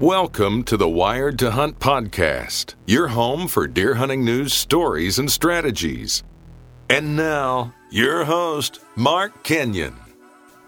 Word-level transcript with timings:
Welcome 0.00 0.62
to 0.64 0.76
the 0.76 0.88
Wired 0.88 1.40
to 1.40 1.50
Hunt 1.50 1.80
podcast, 1.80 2.76
your 2.86 3.08
home 3.08 3.48
for 3.48 3.66
deer 3.66 3.94
hunting 3.94 4.24
news, 4.24 4.52
stories, 4.52 5.18
and 5.18 5.28
strategies. 5.28 6.22
And 6.88 7.16
now, 7.16 7.74
your 7.90 8.24
host, 8.24 8.78
Mark 8.94 9.42
Kenyon. 9.42 9.96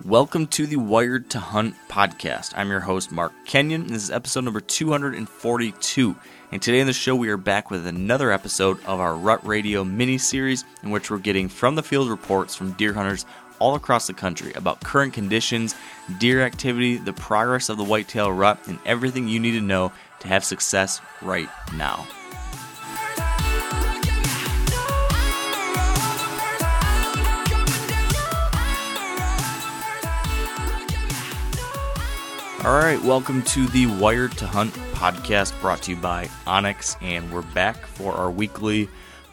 Welcome 0.05 0.49
to 0.49 0.67
the 0.67 0.79
Wired 0.79 1.31
to 1.31 1.39
Hunt 1.39 1.77
podcast. 1.89 2.55
I'm 2.57 2.71
your 2.71 2.81
host, 2.81 3.13
Mark 3.13 3.33
Kenyon. 3.47 3.83
and 3.83 3.91
This 3.91 4.03
is 4.03 4.11
episode 4.11 4.43
number 4.43 4.61
242. 4.61 6.17
And 6.51 6.61
today 6.61 6.81
on 6.81 6.89
the 6.89 6.93
show, 6.93 7.15
we 7.15 7.29
are 7.29 7.37
back 7.37 7.71
with 7.71 7.87
another 7.87 8.33
episode 8.33 8.85
of 8.85 8.99
our 8.99 9.15
Rut 9.15 9.47
Radio 9.47 9.85
mini 9.85 10.19
series, 10.19 10.65
in 10.83 10.91
which 10.91 11.09
we're 11.09 11.19
getting 11.19 11.49
from 11.49 11.77
the 11.77 11.85
field 11.85 12.09
reports 12.11 12.57
from 12.57 12.73
deer 12.73 12.95
hunters 12.95 13.27
all 13.61 13.77
across 13.77 14.09
the 14.09 14.13
country 14.13 14.53
about 14.55 14.81
current 14.81 15.13
conditions, 15.13 15.77
deer 16.19 16.43
activity, 16.43 16.97
the 16.97 17.13
progress 17.13 17.69
of 17.69 17.77
the 17.77 17.85
whitetail 17.85 18.33
rut, 18.33 18.59
and 18.67 18.79
everything 18.85 19.29
you 19.29 19.39
need 19.39 19.53
to 19.53 19.61
know 19.61 19.93
to 20.19 20.29
have 20.29 20.45
success 20.45 21.01
right 21.23 21.49
now. 21.77 22.07
All 32.63 32.77
right, 32.77 33.03
welcome 33.03 33.43
to 33.43 33.67
the 33.69 33.87
Wired 33.87 34.33
to 34.33 34.47
Hunt 34.47 34.75
podcast 34.93 35.59
brought 35.63 35.81
to 35.85 35.93
you 35.93 35.97
by 35.97 36.27
onX, 36.47 36.95
and 37.03 37.33
we're 37.33 37.41
back 37.41 37.87
for 37.87 38.13
our 38.13 38.31
weekly 38.31 38.89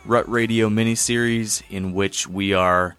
Rut 0.05 0.29
Radio 0.29 0.69
mini 0.69 0.95
series 0.95 1.61
in 1.69 1.93
which 1.93 2.25
we 2.25 2.53
are 2.53 2.95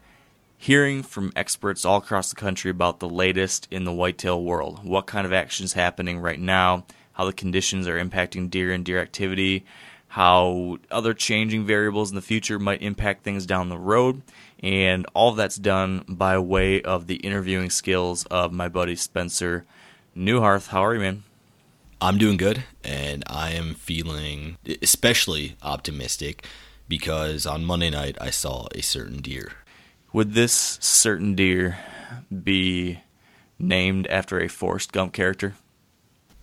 hearing 0.61 1.05
from 1.05 1.33
experts 1.37 1.85
all 1.85 1.99
across 1.99 2.31
the 2.31 2.37
country 2.37 2.71
about 2.71 2.99
the 2.99 3.09
latest 3.09 3.69
in 3.71 3.85
the 3.85 3.93
whitetail 3.93 4.43
world. 4.43 4.85
What 4.85 5.07
kind 5.07 5.25
of 5.25 5.33
action 5.33 5.65
is 5.65 5.73
happening 5.73 6.19
right 6.19 6.41
now, 6.41 6.85
how 7.13 7.25
the 7.25 7.33
conditions 7.33 7.87
are 7.87 7.97
impacting 7.97 8.51
deer 8.51 8.73
and 8.73 8.85
deer 8.85 8.99
activity, 8.99 9.65
how 10.09 10.79
other 10.91 11.15
changing 11.15 11.65
variables 11.65 12.11
in 12.11 12.17
the 12.17 12.23
future 12.23 12.59
might 12.59 12.83
impact 12.83 13.23
things 13.23 13.47
down 13.47 13.69
the 13.69 13.79
road, 13.79 14.23
and 14.61 15.07
all 15.15 15.31
of 15.31 15.37
that's 15.37 15.57
done 15.57 16.05
by 16.09 16.37
way 16.39 16.83
of 16.83 17.07
the 17.07 17.17
interviewing 17.17 17.71
skills 17.71 18.27
of 18.27 18.53
my 18.53 18.69
buddy 18.69 18.97
Spencer 18.97 19.65
Neuharth. 20.17 20.69
How 20.69 20.85
are 20.85 20.95
you, 20.95 21.01
man? 21.01 21.23
I'm 22.01 22.19
doing 22.19 22.37
good, 22.37 22.65
and 22.83 23.23
I 23.29 23.51
am 23.51 23.75
feeling 23.75 24.57
especially 24.83 25.57
optimistic 25.63 26.45
because 26.89 27.47
on 27.47 27.65
Monday 27.65 27.91
night 27.91 28.17
I 28.21 28.31
saw 28.31 28.67
a 28.75 28.83
certain 28.83 29.21
deer 29.21 29.53
would 30.13 30.35
this 30.35 30.79
certain 30.81 31.35
deer 31.35 31.79
be 32.43 33.01
named 33.59 34.07
after 34.07 34.41
a 34.41 34.49
Forrest 34.49 34.93
Gump 34.93 35.13
character? 35.13 35.55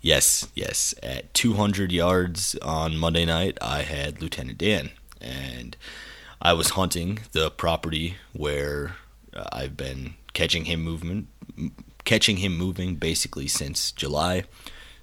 Yes, 0.01 0.47
yes. 0.53 0.93
At 1.01 1.33
200 1.33 1.91
yards 1.91 2.55
on 2.61 2.97
Monday 2.97 3.25
night, 3.25 3.57
I 3.61 3.81
had 3.81 4.21
Lieutenant 4.21 4.59
Dan, 4.59 4.91
and 5.19 5.75
I 6.41 6.53
was 6.53 6.71
hunting 6.71 7.19
the 7.31 7.49
property 7.49 8.17
where 8.33 8.97
uh, 9.35 9.45
I've 9.51 9.75
been 9.75 10.13
catching 10.33 10.65
him 10.65 10.81
movement, 10.83 11.27
catching 12.03 12.37
him 12.37 12.55
moving 12.55 12.97
basically 12.97 13.47
since 13.47 13.91
July. 13.91 14.43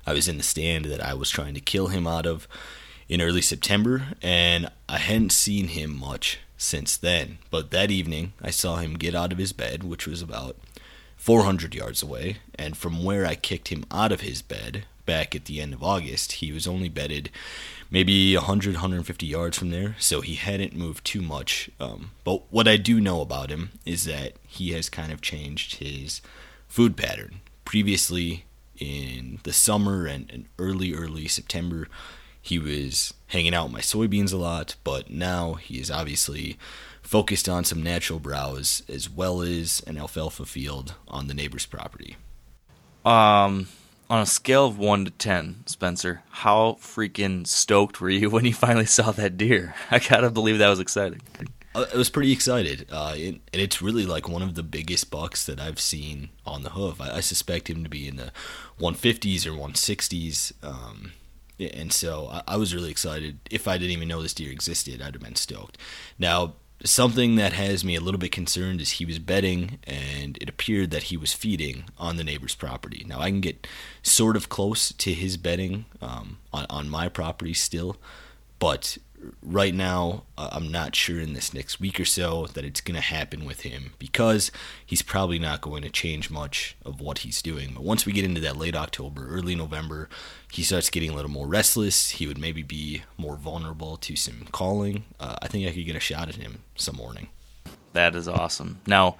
I 0.07 0.13
was 0.13 0.29
in 0.29 0.37
the 0.37 0.45
stand 0.45 0.85
that 0.85 1.03
I 1.03 1.15
was 1.15 1.31
trying 1.31 1.55
to 1.55 1.61
kill 1.61 1.89
him 1.89 2.07
out 2.07 2.27
of 2.27 2.47
in 3.09 3.21
early 3.21 3.43
September, 3.43 4.05
and 4.23 4.71
I 4.89 4.99
hadn't 4.99 5.33
seen 5.33 5.69
him 5.69 5.99
much 5.99 6.39
since 6.63 6.97
then. 6.97 7.39
But 7.51 7.71
that 7.73 7.91
evening, 7.91 8.33
I 8.41 8.51
saw 8.51 8.77
him 8.77 8.95
get 8.95 9.15
out 9.15 9.33
of 9.33 9.39
his 9.39 9.53
bed, 9.53 9.83
which 9.83 10.07
was 10.07 10.23
about 10.23 10.57
400 11.17 11.75
yards 11.75 12.03
away, 12.03 12.39
and 12.55 12.77
from 12.77 13.05
where 13.05 13.27
I 13.27 13.35
kicked 13.35 13.69
him 13.69 13.85
out 13.91 14.13
of 14.13 14.21
his 14.21 14.43
bed 14.43 14.85
back 15.05 15.35
at 15.35 15.47
the 15.47 15.61
end 15.61 15.75
of 15.75 15.83
August, 15.83 16.33
he 16.33 16.53
was 16.53 16.67
only 16.67 16.89
bedded 16.89 17.31
maybe 17.91 18.35
100, 18.37 18.75
150 18.75 19.27
yards 19.27 19.59
from 19.59 19.71
there, 19.71 19.97
so 19.99 20.21
he 20.21 20.35
hadn't 20.35 20.75
moved 20.75 21.05
too 21.05 21.21
much. 21.21 21.69
Um, 21.81 22.13
but 22.25 22.43
what 22.53 22.69
I 22.69 22.77
do 22.77 23.01
know 23.01 23.21
about 23.21 23.51
him 23.51 23.71
is 23.85 24.05
that 24.05 24.35
he 24.47 24.73
has 24.73 24.89
kind 24.89 25.13
of 25.13 25.21
changed 25.21 25.77
his 25.77 26.23
food 26.69 26.97
pattern. 26.97 27.41
Previously, 27.65 28.45
in 28.79 29.41
the 29.43 29.53
summer 29.53 30.07
and, 30.07 30.31
and 30.33 30.47
early, 30.59 30.95
early 30.95 31.29
September, 31.29 31.89
he 32.41 32.59
was 32.59 33.15
hanging 33.33 33.55
out 33.55 33.65
with 33.65 33.73
my 33.73 33.81
soybeans 33.81 34.33
a 34.33 34.37
lot, 34.37 34.77
but 34.85 35.11
now 35.11 35.55
he 35.55 35.81
is 35.81 35.91
obviously 35.91 36.59
focused 37.01 37.49
on 37.49 37.65
some 37.65 37.83
natural 37.83 38.19
browse 38.19 38.83
as 38.89 39.09
well 39.09 39.41
as 39.41 39.83
an 39.87 39.97
alfalfa 39.97 40.45
field 40.45 40.95
on 41.09 41.29
the 41.29 41.35
neighbor's 41.35 41.65
property. 41.65 42.17
Um, 43.07 43.69
on 44.11 44.21
a 44.21 44.27
scale 44.27 44.67
of 44.67 44.79
one 44.79 45.07
to 45.07 45.11
ten, 45.11 45.65
Spencer, 45.67 46.23
how 46.29 46.77
freaking 46.81 47.47
stoked 47.47 48.03
were 48.03 48.11
you 48.11 48.29
when 48.31 48.45
you 48.45 48.53
finally 48.53 48.87
saw 48.87 49.11
that 49.13 49.39
deer? 49.39 49.75
I 49.91 49.99
gotta 49.99 50.31
believe 50.31 50.59
that 50.59 50.69
was 50.69 50.81
exciting. 50.81 51.23
Uh, 51.75 51.87
I 51.93 51.97
was 51.97 52.11
pretty 52.11 52.33
excited, 52.33 52.87
uh, 52.93 53.15
it, 53.17 53.41
and 53.51 53.63
it's 53.63 53.81
really 53.81 54.05
like 54.05 54.29
one 54.29 54.43
of 54.43 54.57
the 54.57 54.63
biggest 54.63 55.11
bucks 55.11 55.47
that 55.47 55.59
I've 55.59 55.81
seen 55.81 56.29
on 56.45 56.65
the 56.65 56.71
hoof. 56.71 57.01
I, 57.01 57.17
I 57.17 57.21
suspect 57.21 57.71
him 57.71 57.83
to 57.83 57.89
be 57.89 58.07
in 58.07 58.17
the 58.17 58.31
150s 58.79 59.47
or 59.47 59.53
160s. 59.53 60.53
Um, 60.63 61.13
and 61.63 61.93
so 61.93 62.29
I, 62.31 62.43
I 62.49 62.57
was 62.57 62.75
really 62.75 62.91
excited. 62.91 63.39
If 63.51 63.69
I 63.69 63.79
didn't 63.79 63.93
even 63.93 64.09
know 64.09 64.23
this 64.23 64.35
deer 64.35 64.51
existed, 64.51 65.01
I'd 65.01 65.15
have 65.15 65.23
been 65.23 65.37
stoked. 65.37 65.79
Now, 66.19 66.55
something 66.85 67.37
that 67.37 67.53
has 67.53 67.85
me 67.85 67.95
a 67.95 68.01
little 68.01 68.19
bit 68.19 68.33
concerned 68.33 68.81
is 68.81 68.93
he 68.93 69.05
was 69.05 69.19
bedding 69.19 69.79
and 69.85 70.37
it 70.41 70.49
appeared 70.49 70.91
that 70.91 71.05
he 71.05 71.17
was 71.17 71.33
feeding 71.33 71.85
on 71.99 72.17
the 72.17 72.25
neighbor's 72.25 72.55
property. 72.55 73.05
Now 73.07 73.21
I 73.21 73.31
can 73.31 73.41
get 73.41 73.67
sort 74.03 74.37
of 74.37 74.49
close 74.49 74.93
to 74.93 75.13
his 75.13 75.37
bedding 75.37 75.85
um, 76.01 76.39
on, 76.53 76.67
on 76.69 76.89
my 76.89 77.09
property 77.09 77.55
still, 77.55 77.97
but 78.59 78.99
right 79.43 79.75
now, 79.75 80.25
uh, 80.37 80.51
I'm 80.53 80.71
not 80.71 80.95
sure 80.95 81.21
in 81.21 81.33
this 81.33 81.55
next 81.55 81.81
week 81.81 82.01
or 82.01 82.05
so 82.05 82.47
that 82.55 82.65
it's 82.65 82.81
going 82.81 82.95
to 82.95 83.01
happen 83.01 83.45
with 83.45 83.61
him 83.61 83.93
because 83.99 84.51
he's 84.85 85.03
probably 85.03 85.39
not 85.39 85.61
going 85.61 85.83
to 85.83 85.91
change 85.91 86.31
much 86.31 86.77
of 86.85 87.01
what 87.01 87.19
he's 87.19 87.43
doing. 87.43 87.73
But 87.75 87.85
once 87.85 88.07
we 88.07 88.13
get 88.13 88.25
into 88.25 88.41
that 88.41 88.57
late 88.57 88.75
October, 88.75 89.29
early 89.29 89.55
November, 89.55 90.09
he 90.51 90.63
starts 90.63 90.91
getting 90.91 91.11
a 91.11 91.15
little 91.15 91.31
more 91.31 91.47
restless. 91.47 92.11
He 92.11 92.27
would 92.27 92.39
maybe 92.39 92.63
be 92.63 93.03
more 93.17 93.37
vulnerable 93.37 93.97
to 93.99 94.17
some 94.17 94.47
calling. 94.53 95.05
Uh, 95.21 95.37
I 95.43 95.49
think 95.49 95.69
I 95.69 95.73
could 95.73 95.87
get 95.87 95.97
a 95.97 96.01
shot 96.01 96.29
at 96.29 96.37
him 96.37 96.63
some 96.77 96.97
morning. 96.97 97.29
That 97.93 98.15
is 98.15 98.29
awesome. 98.29 98.81
Now, 98.87 99.17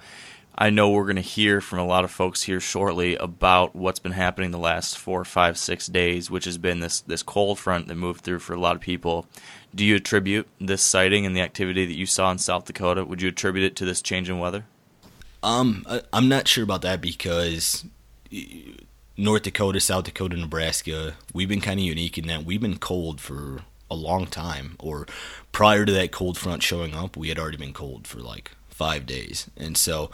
I 0.55 0.69
know 0.69 0.91
we're 0.91 1.05
going 1.05 1.15
to 1.15 1.21
hear 1.21 1.61
from 1.61 1.79
a 1.79 1.85
lot 1.85 2.03
of 2.03 2.11
folks 2.11 2.43
here 2.43 2.59
shortly 2.59 3.15
about 3.15 3.75
what's 3.75 3.99
been 3.99 4.11
happening 4.11 4.51
the 4.51 4.59
last 4.59 4.97
four, 4.97 5.25
five, 5.25 5.57
six 5.57 5.87
days, 5.87 6.29
which 6.29 6.45
has 6.45 6.59
been 6.59 6.79
this 6.79 7.01
this 7.01 7.23
cold 7.23 7.57
front 7.57 7.87
that 7.87 7.95
moved 7.95 8.21
through 8.21 8.39
for 8.39 8.53
a 8.53 8.59
lot 8.59 8.75
of 8.75 8.81
people. 8.81 9.25
Do 9.75 9.83
you 9.83 9.95
attribute 9.95 10.47
this 10.59 10.83
sighting 10.83 11.25
and 11.25 11.35
the 11.35 11.41
activity 11.41 11.85
that 11.85 11.95
you 11.95 12.05
saw 12.05 12.31
in 12.31 12.37
South 12.37 12.65
Dakota? 12.65 13.05
Would 13.05 13.21
you 13.21 13.29
attribute 13.29 13.65
it 13.65 13.75
to 13.77 13.85
this 13.85 14.01
change 14.01 14.29
in 14.29 14.39
weather? 14.39 14.65
Um, 15.41 15.85
I'm 16.13 16.29
not 16.29 16.47
sure 16.47 16.63
about 16.63 16.83
that 16.83 17.01
because 17.01 17.83
North 19.17 19.43
Dakota, 19.43 19.79
South 19.79 20.05
Dakota, 20.05 20.37
Nebraska, 20.37 21.15
we've 21.33 21.49
been 21.49 21.61
kind 21.61 21.79
of 21.79 21.85
unique 21.85 22.17
in 22.17 22.27
that 22.27 22.45
we've 22.45 22.61
been 22.61 22.77
cold 22.77 23.19
for 23.19 23.61
a 23.91 23.95
long 23.95 24.25
time. 24.25 24.75
Or 24.79 25.05
prior 25.51 25.85
to 25.85 25.91
that 25.91 26.11
cold 26.11 26.37
front 26.37 26.63
showing 26.63 26.95
up, 26.95 27.17
we 27.17 27.29
had 27.29 27.37
already 27.37 27.57
been 27.57 27.73
cold 27.73 28.07
for 28.07 28.19
like 28.19 28.51
five 28.69 29.05
days, 29.05 29.49
and 29.57 29.77
so 29.77 30.09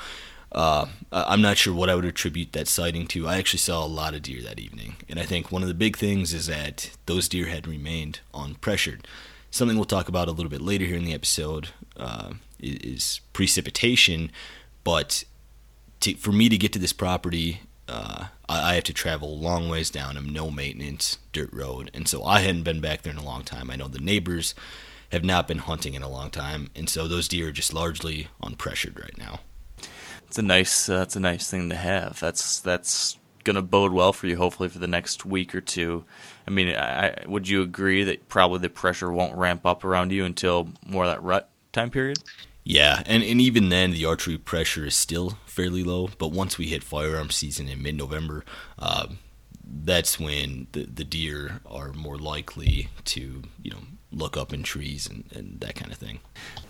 uh, 0.52 0.88
I'm 1.12 1.42
not 1.42 1.58
sure 1.58 1.74
what 1.74 1.90
I 1.90 1.96
would 1.96 2.06
attribute 2.06 2.54
that 2.54 2.68
sighting 2.68 3.08
to. 3.08 3.28
I 3.28 3.38
actually 3.38 3.60
saw 3.60 3.86
a 3.86 3.88
lot 3.88 4.16
of 4.16 4.24
deer 4.24 4.42
that 4.42 4.60
evening, 4.60 4.96
and 5.08 5.20
I 5.20 5.24
think 5.24 5.52
one 5.52 5.62
of 5.62 5.68
the 5.68 5.74
big 5.74 5.96
things 5.96 6.34
is 6.34 6.48
that 6.48 6.92
those 7.06 7.30
deer 7.30 7.46
had 7.48 7.68
remained 7.68 8.20
unpressured. 8.34 9.06
Something 9.52 9.78
we'll 9.78 9.86
talk 9.86 10.08
about 10.08 10.28
a 10.28 10.32
little 10.32 10.50
bit 10.50 10.62
later 10.62 10.86
here 10.86 10.98
in 10.98 11.06
the 11.06 11.14
episode 11.14 11.70
uh, 11.98 12.34
is 12.60 13.22
precipitation, 13.34 14.32
but 14.84 15.24
to, 16.02 16.14
for 16.16 16.32
me 16.32 16.50
to 16.50 16.58
get 16.58 16.72
to 16.74 16.80
this 16.80 16.94
property, 16.94 17.62
uh, 17.88 18.28
I, 18.48 18.72
I, 18.72 18.74
have 18.76 18.84
to 18.86 18.94
travel 18.94 19.38
long 19.38 19.68
ways 19.68 19.90
down 19.90 20.18
a 20.18 20.22
no 20.22 20.52
maintenance 20.52 21.18
dirt 21.34 21.52
road, 21.52 21.90
and 21.94 22.08
so 22.08 22.24
I 22.24 22.42
hadn't 22.42 22.64
been 22.64 22.80
back 22.80 23.02
there 23.02 23.12
in 23.12 23.20
a 23.20 23.26
long 23.26 23.44
time. 23.44 23.72
I 23.72 23.76
know 23.76 23.88
the 23.88 24.00
neighbors 24.00 24.54
have 25.12 25.24
not 25.24 25.48
been 25.48 25.58
hunting 25.58 25.96
in 25.96 26.04
a 26.04 26.10
long 26.10 26.30
time, 26.30 26.70
and 26.76 26.90
so 26.90 27.08
those 27.08 27.28
deer 27.28 27.50
are 27.50 27.52
just 27.52 27.74
largely 27.74 28.28
unpressured 28.44 29.02
right 29.02 29.18
now. 29.18 29.40
It's 30.28 30.38
a 30.38 30.44
nice 30.44 30.88
uh, 30.90 31.02
it's 31.02 31.16
a 31.16 31.20
nice 31.20 31.50
thing 31.50 31.70
to 31.70 31.76
have. 31.76 32.20
That's 32.20 32.60
that's 32.60 33.18
gonna 33.52 33.66
bode 33.66 33.92
well 33.92 34.14
for 34.14 34.28
you, 34.28 34.38
hopefully, 34.38 34.70
for 34.70 34.80
the 34.80 34.88
next 34.88 35.26
week 35.26 35.56
or 35.56 35.62
two. 35.62 36.06
I 36.48 36.52
mean, 36.52 36.76
I, 36.76 37.24
would 37.28 37.48
you 37.48 37.62
agree 37.62 38.04
that 38.04 38.30
probably 38.30 38.60
the 38.60 38.70
pressure 38.70 39.12
won't 39.12 39.36
ramp 39.36 39.66
up 39.66 39.84
around 39.84 40.12
you 40.12 40.26
until 40.26 40.70
more 40.86 41.06
of 41.06 41.12
that 41.12 41.24
rut 41.24 41.50
time 41.72 41.90
period? 41.90 42.20
Yeah, 42.64 43.02
and, 43.06 43.24
and 43.24 43.42
even 43.42 43.70
then, 43.70 43.92
the 43.92 44.06
archery 44.06 44.38
pressure 44.38 44.86
is 44.86 44.96
still 44.96 45.38
fairly 45.46 45.84
low. 45.84 46.10
But 46.20 46.28
once 46.28 46.58
we 46.58 46.68
hit 46.68 46.84
firearm 46.84 47.32
season 47.32 47.68
in 47.68 47.82
mid 47.82 47.96
November, 47.96 48.46
uh, 48.78 49.08
that's 49.66 50.20
when 50.20 50.68
the, 50.74 50.86
the 50.86 51.04
deer 51.04 51.62
are 51.66 51.94
more 51.94 52.18
likely 52.18 52.90
to, 53.06 53.42
you 53.64 53.72
know, 53.72 53.80
look 54.12 54.38
up 54.38 54.54
in 54.54 54.64
trees 54.64 55.08
and, 55.08 55.24
and 55.34 55.60
that 55.62 55.76
kind 55.76 55.92
of 55.92 55.98
thing. 55.98 56.20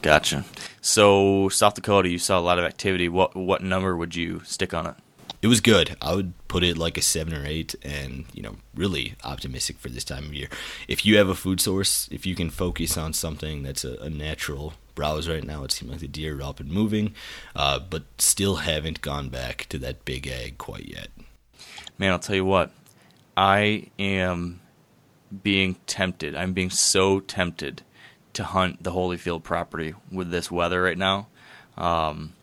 Gotcha. 0.01 0.45
So 0.81 1.49
South 1.49 1.75
Dakota, 1.75 2.09
you 2.09 2.19
saw 2.19 2.39
a 2.39 2.41
lot 2.41 2.59
of 2.59 2.65
activity. 2.65 3.09
What 3.09 3.35
what 3.35 3.61
number 3.61 3.95
would 3.95 4.15
you 4.15 4.41
stick 4.45 4.73
on 4.73 4.87
it? 4.87 4.95
It 5.41 5.47
was 5.47 5.61
good. 5.61 5.95
I 6.01 6.15
would 6.15 6.33
put 6.47 6.63
it 6.63 6.77
like 6.77 6.97
a 6.97 7.01
seven 7.01 7.33
or 7.33 7.45
eight, 7.45 7.75
and 7.81 8.25
you 8.33 8.41
know, 8.41 8.57
really 8.75 9.15
optimistic 9.23 9.77
for 9.77 9.89
this 9.89 10.03
time 10.03 10.25
of 10.25 10.33
year. 10.33 10.49
If 10.87 11.05
you 11.05 11.17
have 11.17 11.29
a 11.29 11.35
food 11.35 11.61
source, 11.61 12.09
if 12.11 12.25
you 12.25 12.35
can 12.35 12.49
focus 12.49 12.97
on 12.97 13.13
something 13.13 13.63
that's 13.63 13.85
a, 13.85 13.95
a 13.97 14.09
natural 14.09 14.73
browse 14.95 15.29
right 15.29 15.43
now, 15.43 15.63
it 15.63 15.71
seems 15.71 15.91
like 15.91 16.01
the 16.01 16.07
deer 16.07 16.37
are 16.39 16.43
up 16.43 16.59
and 16.59 16.69
moving, 16.69 17.13
uh, 17.55 17.79
but 17.79 18.03
still 18.17 18.57
haven't 18.57 19.01
gone 19.01 19.29
back 19.29 19.65
to 19.69 19.77
that 19.79 20.03
big 20.03 20.27
ag 20.27 20.57
quite 20.57 20.87
yet. 20.87 21.07
Man, 21.97 22.11
I'll 22.11 22.19
tell 22.19 22.35
you 22.35 22.45
what, 22.45 22.71
I 23.37 23.87
am 23.97 24.59
being 25.43 25.75
tempted. 25.87 26.35
I'm 26.35 26.53
being 26.53 26.69
so 26.69 27.19
tempted 27.19 27.83
to 28.33 28.43
hunt 28.43 28.83
the 28.83 28.91
Holyfield 28.91 29.43
property 29.43 29.93
with 30.11 30.31
this 30.31 30.51
weather 30.51 30.81
right 30.81 30.97
now. 30.97 31.27
Um, 31.77 32.33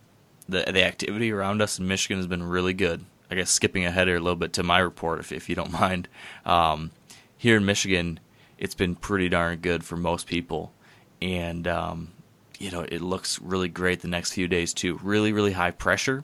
the 0.47 0.63
the 0.71 0.83
activity 0.83 1.31
around 1.31 1.61
us 1.61 1.79
in 1.79 1.87
Michigan 1.87 2.17
has 2.17 2.27
been 2.27 2.43
really 2.43 2.73
good. 2.73 3.05
I 3.29 3.35
guess 3.35 3.51
skipping 3.51 3.85
ahead 3.85 4.07
here 4.07 4.15
a 4.15 4.21
little 4.21 4.37
bit 4.37 4.53
to 4.53 4.63
my 4.63 4.79
report, 4.79 5.19
if 5.19 5.31
if 5.31 5.49
you 5.49 5.55
don't 5.55 5.71
mind. 5.79 6.07
Um, 6.45 6.91
here 7.37 7.57
in 7.57 7.65
Michigan, 7.65 8.19
it's 8.57 8.75
been 8.75 8.95
pretty 8.95 9.29
darn 9.29 9.59
good 9.59 9.83
for 9.83 9.97
most 9.97 10.27
people, 10.27 10.71
and 11.21 11.67
um, 11.67 12.11
you 12.59 12.71
know 12.71 12.81
it 12.81 13.01
looks 13.01 13.39
really 13.41 13.67
great 13.67 14.01
the 14.01 14.07
next 14.07 14.33
few 14.33 14.47
days 14.47 14.73
too. 14.73 14.99
Really, 15.03 15.33
really 15.33 15.53
high 15.53 15.71
pressure 15.71 16.23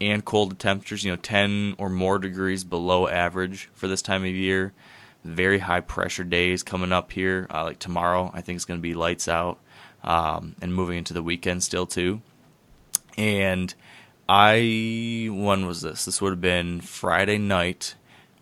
and 0.00 0.24
cold 0.24 0.58
temperatures. 0.58 1.04
You 1.04 1.12
know, 1.12 1.16
ten 1.16 1.74
or 1.78 1.90
more 1.90 2.18
degrees 2.18 2.64
below 2.64 3.08
average 3.08 3.68
for 3.74 3.88
this 3.88 4.02
time 4.02 4.22
of 4.22 4.30
year. 4.30 4.72
Very 5.24 5.58
high 5.58 5.80
pressure 5.80 6.24
days 6.24 6.62
coming 6.62 6.92
up 6.92 7.10
here. 7.12 7.46
Uh, 7.50 7.64
like 7.64 7.78
tomorrow, 7.78 8.30
I 8.34 8.42
think 8.42 8.56
it's 8.56 8.66
going 8.66 8.78
to 8.78 8.82
be 8.82 8.92
lights 8.92 9.26
out, 9.26 9.58
um, 10.02 10.54
and 10.60 10.74
moving 10.74 10.98
into 10.98 11.14
the 11.14 11.22
weekend 11.22 11.62
still 11.64 11.86
too 11.86 12.20
and 13.16 13.74
I 14.28 15.28
when 15.30 15.66
was 15.66 15.82
this? 15.82 16.04
This 16.04 16.20
would 16.20 16.30
have 16.30 16.40
been 16.40 16.80
Friday 16.80 17.38
night. 17.38 17.94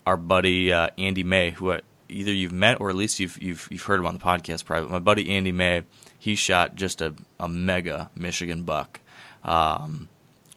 Our 0.06 0.16
buddy 0.16 0.72
uh, 0.72 0.88
Andy 0.98 1.22
May, 1.22 1.50
who 1.50 1.78
either 2.08 2.32
you've 2.32 2.52
met 2.52 2.80
or 2.80 2.90
at 2.90 2.96
least 2.96 3.20
you've 3.20 3.40
you've 3.42 3.68
you've 3.70 3.82
heard 3.82 4.00
him 4.00 4.06
on 4.06 4.14
the 4.14 4.20
podcast 4.20 4.64
probably. 4.64 4.90
My 4.90 4.98
buddy 4.98 5.30
Andy 5.30 5.52
May, 5.52 5.82
he 6.18 6.34
shot 6.34 6.76
just 6.76 7.00
a, 7.00 7.14
a 7.40 7.48
mega 7.48 8.10
Michigan 8.14 8.62
buck 8.62 9.00
um, 9.44 10.08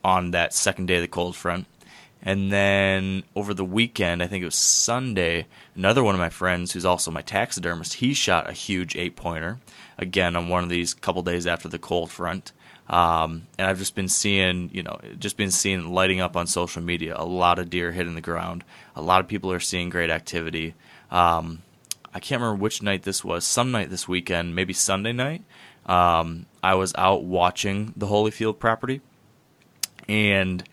on 0.03 0.31
that 0.31 0.53
second 0.53 0.87
day 0.87 0.95
of 0.95 1.01
the 1.01 1.07
cold 1.07 1.35
front. 1.35 1.67
And 2.21 2.51
then 2.51 3.23
over 3.35 3.53
the 3.53 3.63
weekend, 3.63 4.23
I 4.23 4.27
think 4.27 4.41
it 4.41 4.45
was 4.45 4.55
Sunday, 4.55 5.45
another 5.75 6.03
one 6.03 6.15
of 6.15 6.19
my 6.19 6.29
friends 6.29 6.71
who's 6.71 6.85
also 6.85 7.11
my 7.11 7.21
taxidermist, 7.21 7.95
he 7.95 8.15
shot 8.15 8.49
a 8.49 8.53
huge 8.53 8.95
eight 8.95 9.15
pointer 9.15 9.59
again 9.99 10.35
on 10.35 10.49
one 10.49 10.63
of 10.63 10.69
these 10.69 10.95
couple 10.95 11.21
days 11.21 11.45
after 11.45 11.69
the 11.69 11.77
cold 11.77 12.09
front. 12.09 12.51
Um, 12.87 13.47
and 13.57 13.67
I've 13.67 13.79
just 13.79 13.95
been 13.95 14.07
seeing, 14.07 14.69
you 14.71 14.83
know, 14.83 14.99
just 15.17 15.37
been 15.37 15.51
seeing 15.51 15.91
lighting 15.93 16.19
up 16.19 16.35
on 16.35 16.47
social 16.47 16.81
media. 16.81 17.15
A 17.17 17.25
lot 17.25 17.57
of 17.57 17.69
deer 17.69 17.91
hitting 17.91 18.15
the 18.15 18.21
ground. 18.21 18.63
A 18.95 19.01
lot 19.01 19.21
of 19.21 19.27
people 19.27 19.51
are 19.51 19.59
seeing 19.59 19.89
great 19.89 20.09
activity. 20.09 20.75
Um, 21.09 21.63
I 22.13 22.19
can't 22.19 22.41
remember 22.41 22.61
which 22.61 22.81
night 22.81 23.03
this 23.03 23.23
was. 23.23 23.43
Some 23.43 23.71
night 23.71 23.89
this 23.89 24.07
weekend, 24.07 24.55
maybe 24.55 24.73
Sunday 24.73 25.11
night. 25.11 25.43
Um, 25.85 26.45
I 26.63 26.75
was 26.75 26.93
out 26.97 27.23
watching 27.23 27.93
the 27.95 28.07
Holyfield 28.07 28.59
property, 28.59 29.01
and 30.07 30.63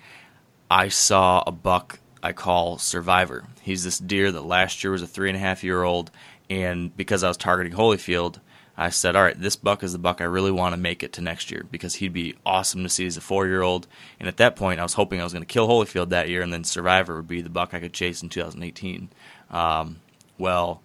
I 0.70 0.88
saw 0.88 1.42
a 1.46 1.52
buck 1.52 1.98
I 2.22 2.32
call 2.32 2.78
Survivor. 2.78 3.44
He's 3.62 3.84
this 3.84 3.98
deer 3.98 4.30
that 4.30 4.42
last 4.42 4.84
year 4.84 4.92
was 4.92 5.02
a 5.02 5.06
three 5.06 5.28
and 5.28 5.36
a 5.36 5.40
half 5.40 5.64
year 5.64 5.82
old, 5.82 6.10
and 6.48 6.96
because 6.96 7.24
I 7.24 7.28
was 7.28 7.36
targeting 7.36 7.76
Holyfield, 7.76 8.38
I 8.76 8.88
said, 8.88 9.16
all 9.16 9.22
right, 9.22 9.38
this 9.38 9.56
buck 9.56 9.82
is 9.82 9.92
the 9.92 9.98
buck 9.98 10.20
I 10.20 10.24
really 10.24 10.50
want 10.50 10.72
to 10.72 10.80
make 10.80 11.02
it 11.02 11.12
to 11.14 11.20
next 11.20 11.50
year 11.50 11.66
because 11.70 11.96
he'd 11.96 12.12
be 12.12 12.36
awesome 12.46 12.82
to 12.82 12.88
see 12.88 13.06
as 13.06 13.16
a 13.16 13.20
four 13.20 13.46
year 13.46 13.62
old. 13.62 13.86
And 14.18 14.28
at 14.28 14.38
that 14.38 14.56
point, 14.56 14.80
I 14.80 14.82
was 14.82 14.94
hoping 14.94 15.20
I 15.20 15.24
was 15.24 15.32
going 15.32 15.44
to 15.44 15.52
kill 15.52 15.68
Holyfield 15.68 16.08
that 16.08 16.28
year, 16.28 16.40
and 16.42 16.52
then 16.52 16.64
Survivor 16.64 17.16
would 17.16 17.28
be 17.28 17.42
the 17.42 17.50
buck 17.50 17.74
I 17.74 17.80
could 17.80 17.92
chase 17.92 18.22
in 18.22 18.28
2018. 18.30 19.10
Um, 19.50 20.00
well, 20.38 20.80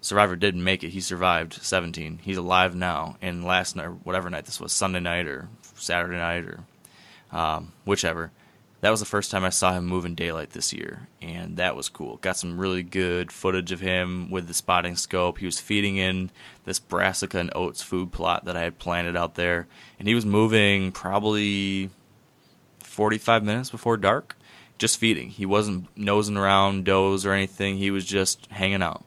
Survivor 0.00 0.36
didn't 0.36 0.62
make 0.62 0.84
it. 0.84 0.90
He 0.90 1.00
survived 1.00 1.54
17. 1.54 2.20
He's 2.22 2.36
alive 2.36 2.76
now. 2.76 3.16
And 3.20 3.44
last 3.44 3.74
night, 3.74 3.88
whatever 4.04 4.30
night 4.30 4.44
this 4.44 4.60
was, 4.60 4.72
Sunday 4.72 5.00
night 5.00 5.26
or 5.26 5.48
Saturday 5.74 6.16
night 6.16 6.44
or 6.44 6.60
um, 7.36 7.72
whichever, 7.84 8.30
that 8.80 8.90
was 8.90 9.00
the 9.00 9.06
first 9.06 9.30
time 9.30 9.44
I 9.44 9.50
saw 9.50 9.72
him 9.72 9.86
move 9.86 10.04
in 10.04 10.14
daylight 10.14 10.50
this 10.50 10.72
year, 10.72 11.08
and 11.22 11.56
that 11.56 11.74
was 11.74 11.88
cool. 11.88 12.18
Got 12.18 12.36
some 12.36 12.60
really 12.60 12.82
good 12.82 13.32
footage 13.32 13.72
of 13.72 13.80
him 13.80 14.30
with 14.30 14.48
the 14.48 14.54
spotting 14.54 14.96
scope. 14.96 15.38
He 15.38 15.46
was 15.46 15.58
feeding 15.58 15.96
in 15.96 16.30
this 16.64 16.78
brassica 16.78 17.38
and 17.38 17.50
oats 17.54 17.82
food 17.82 18.12
plot 18.12 18.44
that 18.44 18.56
I 18.56 18.62
had 18.62 18.78
planted 18.78 19.16
out 19.16 19.34
there, 19.34 19.66
and 19.98 20.06
he 20.06 20.14
was 20.14 20.26
moving 20.26 20.92
probably 20.92 21.90
45 22.80 23.44
minutes 23.44 23.70
before 23.70 23.96
dark, 23.96 24.36
just 24.78 24.98
feeding. 24.98 25.30
He 25.30 25.46
wasn't 25.46 25.88
nosing 25.96 26.36
around 26.36 26.84
does 26.84 27.24
or 27.24 27.32
anything. 27.32 27.78
He 27.78 27.90
was 27.90 28.04
just 28.04 28.46
hanging 28.50 28.82
out. 28.82 29.04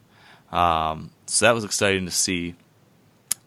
Um, 0.51 1.12
so 1.27 1.45
that 1.45 1.54
was 1.54 1.63
exciting 1.63 2.06
to 2.06 2.12
see. 2.12 2.56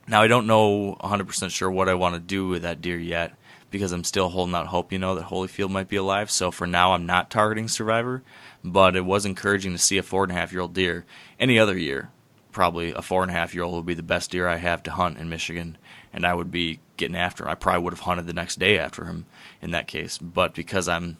Now 0.07 0.23
I 0.23 0.29
don't 0.29 0.47
know 0.47 0.97
100% 1.01 1.51
sure 1.51 1.71
what 1.71 1.89
I 1.89 1.95
want 1.95 2.15
to 2.15 2.21
do 2.21 2.47
with 2.47 2.63
that 2.63 2.81
deer 2.81 2.99
yet 2.99 3.35
because 3.73 3.91
I'm 3.91 4.05
still 4.05 4.29
holding 4.29 4.55
out 4.55 4.69
hope, 4.69 4.93
you 4.93 4.99
know, 4.99 5.17
that 5.17 5.27
Holyfield 5.27 5.71
might 5.71 5.89
be 5.89 5.97
alive. 5.97 6.31
So 6.31 6.53
for 6.53 6.67
now, 6.67 6.93
I'm 6.93 7.07
not 7.07 7.31
targeting 7.31 7.67
Survivor, 7.67 8.23
but 8.63 8.95
it 8.95 9.05
was 9.05 9.27
encouraging 9.27 9.73
to 9.73 9.79
see 9.79 9.99
a 9.99 10.03
four 10.03 10.23
and 10.23 10.31
a 10.31 10.37
half 10.37 10.53
year 10.53 10.61
old 10.61 10.75
deer. 10.75 11.05
Any 11.41 11.59
other 11.59 11.77
year, 11.77 12.11
probably 12.53 12.93
a 12.93 13.03
four 13.03 13.23
and 13.23 13.31
a 13.31 13.35
half 13.35 13.55
year 13.55 13.65
old 13.65 13.75
would 13.75 13.87
be 13.87 13.95
the 13.95 14.03
best 14.03 14.31
deer 14.31 14.47
I 14.47 14.57
have 14.57 14.83
to 14.85 14.93
hunt 14.93 15.19
in 15.19 15.29
Michigan, 15.29 15.77
and 16.13 16.25
I 16.25 16.35
would 16.35 16.53
be 16.53 16.79
getting 16.97 17.17
after 17.17 17.45
him. 17.45 17.51
I 17.51 17.55
probably 17.57 17.83
would 17.83 17.95
have 17.95 18.01
hunted 18.01 18.27
the 18.27 18.33
next 18.33 18.61
day 18.61 18.79
after 18.79 19.07
him 19.07 19.27
in 19.61 19.73
that 19.73 19.89
case, 19.89 20.19
but 20.19 20.55
because 20.55 20.89
I'm 20.89 21.17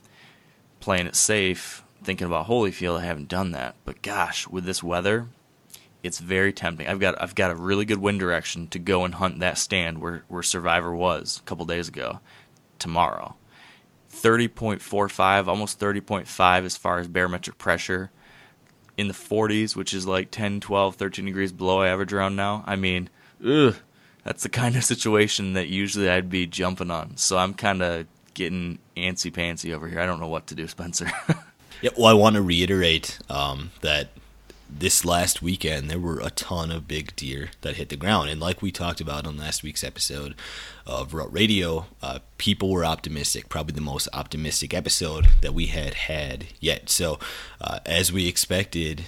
playing 0.79 1.07
it 1.07 1.17
safe, 1.17 1.83
thinking 2.05 2.27
about 2.27 2.47
Holyfield, 2.47 3.01
I 3.01 3.05
haven't 3.05 3.29
done 3.29 3.53
that. 3.53 3.75
But 3.85 4.03
gosh, 4.03 4.47
with 4.47 4.65
this 4.65 4.83
weather, 4.83 5.29
it's 6.03 6.19
very 6.19 6.53
tempting. 6.53 6.89
I've 6.89 7.01
got 7.01 7.21
I've 7.23 7.35
got 7.35 7.51
a 7.51 7.57
really 7.57 7.85
good 7.85 7.99
wind 7.99 8.21
direction 8.21 8.69
to 8.69 8.79
go 8.79 9.05
and 9.05 9.15
hunt 9.15 9.41
that 9.41 9.59
stand 9.59 9.99
where 10.01 10.25
where 10.29 10.43
Survivor 10.43 10.95
was 10.95 11.39
a 11.39 11.43
couple 11.47 11.65
days 11.65 11.89
ago, 11.89 12.21
tomorrow. 12.83 13.37
30.45, 14.13 15.47
almost 15.49 15.81
30.5 15.81 16.65
as 16.65 16.77
far 16.77 16.99
as 16.99 17.09
barometric 17.09 17.57
pressure. 17.57 18.11
In 18.99 19.09
the 19.09 19.15
40s, 19.15 19.75
which 19.75 19.95
is 19.95 20.07
like 20.07 20.31
10, 20.31 20.61
12, 20.61 20.97
13 20.97 21.25
degrees 21.25 21.51
below 21.51 21.83
average 21.83 22.13
around 22.13 22.37
now. 22.37 22.63
I 22.67 22.77
mean, 22.77 23.09
ugh, 23.45 23.75
that's 24.23 24.43
the 24.43 24.51
kind 24.51 24.77
of 24.77 24.85
situation 24.93 25.55
that 25.55 25.69
usually 25.69 26.11
I'd 26.11 26.29
be 26.29 26.47
jumping 26.47 26.91
on. 26.91 27.17
So 27.17 27.39
I'm 27.39 27.55
kind 27.55 27.83
of 27.83 28.07
getting 28.35 28.79
antsy 28.97 29.33
pantsy 29.33 29.73
over 29.73 29.89
here. 29.89 29.99
I 29.99 30.07
don't 30.07 30.21
know 30.21 30.29
what 30.29 30.49
to 30.49 30.55
do, 30.55 30.69
Spencer. 30.69 31.11
yeah, 31.81 31.91
well, 31.97 32.07
I 32.07 32.13
want 32.13 32.37
to 32.37 32.43
reiterate 32.43 33.19
um, 33.31 33.71
that 33.81 34.11
this 34.79 35.05
last 35.05 35.43
weekend 35.43 35.91
there 35.91 35.99
were 35.99 36.21
a 36.21 36.31
ton 36.31 36.71
of 36.71 36.89
big 36.89 37.15
deer 37.17 37.51
that 37.61 37.77
hit 37.77 37.89
the 37.89 37.97
ground. 37.97 38.31
And 38.31 38.41
like 38.41 38.63
we 38.63 38.73
talked 38.73 39.01
about 39.01 39.27
on 39.27 39.37
last 39.37 39.63
week's 39.63 39.85
episode 39.85 40.35
of 40.87 41.15
Rut 41.15 41.33
Radio 41.33 41.87
uh, 42.03 42.21
people 42.39 42.71
were 42.71 42.85
optimistic 42.85 43.49
probably 43.49 43.75
the 43.75 43.81
most 43.81 44.09
optimistic 44.13 44.75
episode 44.75 45.29
that 45.41 45.55
we 45.55 45.67
had 45.67 45.95
had 45.95 46.47
yet. 46.61 46.91
So 46.91 47.19
uh, 47.61 47.81
as 47.87 48.13
we 48.13 48.27
expected 48.29 49.07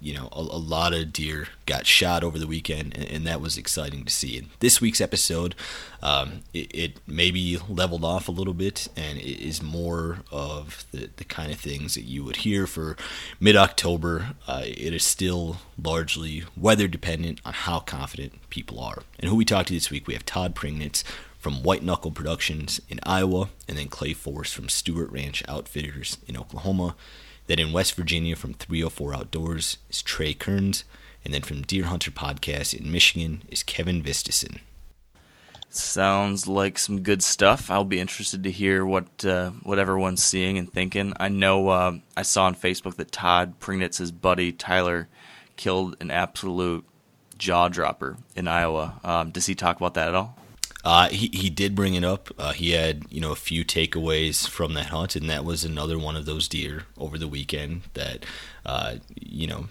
you 0.00 0.12
know, 0.12 0.28
a, 0.32 0.40
a, 0.40 0.60
lot 0.60 0.92
of 0.92 1.12
deer 1.12 1.48
got 1.64 1.86
shot 1.86 2.22
over 2.22 2.38
the 2.38 2.46
weekend, 2.46 2.94
and, 2.94 3.04
and 3.08 3.26
that 3.26 3.40
was 3.40 3.56
exciting 3.56 4.04
to 4.04 4.12
see. 4.12 4.36
And 4.36 4.48
this 4.60 4.80
week's 4.80 5.00
episode, 5.00 5.54
um, 6.02 6.40
it, 6.52 6.70
it, 6.74 6.96
maybe 7.06 7.58
leveled 7.68 8.04
off 8.04 8.28
a 8.28 8.32
little 8.32 8.52
bit, 8.52 8.88
and 8.94 9.18
it 9.18 9.40
is 9.40 9.62
more 9.62 10.18
of 10.30 10.84
the, 10.92 11.08
the 11.16 11.24
kind 11.24 11.50
of 11.50 11.58
things 11.58 11.94
that 11.94 12.02
you 12.02 12.24
would 12.24 12.36
hear 12.36 12.66
for 12.66 12.96
mid 13.40 13.56
October. 13.56 14.34
Uh, 14.46 14.62
it 14.64 14.92
is 14.92 15.04
still 15.04 15.58
largely 15.82 16.44
weather 16.56 16.88
dependent 16.88 17.40
on 17.44 17.54
how 17.54 17.80
confident 17.80 18.48
people 18.50 18.78
are. 18.78 19.02
And 19.18 19.30
who 19.30 19.36
we 19.36 19.46
talked 19.46 19.68
to 19.68 19.74
this 19.74 19.90
week, 19.90 20.06
we 20.06 20.14
have 20.14 20.26
Todd 20.26 20.54
Pringnitz 20.54 21.04
from 21.38 21.62
White 21.62 21.82
Knuckle 21.82 22.10
Productions 22.10 22.80
in 22.88 23.00
Iowa, 23.04 23.48
and 23.66 23.78
then 23.78 23.88
Clay 23.88 24.12
Force 24.12 24.52
from 24.52 24.68
Stewart 24.68 25.10
Ranch 25.10 25.42
Outfitters 25.48 26.18
in 26.26 26.36
Oklahoma. 26.36 26.96
Then 27.46 27.58
in 27.58 27.72
West 27.72 27.94
Virginia 27.94 28.36
from 28.36 28.54
304 28.54 29.14
Outdoors 29.14 29.78
is 29.90 30.02
Trey 30.02 30.34
Kearns. 30.34 30.84
And 31.24 31.34
then 31.34 31.42
from 31.42 31.62
Deer 31.62 31.84
Hunter 31.84 32.10
Podcast 32.10 32.72
in 32.72 32.92
Michigan 32.92 33.42
is 33.48 33.62
Kevin 33.62 34.02
Vistison. 34.02 34.60
Sounds 35.68 36.46
like 36.46 36.78
some 36.78 37.02
good 37.02 37.22
stuff. 37.22 37.70
I'll 37.70 37.84
be 37.84 38.00
interested 38.00 38.44
to 38.44 38.50
hear 38.50 38.86
what 38.86 39.24
uh, 39.24 39.50
what 39.62 39.78
everyone's 39.78 40.24
seeing 40.24 40.56
and 40.56 40.72
thinking. 40.72 41.12
I 41.18 41.28
know 41.28 41.68
uh, 41.68 41.98
I 42.16 42.22
saw 42.22 42.44
on 42.44 42.54
Facebook 42.54 42.94
that 42.96 43.12
Todd 43.12 43.58
Pringnitz's 43.60 44.12
buddy 44.12 44.52
Tyler 44.52 45.08
killed 45.56 45.96
an 46.00 46.10
absolute 46.10 46.84
jaw 47.36 47.68
dropper 47.68 48.16
in 48.34 48.48
Iowa. 48.48 49.00
Um, 49.04 49.32
does 49.32 49.46
he 49.46 49.54
talk 49.54 49.76
about 49.76 49.94
that 49.94 50.08
at 50.08 50.14
all? 50.14 50.38
Uh, 50.86 51.08
he 51.08 51.28
he 51.32 51.50
did 51.50 51.74
bring 51.74 51.94
it 51.94 52.04
up. 52.04 52.30
Uh, 52.38 52.52
he 52.52 52.70
had 52.70 53.02
you 53.10 53.20
know 53.20 53.32
a 53.32 53.36
few 53.36 53.64
takeaways 53.64 54.48
from 54.48 54.74
that 54.74 54.86
hunt, 54.86 55.16
and 55.16 55.28
that 55.28 55.44
was 55.44 55.64
another 55.64 55.98
one 55.98 56.14
of 56.14 56.26
those 56.26 56.46
deer 56.46 56.84
over 56.96 57.18
the 57.18 57.26
weekend 57.26 57.82
that 57.94 58.24
uh, 58.64 58.94
you 59.20 59.48
know 59.48 59.66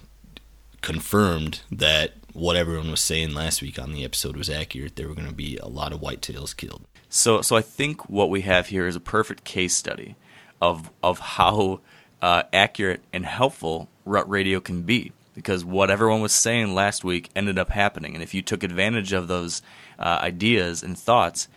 confirmed 0.81 1.62
that 1.72 2.15
what 2.34 2.57
everyone 2.57 2.91
was 2.91 3.00
saying 3.00 3.34
last 3.34 3.62
week 3.62 3.79
on 3.79 3.93
the 3.93 4.03
episode 4.03 4.36
was 4.36 4.50
accurate. 4.50 4.98
There 4.98 5.07
were 5.07 5.15
going 5.15 5.29
to 5.29 5.34
be 5.34 5.55
a 5.55 5.67
lot 5.67 5.93
of 5.93 6.01
whitetails 6.01 6.53
killed. 6.53 6.86
So 7.07 7.41
so 7.41 7.55
I 7.55 7.62
think 7.62 8.10
what 8.10 8.29
we 8.29 8.41
have 8.41 8.67
here 8.67 8.86
is 8.86 8.98
a 8.98 9.00
perfect 9.00 9.45
case 9.45 9.74
study 9.74 10.17
of 10.62 10.91
of 11.01 11.19
how 11.19 11.79
uh, 12.22 12.43
accurate 12.51 13.03
and 13.13 13.25
helpful 13.25 13.88
rut 14.03 14.29
radio 14.29 14.60
can 14.60 14.81
be 14.81 15.13
because 15.36 15.63
what 15.63 15.92
everyone 15.92 16.22
was 16.22 16.32
saying 16.32 16.74
last 16.74 17.04
week 17.04 17.30
ended 17.36 17.60
up 17.60 17.70
happening. 17.70 18.15
And 18.15 18.24
if 18.24 18.34
you 18.34 18.42
took 18.42 18.63
advantage 18.63 19.13
of 19.13 19.27
those 19.27 19.62
uh, 20.00 20.20
ideas 20.22 20.82
and 20.82 20.98
thoughts, 20.98 21.48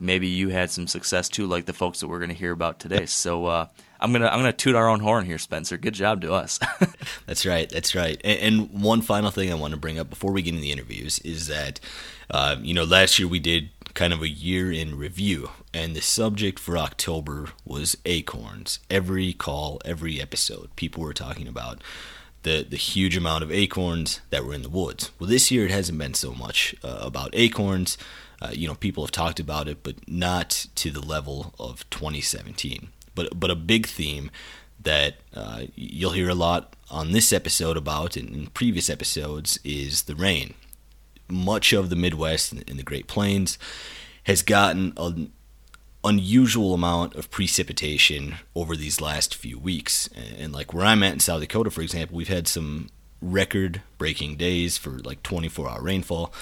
maybe 0.00 0.28
you 0.28 0.48
had 0.48 0.70
some 0.70 0.86
success 0.86 1.28
too, 1.28 1.46
like 1.46 1.66
the 1.66 1.72
folks 1.72 2.00
that 2.00 2.08
we're 2.08 2.18
going 2.18 2.30
to 2.30 2.36
hear 2.36 2.52
about 2.52 2.78
today. 2.78 3.06
So 3.06 3.46
uh, 3.46 3.66
I'm 4.00 4.12
gonna 4.12 4.26
I'm 4.26 4.38
gonna 4.38 4.52
toot 4.52 4.74
our 4.74 4.88
own 4.88 5.00
horn 5.00 5.24
here, 5.24 5.38
Spencer. 5.38 5.76
Good 5.76 5.94
job 5.94 6.20
to 6.22 6.32
us. 6.32 6.60
that's 7.26 7.44
right. 7.46 7.68
That's 7.68 7.94
right. 7.94 8.20
And, 8.24 8.38
and, 8.40 8.82
one 8.82 9.00
final 9.02 9.30
thing 9.30 9.50
I 9.50 9.54
want 9.54 9.72
to 9.72 9.80
bring 9.80 9.98
up 9.98 10.10
before 10.10 10.32
we 10.32 10.42
get 10.42 10.50
into 10.50 10.62
the 10.62 10.72
interviews 10.72 11.18
is 11.20 11.46
that 11.48 11.80
uh, 12.30 12.56
you 12.60 12.74
know 12.74 12.84
last 12.84 13.18
year 13.18 13.28
we 13.28 13.40
did 13.40 13.70
kind 13.94 14.12
of 14.12 14.22
a 14.22 14.28
year 14.28 14.70
in 14.70 14.98
review, 14.98 15.50
and 15.72 15.94
the 15.96 16.02
subject 16.02 16.58
for 16.58 16.76
October 16.76 17.50
was 17.64 17.96
acorns. 18.04 18.80
Every 18.90 19.32
call, 19.32 19.80
every 19.84 20.20
episode, 20.20 20.74
people 20.76 21.02
were 21.02 21.14
talking 21.14 21.48
about 21.48 21.80
the 22.44 22.64
the 22.68 22.76
huge 22.76 23.16
amount 23.16 23.42
of 23.42 23.50
acorns 23.50 24.20
that 24.30 24.44
were 24.44 24.54
in 24.54 24.62
the 24.62 24.68
woods. 24.68 25.10
Well, 25.18 25.28
this 25.28 25.50
year 25.50 25.64
it 25.64 25.70
hasn't 25.70 25.98
been 25.98 26.14
so 26.14 26.32
much 26.32 26.74
uh, 26.82 26.98
about 27.00 27.30
acorns. 27.32 27.98
Uh, 28.40 28.50
you 28.52 28.68
know, 28.68 28.74
people 28.74 29.04
have 29.04 29.10
talked 29.10 29.40
about 29.40 29.68
it, 29.68 29.82
but 29.82 30.08
not 30.08 30.66
to 30.76 30.90
the 30.90 31.00
level 31.00 31.54
of 31.58 31.88
2017. 31.90 32.88
But 33.14 33.38
but 33.38 33.50
a 33.50 33.56
big 33.56 33.86
theme 33.86 34.30
that 34.80 35.16
uh, 35.34 35.64
you'll 35.74 36.12
hear 36.12 36.28
a 36.28 36.34
lot 36.34 36.76
on 36.90 37.12
this 37.12 37.32
episode 37.32 37.76
about 37.76 38.16
and 38.16 38.34
in 38.34 38.46
previous 38.48 38.88
episodes 38.88 39.58
is 39.64 40.02
the 40.02 40.14
rain. 40.14 40.54
Much 41.28 41.72
of 41.72 41.88
the 41.88 41.96
Midwest 41.96 42.52
and 42.52 42.78
the 42.78 42.82
Great 42.82 43.06
Plains 43.06 43.58
has 44.24 44.42
gotten 44.42 44.92
an 44.96 45.32
unusual 46.04 46.74
amount 46.74 47.14
of 47.14 47.30
precipitation 47.30 48.36
over 48.54 48.76
these 48.76 49.00
last 49.00 49.34
few 49.34 49.58
weeks. 49.58 50.08
And 50.38 50.52
like 50.52 50.72
where 50.72 50.84
I'm 50.84 51.02
at 51.02 51.14
in 51.14 51.20
South 51.20 51.40
Dakota, 51.40 51.70
for 51.70 51.80
example, 51.80 52.16
we've 52.16 52.28
had 52.28 52.46
some 52.46 52.90
record 53.20 53.80
breaking 53.96 54.36
days 54.36 54.76
for 54.76 54.98
like 54.98 55.22
24 55.22 55.68
hour 55.68 55.82
rainfall. 55.82 56.32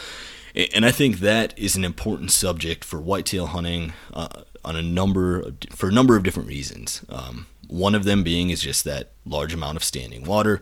And 0.75 0.85
I 0.85 0.91
think 0.91 1.21
that 1.21 1.59
is 1.59 1.77
an 1.77 1.85
important 1.85 2.31
subject 2.31 2.85
for 2.85 3.01
whitetail 3.01 3.47
hunting 3.47 3.95
uh, 4.13 4.43
on 4.65 4.77
a 4.77 4.83
number 4.83 5.41
of, 5.41 5.57
for 5.71 5.89
a 5.89 5.93
number 5.93 6.17
of 6.17 6.25
different 6.25 6.49
reasons. 6.49 7.03
Um, 7.09 7.47
one 7.69 7.95
of 7.95 8.05
them 8.05 8.23
being 8.23 8.51
is 8.51 8.61
just 8.61 8.85
that 8.85 9.13
large 9.25 9.55
amount 9.55 9.77
of 9.77 9.85
standing 9.85 10.25
water. 10.25 10.61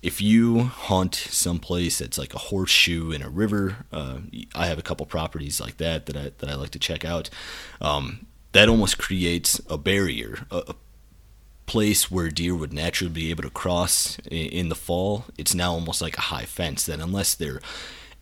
If 0.00 0.20
you 0.20 0.64
hunt 0.64 1.14
someplace 1.14 1.98
that's 1.98 2.18
like 2.18 2.34
a 2.34 2.38
horseshoe 2.38 3.10
in 3.10 3.22
a 3.22 3.28
river, 3.28 3.78
uh, 3.92 4.18
I 4.54 4.66
have 4.66 4.78
a 4.78 4.82
couple 4.82 5.06
properties 5.06 5.60
like 5.60 5.78
that 5.78 6.06
that 6.06 6.16
I 6.16 6.32
that 6.38 6.48
I 6.48 6.54
like 6.54 6.70
to 6.70 6.78
check 6.78 7.04
out. 7.04 7.30
Um, 7.80 8.26
that 8.52 8.68
almost 8.68 8.98
creates 8.98 9.60
a 9.68 9.78
barrier, 9.78 10.46
a, 10.50 10.74
place 11.64 12.10
where 12.10 12.28
deer 12.28 12.54
would 12.54 12.72
naturally 12.72 13.12
be 13.12 13.30
able 13.30 13.42
to 13.42 13.48
cross 13.48 14.18
in, 14.30 14.48
in 14.48 14.68
the 14.68 14.74
fall. 14.74 15.24
It's 15.38 15.54
now 15.54 15.72
almost 15.72 16.02
like 16.02 16.18
a 16.18 16.22
high 16.22 16.44
fence 16.44 16.84
that 16.84 17.00
unless 17.00 17.34
they're 17.34 17.60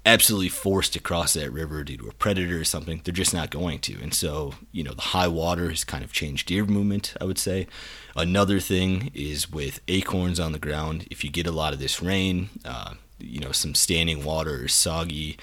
absolutely 0.06 0.48
forced 0.48 0.92
to 0.92 1.00
cross 1.00 1.34
that 1.34 1.50
river 1.50 1.82
due 1.82 1.96
to 1.96 2.08
a 2.08 2.12
predator 2.14 2.60
or 2.60 2.64
something, 2.64 3.00
they're 3.02 3.12
just 3.12 3.34
not 3.34 3.50
going 3.50 3.78
to. 3.80 4.00
And 4.00 4.14
so, 4.14 4.54
you 4.72 4.82
know, 4.82 4.94
the 4.94 5.00
high 5.00 5.26
water 5.26 5.68
has 5.70 5.84
kind 5.84 6.04
of 6.04 6.12
changed 6.12 6.48
deer 6.48 6.64
movement, 6.64 7.14
I 7.20 7.24
would 7.24 7.38
say. 7.38 7.66
Another 8.14 8.60
thing 8.60 9.10
is 9.14 9.50
with 9.50 9.80
acorns 9.88 10.38
on 10.38 10.52
the 10.52 10.58
ground, 10.58 11.06
if 11.10 11.24
you 11.24 11.30
get 11.30 11.46
a 11.46 11.52
lot 11.52 11.72
of 11.72 11.80
this 11.80 12.00
rain, 12.00 12.50
uh, 12.64 12.94
you 13.18 13.40
know, 13.40 13.52
some 13.52 13.74
standing 13.74 14.24
water 14.24 14.62
or 14.64 14.68
soggy 14.68 15.36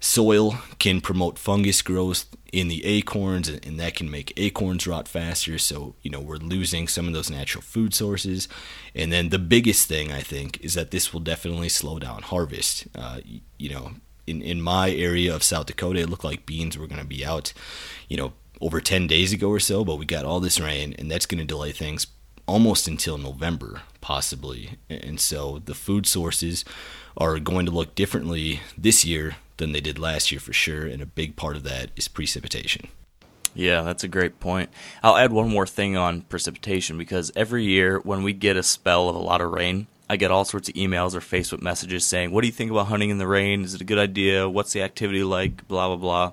soil 0.00 0.58
can 0.78 1.00
promote 1.00 1.38
fungus 1.38 1.82
growth 1.82 2.26
in 2.52 2.68
the 2.68 2.84
acorns 2.84 3.48
and 3.48 3.78
that 3.78 3.94
can 3.94 4.10
make 4.10 4.32
acorns 4.36 4.86
rot 4.86 5.06
faster. 5.06 5.58
So 5.58 5.94
you 6.02 6.10
know 6.10 6.20
we're 6.20 6.36
losing 6.36 6.88
some 6.88 7.06
of 7.06 7.12
those 7.14 7.30
natural 7.30 7.62
food 7.62 7.94
sources. 7.94 8.48
And 8.94 9.12
then 9.12 9.28
the 9.28 9.38
biggest 9.38 9.86
thing 9.86 10.10
i 10.10 10.20
think 10.20 10.60
is 10.64 10.74
that 10.74 10.90
this 10.90 11.12
will 11.12 11.20
definitely 11.20 11.68
slow 11.68 11.98
down 11.98 12.22
harvest. 12.22 12.86
Uh, 12.94 13.20
you 13.58 13.70
know 13.70 13.92
in, 14.26 14.42
in 14.42 14.60
my 14.60 14.90
area 14.90 15.34
of 15.34 15.42
south 15.42 15.66
dakota 15.66 16.00
it 16.00 16.10
looked 16.10 16.24
like 16.24 16.46
beans 16.46 16.78
were 16.78 16.86
going 16.86 17.00
to 17.00 17.06
be 17.06 17.24
out 17.24 17.52
you 18.08 18.16
know 18.16 18.32
over 18.60 18.80
10 18.80 19.06
days 19.06 19.32
ago 19.32 19.48
or 19.48 19.58
so 19.58 19.84
but 19.84 19.96
we 19.96 20.04
got 20.04 20.24
all 20.24 20.40
this 20.40 20.60
rain 20.60 20.94
and 20.98 21.10
that's 21.10 21.26
going 21.26 21.40
to 21.40 21.44
delay 21.44 21.72
things 21.72 22.06
almost 22.46 22.86
until 22.86 23.18
november 23.18 23.82
possibly. 24.00 24.78
And 24.88 25.20
so 25.20 25.60
the 25.64 25.74
food 25.74 26.06
sources 26.06 26.64
are 27.16 27.38
going 27.38 27.66
to 27.66 27.72
look 27.72 27.94
differently 27.94 28.60
this 28.76 29.04
year 29.04 29.36
than 29.60 29.70
they 29.70 29.80
did 29.80 29.98
last 29.98 30.32
year 30.32 30.40
for 30.40 30.52
sure, 30.52 30.86
and 30.86 31.00
a 31.00 31.06
big 31.06 31.36
part 31.36 31.54
of 31.54 31.62
that 31.62 31.90
is 31.94 32.08
precipitation. 32.08 32.88
Yeah, 33.54 33.82
that's 33.82 34.02
a 34.02 34.08
great 34.08 34.40
point. 34.40 34.70
I'll 35.02 35.16
add 35.16 35.32
one 35.32 35.48
more 35.48 35.66
thing 35.66 35.96
on 35.96 36.22
precipitation 36.22 36.98
because 36.98 37.30
every 37.36 37.64
year 37.64 38.00
when 38.00 38.22
we 38.22 38.32
get 38.32 38.56
a 38.56 38.62
spell 38.62 39.08
of 39.08 39.16
a 39.16 39.20
lot 39.20 39.40
of 39.40 39.52
rain, 39.52 39.86
I 40.08 40.16
get 40.16 40.30
all 40.30 40.44
sorts 40.44 40.68
of 40.68 40.74
emails 40.74 41.14
or 41.14 41.20
Facebook 41.20 41.62
messages 41.62 42.04
saying, 42.04 42.32
What 42.32 42.40
do 42.40 42.48
you 42.48 42.52
think 42.52 42.70
about 42.70 42.88
hunting 42.88 43.10
in 43.10 43.18
the 43.18 43.26
rain? 43.26 43.62
Is 43.62 43.74
it 43.74 43.80
a 43.80 43.84
good 43.84 43.98
idea? 43.98 44.48
What's 44.48 44.72
the 44.72 44.82
activity 44.82 45.22
like? 45.22 45.68
Blah, 45.68 45.88
blah, 45.88 45.96
blah. 45.96 46.32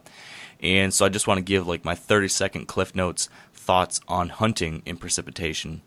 And 0.62 0.94
so 0.94 1.06
I 1.06 1.10
just 1.10 1.28
want 1.28 1.38
to 1.38 1.44
give 1.44 1.68
like 1.68 1.86
my 1.86 1.94
30 1.94 2.28
second 2.28 2.66
Cliff 2.68 2.96
Notes 2.96 3.30
thoughts 3.54 4.00
on 4.08 4.30
hunting 4.30 4.82
in 4.86 4.98
precipitation. 4.98 5.82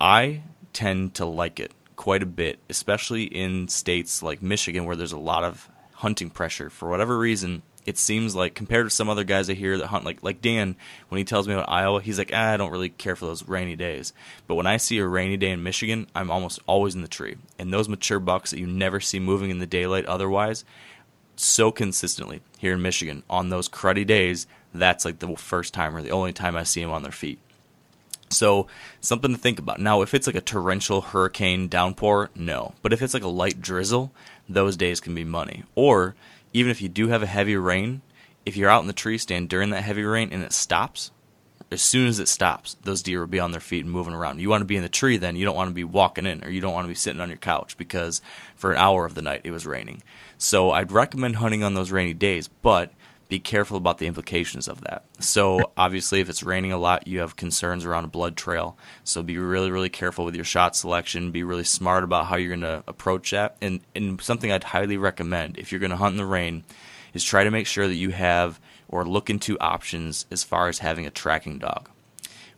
I 0.00 0.42
tend 0.72 1.14
to 1.14 1.26
like 1.26 1.58
it 1.60 1.72
quite 1.96 2.22
a 2.22 2.26
bit, 2.26 2.58
especially 2.68 3.24
in 3.24 3.68
states 3.68 4.22
like 4.22 4.42
Michigan 4.42 4.84
where 4.84 4.96
there's 4.96 5.12
a 5.12 5.18
lot 5.18 5.44
of 5.44 5.68
hunting 5.96 6.30
pressure. 6.30 6.70
For 6.70 6.88
whatever 6.88 7.18
reason, 7.18 7.62
it 7.84 7.98
seems 7.98 8.34
like 8.34 8.54
compared 8.54 8.86
to 8.86 8.90
some 8.90 9.08
other 9.08 9.24
guys 9.24 9.48
I 9.48 9.54
hear 9.54 9.78
that 9.78 9.86
hunt 9.86 10.04
like 10.04 10.22
like 10.22 10.42
Dan, 10.42 10.76
when 11.08 11.18
he 11.18 11.24
tells 11.24 11.46
me 11.46 11.54
about 11.54 11.70
Iowa, 11.70 12.02
he's 12.02 12.18
like, 12.18 12.32
ah, 12.34 12.52
I 12.52 12.56
don't 12.56 12.72
really 12.72 12.88
care 12.88 13.16
for 13.16 13.26
those 13.26 13.46
rainy 13.46 13.76
days. 13.76 14.12
But 14.46 14.56
when 14.56 14.66
I 14.66 14.76
see 14.76 14.98
a 14.98 15.06
rainy 15.06 15.36
day 15.36 15.50
in 15.50 15.62
Michigan, 15.62 16.08
I'm 16.14 16.30
almost 16.30 16.58
always 16.66 16.94
in 16.94 17.02
the 17.02 17.08
tree. 17.08 17.36
And 17.58 17.72
those 17.72 17.88
mature 17.88 18.18
bucks 18.18 18.50
that 18.50 18.58
you 18.58 18.66
never 18.66 19.00
see 19.00 19.20
moving 19.20 19.50
in 19.50 19.58
the 19.58 19.66
daylight 19.66 20.06
otherwise, 20.06 20.64
so 21.36 21.70
consistently 21.70 22.40
here 22.58 22.74
in 22.74 22.82
Michigan 22.82 23.22
on 23.30 23.50
those 23.50 23.68
cruddy 23.68 24.06
days, 24.06 24.46
that's 24.74 25.04
like 25.04 25.20
the 25.20 25.36
first 25.36 25.72
time 25.72 25.94
or 25.94 26.02
the 26.02 26.10
only 26.10 26.32
time 26.32 26.56
I 26.56 26.64
see 26.64 26.82
them 26.82 26.90
on 26.90 27.02
their 27.02 27.12
feet. 27.12 27.38
So 28.28 28.66
something 29.00 29.32
to 29.32 29.38
think 29.38 29.58
about. 29.58 29.78
Now, 29.78 30.02
if 30.02 30.12
it's 30.12 30.26
like 30.26 30.36
a 30.36 30.40
torrential 30.40 31.00
hurricane 31.00 31.68
downpour, 31.68 32.30
no. 32.34 32.74
But 32.82 32.92
if 32.92 33.00
it's 33.00 33.14
like 33.14 33.22
a 33.22 33.28
light 33.28 33.60
drizzle, 33.60 34.10
those 34.48 34.76
days 34.76 35.00
can 35.00 35.14
be 35.14 35.24
money. 35.24 35.64
Or 35.74 36.14
even 36.52 36.70
if 36.70 36.80
you 36.80 36.88
do 36.88 37.08
have 37.08 37.22
a 37.22 37.26
heavy 37.26 37.56
rain, 37.56 38.02
if 38.44 38.56
you're 38.56 38.70
out 38.70 38.80
in 38.80 38.86
the 38.86 38.92
tree 38.92 39.18
stand 39.18 39.48
during 39.48 39.70
that 39.70 39.82
heavy 39.82 40.02
rain 40.02 40.30
and 40.32 40.42
it 40.42 40.52
stops, 40.52 41.10
as 41.70 41.82
soon 41.82 42.06
as 42.06 42.20
it 42.20 42.28
stops, 42.28 42.76
those 42.84 43.02
deer 43.02 43.20
will 43.20 43.26
be 43.26 43.40
on 43.40 43.50
their 43.50 43.60
feet 43.60 43.84
and 43.84 43.92
moving 43.92 44.14
around. 44.14 44.40
You 44.40 44.48
want 44.48 44.60
to 44.60 44.66
be 44.66 44.76
in 44.76 44.82
the 44.82 44.88
tree 44.88 45.16
then, 45.16 45.34
you 45.34 45.44
don't 45.44 45.56
want 45.56 45.68
to 45.68 45.74
be 45.74 45.84
walking 45.84 46.26
in 46.26 46.44
or 46.44 46.48
you 46.48 46.60
don't 46.60 46.72
want 46.72 46.84
to 46.84 46.88
be 46.88 46.94
sitting 46.94 47.20
on 47.20 47.28
your 47.28 47.38
couch 47.38 47.76
because 47.76 48.22
for 48.54 48.72
an 48.72 48.78
hour 48.78 49.04
of 49.04 49.14
the 49.14 49.22
night 49.22 49.40
it 49.44 49.50
was 49.50 49.66
raining. 49.66 50.02
So 50.38 50.70
I'd 50.70 50.92
recommend 50.92 51.36
hunting 51.36 51.64
on 51.64 51.74
those 51.74 51.90
rainy 51.90 52.14
days, 52.14 52.48
but 52.48 52.92
be 53.28 53.38
careful 53.38 53.76
about 53.76 53.98
the 53.98 54.06
implications 54.06 54.68
of 54.68 54.82
that. 54.82 55.04
So, 55.18 55.72
obviously, 55.76 56.20
if 56.20 56.28
it's 56.28 56.42
raining 56.42 56.72
a 56.72 56.78
lot, 56.78 57.08
you 57.08 57.20
have 57.20 57.36
concerns 57.36 57.84
around 57.84 58.04
a 58.04 58.08
blood 58.08 58.36
trail. 58.36 58.76
So, 59.04 59.22
be 59.22 59.38
really, 59.38 59.70
really 59.70 59.88
careful 59.88 60.24
with 60.24 60.36
your 60.36 60.44
shot 60.44 60.76
selection. 60.76 61.32
Be 61.32 61.42
really 61.42 61.64
smart 61.64 62.04
about 62.04 62.26
how 62.26 62.36
you're 62.36 62.56
going 62.56 62.60
to 62.60 62.84
approach 62.86 63.32
that. 63.32 63.56
And, 63.60 63.80
and 63.94 64.20
something 64.20 64.52
I'd 64.52 64.64
highly 64.64 64.96
recommend 64.96 65.58
if 65.58 65.72
you're 65.72 65.80
going 65.80 65.90
to 65.90 65.96
hunt 65.96 66.12
in 66.12 66.18
the 66.18 66.26
rain 66.26 66.64
is 67.14 67.24
try 67.24 67.44
to 67.44 67.50
make 67.50 67.66
sure 67.66 67.88
that 67.88 67.94
you 67.94 68.10
have 68.10 68.60
or 68.88 69.04
look 69.04 69.30
into 69.30 69.58
options 69.58 70.26
as 70.30 70.44
far 70.44 70.68
as 70.68 70.78
having 70.78 71.06
a 71.06 71.10
tracking 71.10 71.58
dog. 71.58 71.88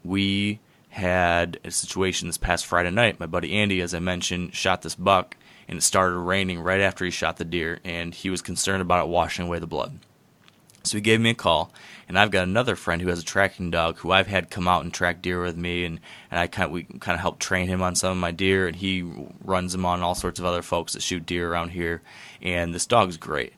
We 0.05 0.61
had 0.91 1.61
a 1.65 1.71
situation 1.71 2.29
this 2.29 2.39
past 2.39 2.67
Friday 2.67 2.91
night. 2.91 3.21
My 3.21 3.27
buddy 3.27 3.55
Andy, 3.55 3.81
as 3.81 3.95
I 3.95 4.01
mentioned, 4.01 4.55
shot 4.55 4.83
this 4.83 4.95
buck, 4.95 5.37
and 5.69 5.79
it 5.79 5.83
started 5.83 6.17
raining 6.17 6.61
right 6.61 6.81
after 6.81 7.05
he 7.05 7.11
shot 7.11 7.37
the 7.37 7.45
deer, 7.45 7.81
and 7.85 8.15
he 8.15 8.31
was 8.31 8.43
concerned 8.43 8.83
about 8.83 9.07
it 9.07 9.09
washing 9.09 9.47
away 9.47 9.59
the 9.59 9.67
blood. 9.67 9.99
So 10.89 10.97
he 10.97 11.03
gave 11.03 11.21
me 11.21 11.31
a 11.31 11.35
call, 11.35 11.73
and 12.09 12.19
I've 12.19 12.31
got 12.31 12.45
another 12.45 12.77
friend 12.77 13.03
who 13.03 13.09
has 13.09 13.21
a 13.21 13.25
tracking 13.25 13.71
dog 13.71 13.99
who 13.99 14.11
I've 14.11 14.27
had 14.27 14.51
come 14.51 14.67
out 14.67 14.85
and 14.85 14.93
track 14.93 15.23
deer 15.23 15.43
with 15.43 15.57
me, 15.57 15.85
and, 15.85 16.01
and 16.31 16.41
I 16.41 16.47
kind 16.47 16.67
of, 16.67 16.73
we 16.73 16.85
kind 16.85 17.15
of 17.15 17.21
helped 17.21 17.41
train 17.41 17.69
him 17.69 17.83
on 17.83 17.95
some 17.95 18.13
of 18.13 18.17
my 18.17 18.31
deer, 18.31 18.67
and 18.67 18.77
he 18.77 19.03
runs 19.45 19.73
them 19.73 19.85
on 19.85 20.03
all 20.03 20.15
sorts 20.15 20.39
of 20.39 20.47
other 20.47 20.63
folks 20.63 20.95
that 20.95 21.03
shoot 21.03 21.27
deer 21.27 21.51
around 21.51 21.71
here, 21.71 22.03
and 22.41 22.75
this 22.75 22.87
dog's 22.87 23.17
great. 23.17 23.53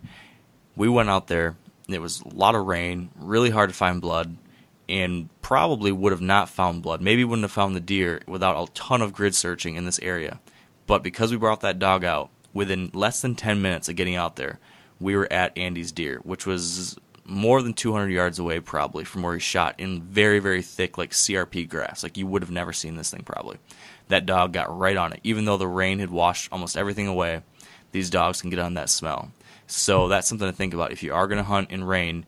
We 0.77 0.89
went 0.89 1.11
out 1.11 1.29
there, 1.29 1.57
it 1.89 2.01
was 2.01 2.21
a 2.21 2.35
lot 2.35 2.55
of 2.55 2.67
rain, 2.67 3.11
really 3.17 3.51
hard 3.51 3.71
to 3.71 3.77
find 3.77 4.01
blood, 4.01 4.37
and 4.89 5.29
probably 5.41 5.93
would 5.93 6.13
have 6.13 6.21
not 6.21 6.49
found 6.49 6.83
blood. 6.83 7.01
Maybe 7.01 7.25
wouldn't 7.25 7.45
have 7.45 7.53
found 7.53 7.77
the 7.77 7.81
deer 7.81 8.23
without 8.27 8.61
a 8.61 8.73
ton 8.73 9.03
of 9.03 9.13
grid 9.13 9.35
searching 9.35 9.77
in 9.77 9.85
this 9.85 10.01
area. 10.01 10.41
But 10.87 11.05
because 11.05 11.31
we 11.31 11.37
brought 11.37 11.61
that 11.61 11.79
dog 11.79 12.05
out, 12.05 12.31
within 12.53 12.91
less 12.93 13.23
than 13.23 13.37
10 13.37 13.63
minutes 13.63 13.89
of 13.89 13.95
getting 13.95 14.17
out 14.17 14.35
there, 14.35 14.59
we 14.99 15.17
were 15.17 15.33
at 15.33 15.57
Andy's 15.57 15.93
deer, 15.93 16.21
which 16.25 16.45
was 16.45 16.99
more 17.31 17.63
than 17.63 17.73
200 17.73 18.09
yards 18.09 18.39
away 18.39 18.61
probably 18.61 19.05
from 19.05 19.23
where 19.23 19.35
he 19.35 19.41
shot 19.41 19.75
in 19.79 20.03
very 20.03 20.39
very 20.39 20.63
thick 20.63 20.99
like 20.99 21.11
CRP 21.13 21.69
grass 21.69 22.03
like 22.03 22.17
you 22.17 22.27
would 22.27 22.43
have 22.43 22.51
never 22.51 22.73
seen 22.73 22.97
this 22.97 23.11
thing 23.11 23.23
probably 23.23 23.59
that 24.09 24.27
dog 24.27 24.53
got 24.53 24.77
right 24.77 24.97
on 24.97 25.13
it 25.13 25.21
even 25.23 25.45
though 25.45 25.57
the 25.57 25.67
rain 25.67 25.99
had 25.99 26.11
washed 26.11 26.49
almost 26.53 26.77
everything 26.77 27.07
away 27.07 27.43
these 27.93 28.11
dogs 28.11 28.41
can 28.41 28.51
get 28.51 28.59
on 28.59 28.75
that 28.75 28.91
smell 28.91 29.31
so 29.67 30.09
that's 30.09 30.29
something 30.29 30.49
to 30.49 30.53
think 30.53 30.75
about 30.75 30.93
if 30.93 31.03
you 31.03 31.15
are 31.15 31.29
going 31.29 31.39
to 31.39 31.45
hunt 31.45 31.71
in 31.71 31.85
rain 31.85 32.27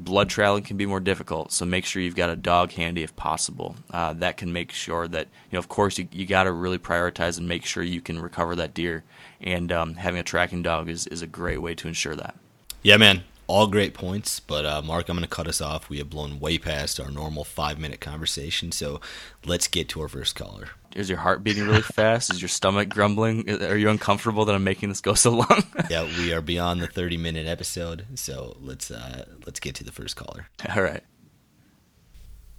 blood 0.00 0.28
trailing 0.28 0.62
can 0.62 0.76
be 0.76 0.86
more 0.86 1.00
difficult, 1.00 1.52
so 1.52 1.64
make 1.64 1.84
sure 1.84 2.02
you've 2.02 2.16
got 2.16 2.30
a 2.30 2.36
dog 2.36 2.72
handy 2.72 3.02
if 3.02 3.14
possible. 3.16 3.76
Uh, 3.90 4.12
that 4.14 4.36
can 4.36 4.52
make 4.52 4.72
sure 4.72 5.06
that 5.08 5.26
you 5.50 5.56
know, 5.56 5.58
of 5.58 5.68
course, 5.68 5.98
you, 5.98 6.08
you 6.10 6.26
got 6.26 6.44
to 6.44 6.52
really 6.52 6.78
prioritize 6.78 7.38
and 7.38 7.46
make 7.46 7.64
sure 7.64 7.82
you 7.82 8.00
can 8.00 8.20
recover 8.20 8.56
that 8.56 8.74
deer. 8.74 9.04
And 9.40 9.70
um, 9.70 9.94
having 9.94 10.20
a 10.20 10.24
tracking 10.24 10.62
dog 10.62 10.88
is, 10.88 11.06
is 11.06 11.22
a 11.22 11.26
great 11.26 11.62
way 11.62 11.74
to 11.76 11.88
ensure 11.88 12.16
that. 12.16 12.34
Yeah, 12.82 12.96
man, 12.96 13.22
all 13.50 13.66
great 13.66 13.94
points. 13.94 14.38
But 14.38 14.64
uh, 14.64 14.80
Mark, 14.82 15.08
I'm 15.08 15.16
going 15.16 15.28
to 15.28 15.34
cut 15.34 15.48
us 15.48 15.60
off. 15.60 15.90
We 15.90 15.98
have 15.98 16.08
blown 16.08 16.38
way 16.38 16.56
past 16.56 17.00
our 17.00 17.10
normal 17.10 17.44
five 17.44 17.78
minute 17.78 18.00
conversation, 18.00 18.70
so 18.70 19.00
let's 19.44 19.66
get 19.66 19.88
to 19.90 20.00
our 20.02 20.08
first 20.08 20.36
caller. 20.36 20.68
Is 20.94 21.08
your 21.08 21.18
heart 21.18 21.42
beating 21.42 21.66
really 21.66 21.82
fast? 21.82 22.32
Is 22.32 22.40
your 22.40 22.48
stomach 22.48 22.88
grumbling? 22.88 23.48
Are 23.62 23.76
you 23.76 23.90
uncomfortable 23.90 24.44
that 24.44 24.54
I'm 24.54 24.64
making 24.64 24.88
this 24.88 25.00
go 25.00 25.14
so 25.14 25.30
long? 25.30 25.64
yeah, 25.90 26.04
we 26.18 26.32
are 26.32 26.40
beyond 26.40 26.80
the 26.80 26.86
30 26.86 27.16
minute 27.16 27.46
episode, 27.46 28.06
so 28.14 28.56
let's 28.60 28.90
uh, 28.90 29.24
let's 29.44 29.60
get 29.60 29.74
to 29.76 29.84
the 29.84 29.92
first 29.92 30.16
caller. 30.16 30.48
All 30.74 30.82
right. 30.82 31.02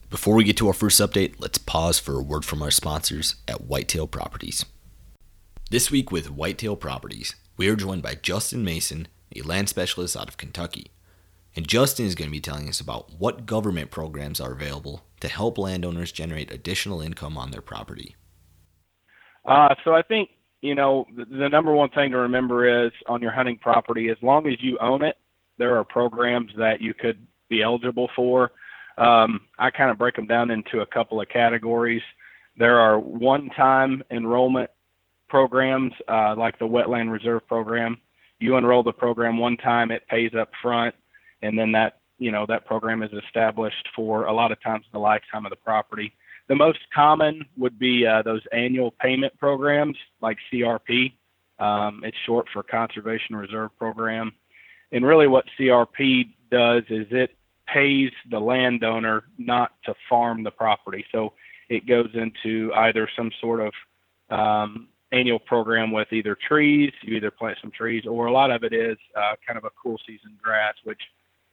Before 0.10 0.36
we 0.36 0.44
get 0.44 0.58
to 0.58 0.68
our 0.68 0.74
first 0.74 1.00
update, 1.00 1.36
let's 1.40 1.58
pause 1.58 1.98
for 1.98 2.16
a 2.16 2.22
word 2.22 2.44
from 2.44 2.62
our 2.62 2.72
sponsors 2.72 3.36
at 3.48 3.62
Whitetail 3.62 4.08
Properties. 4.08 4.66
This 5.70 5.90
week 5.90 6.12
with 6.12 6.30
Whitetail 6.30 6.76
Properties, 6.76 7.36
we 7.56 7.70
are 7.70 7.78
joined 7.78 8.02
by 8.02 8.16
Justin 8.16 8.66
Mason, 8.66 9.08
a 9.36 9.42
land 9.42 9.70
specialist 9.70 10.18
out 10.18 10.28
of 10.28 10.38
Kentucky. 10.38 10.92
And 11.56 11.68
Justin 11.68 12.06
is 12.06 12.16
going 12.16 12.30
to 12.30 12.32
be 12.32 12.40
telling 12.40 12.70
us 12.70 12.80
about 12.80 13.12
what 13.20 13.46
government 13.46 13.92
programs 13.92 14.40
are 14.40 14.54
available 14.54 15.04
to 15.20 15.28
help 15.28 15.58
landowners 15.58 16.12
generate 16.12 16.52
additional 16.52 17.02
income 17.02 17.38
on 17.38 17.52
their 17.52 17.62
property. 17.62 18.16
Uh, 19.46 19.76
so 19.84 19.94
I 19.94 20.02
think 20.02 20.30
you 20.62 20.76
know 20.76 21.06
the, 21.16 21.26
the 21.26 21.50
number 21.50 21.74
one 21.74 21.90
thing 21.90 22.12
to 22.12 22.18
remember 22.18 22.86
is 22.86 22.92
on 23.08 23.22
your 23.22 23.32
hunting 23.32 23.58
property, 23.58 24.10
as 24.10 24.18
long 24.22 24.48
as 24.48 24.54
you 24.62 24.78
own 24.80 25.04
it, 25.04 25.18
there 25.58 25.76
are 25.78 25.84
programs 25.84 26.52
that 26.58 26.82
you 26.82 26.94
could 26.94 27.26
be 27.50 27.62
eligible 27.62 28.10
for. 28.16 28.52
Um, 28.98 29.42
I 29.58 29.72
kind 29.72 29.90
of 29.90 29.98
break 29.98 30.16
them 30.16 30.28
down 30.28 30.52
into 30.52 30.82
a 30.82 30.86
couple 30.86 31.20
of 31.20 31.28
categories. 31.30 32.04
There 32.58 32.80
are 32.80 33.00
one-time 33.00 34.04
enrollment 34.12 34.70
programs 35.28 35.94
uh, 36.08 36.36
like 36.38 36.60
the 36.60 36.68
Wetland 36.68 37.12
Reserve 37.12 37.48
Program. 37.48 37.98
You 38.42 38.58
enroll 38.58 38.82
the 38.82 38.92
program 38.92 39.38
one 39.38 39.56
time, 39.56 39.92
it 39.92 40.08
pays 40.08 40.32
up 40.34 40.50
front, 40.62 40.96
and 41.44 41.58
then 41.58 41.72
that 41.74 42.00
you 42.18 42.32
know 42.32 42.46
that 42.48 42.66
program 42.66 43.04
is 43.04 43.12
established 43.26 43.88
for 43.96 44.26
a 44.26 44.34
lot 44.34 44.52
of 44.52 44.62
times 44.62 44.86
the 44.92 45.00
lifetime 45.00 45.46
of 45.46 45.52
the 45.52 45.58
property. 45.58 46.14
The 46.48 46.56
most 46.56 46.80
common 46.94 47.46
would 47.58 47.78
be 47.78 48.06
uh, 48.06 48.24
those 48.24 48.42
annual 48.52 48.92
payment 49.00 49.38
programs 49.38 49.96
like 50.22 50.38
CRP. 50.52 51.14
Um, 51.60 52.02
it's 52.04 52.18
short 52.26 52.48
for 52.52 52.64
Conservation 52.64 53.36
Reserve 53.36 53.70
Program. 53.78 54.34
And 54.92 55.06
really, 55.06 55.28
what 55.28 55.46
CRP 55.60 56.34
does 56.50 56.84
is 56.90 57.06
it 57.12 57.36
pays 57.72 58.12
the 58.32 58.40
landowner 58.40 59.24
not 59.38 59.72
to 59.86 59.94
farm 60.10 60.44
the 60.44 60.52
property. 60.52 61.06
So 61.12 61.34
it 61.70 61.88
goes 61.88 62.10
into 62.16 62.74
either 62.74 63.08
some 63.16 63.32
sort 63.40 63.62
of 63.62 63.74
um, 64.30 64.88
annual 65.12 65.40
program 65.40 65.92
with 65.92 66.12
either 66.12 66.38
trees, 66.48 66.92
you 67.04 67.16
either 67.16 67.32
plant 67.32 67.58
some 67.62 67.72
trees, 67.72 68.06
or 68.06 68.28
a 68.28 68.32
lot 68.32 68.52
of 68.52 68.64
it 68.64 68.74
is 68.74 68.98
uh, 69.16 69.36
kind 69.46 69.58
of 69.58 69.66
a 69.66 69.70
cool 69.82 69.98
season 70.08 70.38
grass, 70.42 70.76
which 70.84 71.02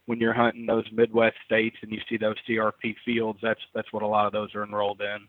when 0.06 0.18
you're 0.18 0.32
hunting 0.32 0.66
those 0.66 0.84
Midwest 0.92 1.36
states 1.44 1.76
and 1.82 1.92
you 1.92 2.00
see 2.08 2.16
those 2.16 2.36
CRP 2.48 2.94
fields, 3.04 3.38
that's 3.42 3.60
that's 3.74 3.92
what 3.92 4.02
a 4.02 4.06
lot 4.06 4.26
of 4.26 4.32
those 4.32 4.54
are 4.54 4.64
enrolled 4.64 5.00
in. 5.00 5.28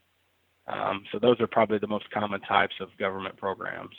Um, 0.68 1.04
so 1.12 1.20
those 1.20 1.40
are 1.42 1.48
probably 1.48 1.80
the 1.80 1.88
most 1.88 2.10
common 2.12 2.42
types 2.42 2.76
of 2.80 2.90
government 2.98 3.36
programs. 3.38 3.96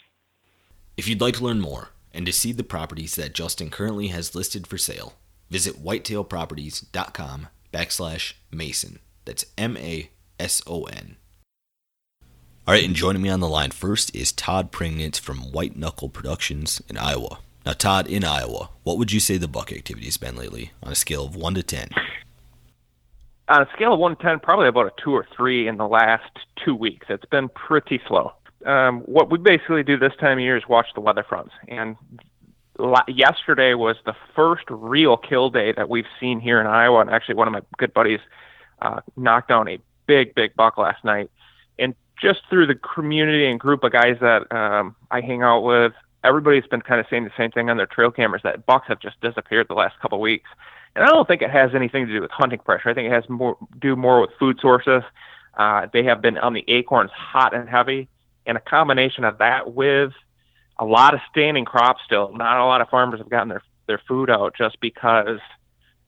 If 0.96 1.08
you'd 1.08 1.20
like 1.20 1.34
to 1.34 1.44
learn 1.44 1.60
more 1.60 1.90
and 2.12 2.24
to 2.26 2.32
see 2.32 2.52
the 2.52 2.64
properties 2.64 3.16
that 3.16 3.34
Justin 3.34 3.70
currently 3.70 4.08
has 4.08 4.34
listed 4.34 4.66
for 4.66 4.78
sale, 4.78 5.14
visit 5.50 5.82
whitetailproperties.com 5.84 7.48
backslash 7.72 8.34
Mason. 8.50 9.00
That's 9.24 9.44
M 9.58 9.76
A 9.76 10.10
S 10.38 10.62
O 10.66 10.84
N. 10.84 11.16
All 12.70 12.76
right, 12.76 12.84
and 12.84 12.94
joining 12.94 13.20
me 13.20 13.28
on 13.28 13.40
the 13.40 13.48
line 13.48 13.72
first 13.72 14.14
is 14.14 14.30
Todd 14.30 14.70
Pringnitz 14.70 15.18
from 15.18 15.50
White 15.50 15.74
Knuckle 15.74 16.08
Productions 16.08 16.80
in 16.88 16.96
Iowa. 16.96 17.40
Now, 17.66 17.72
Todd, 17.72 18.06
in 18.06 18.22
Iowa, 18.22 18.70
what 18.84 18.96
would 18.96 19.10
you 19.10 19.18
say 19.18 19.38
the 19.38 19.48
buck 19.48 19.72
activity 19.72 20.06
has 20.06 20.16
been 20.16 20.36
lately 20.36 20.70
on 20.80 20.92
a 20.92 20.94
scale 20.94 21.24
of 21.24 21.34
1 21.34 21.54
to 21.54 21.64
10? 21.64 21.88
On 23.48 23.62
a 23.62 23.68
scale 23.74 23.94
of 23.94 23.98
1 23.98 24.14
to 24.14 24.22
10, 24.22 24.38
probably 24.38 24.68
about 24.68 24.86
a 24.86 24.92
2 25.02 25.10
or 25.10 25.26
3 25.36 25.66
in 25.66 25.78
the 25.78 25.88
last 25.88 26.30
two 26.64 26.76
weeks. 26.76 27.06
It's 27.08 27.24
been 27.24 27.48
pretty 27.48 28.00
slow. 28.06 28.34
Um, 28.64 29.00
what 29.00 29.32
we 29.32 29.38
basically 29.38 29.82
do 29.82 29.98
this 29.98 30.12
time 30.20 30.38
of 30.38 30.44
year 30.44 30.56
is 30.56 30.62
watch 30.68 30.86
the 30.94 31.00
weather 31.00 31.24
fronts. 31.28 31.52
And 31.66 31.96
yesterday 33.08 33.74
was 33.74 33.96
the 34.06 34.14
first 34.36 34.62
real 34.70 35.16
kill 35.16 35.50
day 35.50 35.72
that 35.72 35.88
we've 35.88 36.06
seen 36.20 36.38
here 36.38 36.60
in 36.60 36.68
Iowa. 36.68 37.00
And 37.00 37.10
actually, 37.10 37.34
one 37.34 37.48
of 37.48 37.52
my 37.52 37.62
good 37.78 37.92
buddies 37.92 38.20
uh, 38.80 39.00
knocked 39.16 39.48
down 39.48 39.66
a 39.66 39.80
big, 40.06 40.36
big 40.36 40.54
buck 40.54 40.78
last 40.78 41.04
night. 41.04 41.32
Just 42.20 42.40
through 42.50 42.66
the 42.66 42.74
community 42.74 43.46
and 43.46 43.58
group 43.58 43.82
of 43.84 43.92
guys 43.92 44.16
that 44.20 44.50
um, 44.52 44.94
I 45.10 45.20
hang 45.20 45.42
out 45.42 45.60
with, 45.60 45.92
everybody's 46.22 46.66
been 46.66 46.82
kind 46.82 47.00
of 47.00 47.06
saying 47.08 47.24
the 47.24 47.30
same 47.36 47.50
thing 47.50 47.70
on 47.70 47.76
their 47.76 47.86
trail 47.86 48.10
cameras 48.10 48.42
that 48.44 48.66
bucks 48.66 48.88
have 48.88 49.00
just 49.00 49.20
disappeared 49.20 49.66
the 49.68 49.74
last 49.74 49.98
couple 50.00 50.18
of 50.18 50.22
weeks. 50.22 50.48
And 50.94 51.04
I 51.04 51.08
don't 51.08 51.26
think 51.26 51.40
it 51.42 51.50
has 51.50 51.74
anything 51.74 52.06
to 52.06 52.12
do 52.12 52.20
with 52.20 52.30
hunting 52.30 52.58
pressure. 52.58 52.90
I 52.90 52.94
think 52.94 53.06
it 53.06 53.12
has 53.12 53.28
more 53.28 53.56
do 53.78 53.96
more 53.96 54.20
with 54.20 54.30
food 54.38 54.58
sources. 54.60 55.02
Uh, 55.54 55.86
they 55.92 56.04
have 56.04 56.20
been 56.20 56.36
on 56.38 56.52
the 56.52 56.64
acorns 56.68 57.10
hot 57.12 57.54
and 57.54 57.68
heavy, 57.68 58.08
and 58.46 58.56
a 58.56 58.60
combination 58.60 59.24
of 59.24 59.38
that 59.38 59.72
with 59.74 60.12
a 60.78 60.84
lot 60.84 61.14
of 61.14 61.20
standing 61.30 61.64
crops 61.64 62.02
still. 62.04 62.32
Not 62.34 62.58
a 62.58 62.64
lot 62.64 62.80
of 62.80 62.88
farmers 62.88 63.20
have 63.20 63.30
gotten 63.30 63.48
their 63.48 63.62
their 63.86 64.00
food 64.06 64.30
out 64.30 64.54
just 64.56 64.80
because 64.80 65.38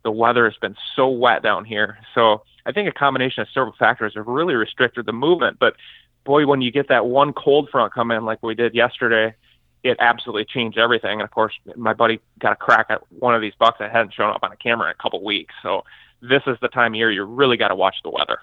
the 0.02 0.10
weather 0.10 0.44
has 0.44 0.56
been 0.60 0.76
so 0.96 1.08
wet 1.08 1.42
down 1.42 1.64
here. 1.64 1.98
So 2.14 2.42
I 2.66 2.72
think 2.72 2.88
a 2.88 2.92
combination 2.92 3.42
of 3.42 3.48
several 3.54 3.74
factors 3.78 4.14
have 4.16 4.26
really 4.26 4.54
restricted 4.54 5.06
the 5.06 5.12
movement. 5.12 5.58
But 5.60 5.76
boy, 6.24 6.46
when 6.46 6.60
you 6.60 6.70
get 6.70 6.88
that 6.88 7.06
one 7.06 7.32
cold 7.32 7.68
front 7.70 7.92
come 7.92 8.10
in 8.10 8.24
like 8.24 8.42
we 8.42 8.54
did 8.54 8.74
yesterday, 8.74 9.34
it 9.82 9.96
absolutely 10.00 10.44
changed 10.44 10.78
everything. 10.78 11.12
And 11.12 11.22
of 11.22 11.30
course, 11.30 11.54
my 11.76 11.92
buddy 11.92 12.20
got 12.38 12.52
a 12.52 12.56
crack 12.56 12.86
at 12.88 13.02
one 13.12 13.34
of 13.34 13.40
these 13.40 13.54
bucks 13.58 13.78
that 13.80 13.90
hadn't 13.90 14.14
shown 14.14 14.30
up 14.30 14.42
on 14.42 14.52
a 14.52 14.56
camera 14.56 14.88
in 14.88 14.92
a 14.98 15.02
couple 15.02 15.22
weeks. 15.24 15.54
So 15.62 15.84
this 16.20 16.42
is 16.46 16.56
the 16.60 16.68
time 16.68 16.92
of 16.92 16.96
year 16.96 17.10
you 17.10 17.24
really 17.24 17.56
got 17.56 17.68
to 17.68 17.74
watch 17.74 17.96
the 18.04 18.10
weather. 18.10 18.38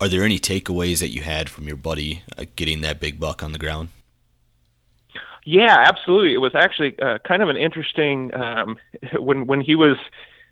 Are 0.00 0.08
there 0.08 0.22
any 0.22 0.38
takeaways 0.38 1.00
that 1.00 1.08
you 1.08 1.22
had 1.22 1.50
from 1.50 1.66
your 1.66 1.76
buddy 1.76 2.22
uh, 2.36 2.44
getting 2.54 2.82
that 2.82 3.00
big 3.00 3.18
buck 3.18 3.42
on 3.42 3.50
the 3.52 3.58
ground? 3.58 3.88
Yeah, 5.44 5.76
absolutely. 5.86 6.34
It 6.34 6.38
was 6.38 6.54
actually 6.54 6.96
uh, 7.00 7.18
kind 7.26 7.42
of 7.42 7.48
an 7.48 7.56
interesting 7.56 8.32
um, 8.34 8.76
when 9.18 9.46
when 9.46 9.60
he 9.60 9.74
was 9.74 9.96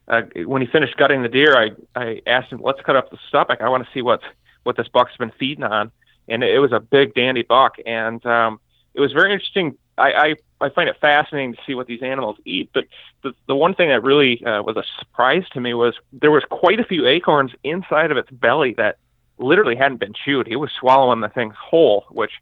uh, 0.08 0.22
when 0.46 0.62
he 0.62 0.68
finished 0.68 0.96
gutting 0.96 1.22
the 1.22 1.28
deer. 1.28 1.56
I 1.56 1.70
I 1.94 2.22
asked 2.26 2.50
him, 2.50 2.60
"Let's 2.62 2.80
cut 2.80 2.96
up 2.96 3.10
the 3.10 3.18
stomach. 3.28 3.60
I 3.60 3.68
want 3.68 3.84
to 3.84 3.90
see 3.92 4.02
what 4.02 4.20
what 4.64 4.76
this 4.76 4.88
buck's 4.88 5.16
been 5.16 5.32
feeding 5.38 5.64
on." 5.64 5.92
And 6.28 6.42
it 6.42 6.58
was 6.58 6.72
a 6.72 6.80
big 6.80 7.14
dandy 7.14 7.42
buck, 7.42 7.76
and 7.86 8.24
um, 8.26 8.60
it 8.94 9.00
was 9.00 9.12
very 9.12 9.32
interesting 9.32 9.76
I, 9.98 10.12
I 10.12 10.34
I 10.60 10.68
find 10.70 10.88
it 10.88 10.96
fascinating 11.00 11.54
to 11.54 11.60
see 11.66 11.74
what 11.74 11.86
these 11.86 12.02
animals 12.02 12.36
eat. 12.44 12.70
But 12.72 12.84
the 13.22 13.32
the 13.46 13.56
one 13.56 13.74
thing 13.74 13.88
that 13.88 14.02
really 14.02 14.44
uh, 14.44 14.62
was 14.62 14.76
a 14.76 14.84
surprise 14.98 15.44
to 15.52 15.60
me 15.60 15.74
was 15.74 15.94
there 16.12 16.30
was 16.30 16.44
quite 16.50 16.80
a 16.80 16.84
few 16.84 17.06
acorns 17.06 17.52
inside 17.64 18.10
of 18.10 18.16
its 18.16 18.30
belly 18.30 18.74
that 18.76 18.98
literally 19.38 19.76
hadn't 19.76 20.00
been 20.00 20.12
chewed. 20.12 20.48
It 20.48 20.56
was 20.56 20.70
swallowing 20.78 21.20
the 21.20 21.28
things 21.28 21.54
whole, 21.58 22.04
which 22.10 22.32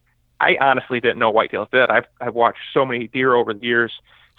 I 0.40 0.56
honestly 0.60 1.00
didn't 1.00 1.18
know 1.18 1.32
whitetails 1.32 1.70
did. 1.70 1.90
I've 1.90 2.06
I've 2.20 2.34
watched 2.34 2.60
so 2.72 2.84
many 2.84 3.08
deer 3.08 3.34
over 3.34 3.54
the 3.54 3.64
years 3.64 3.92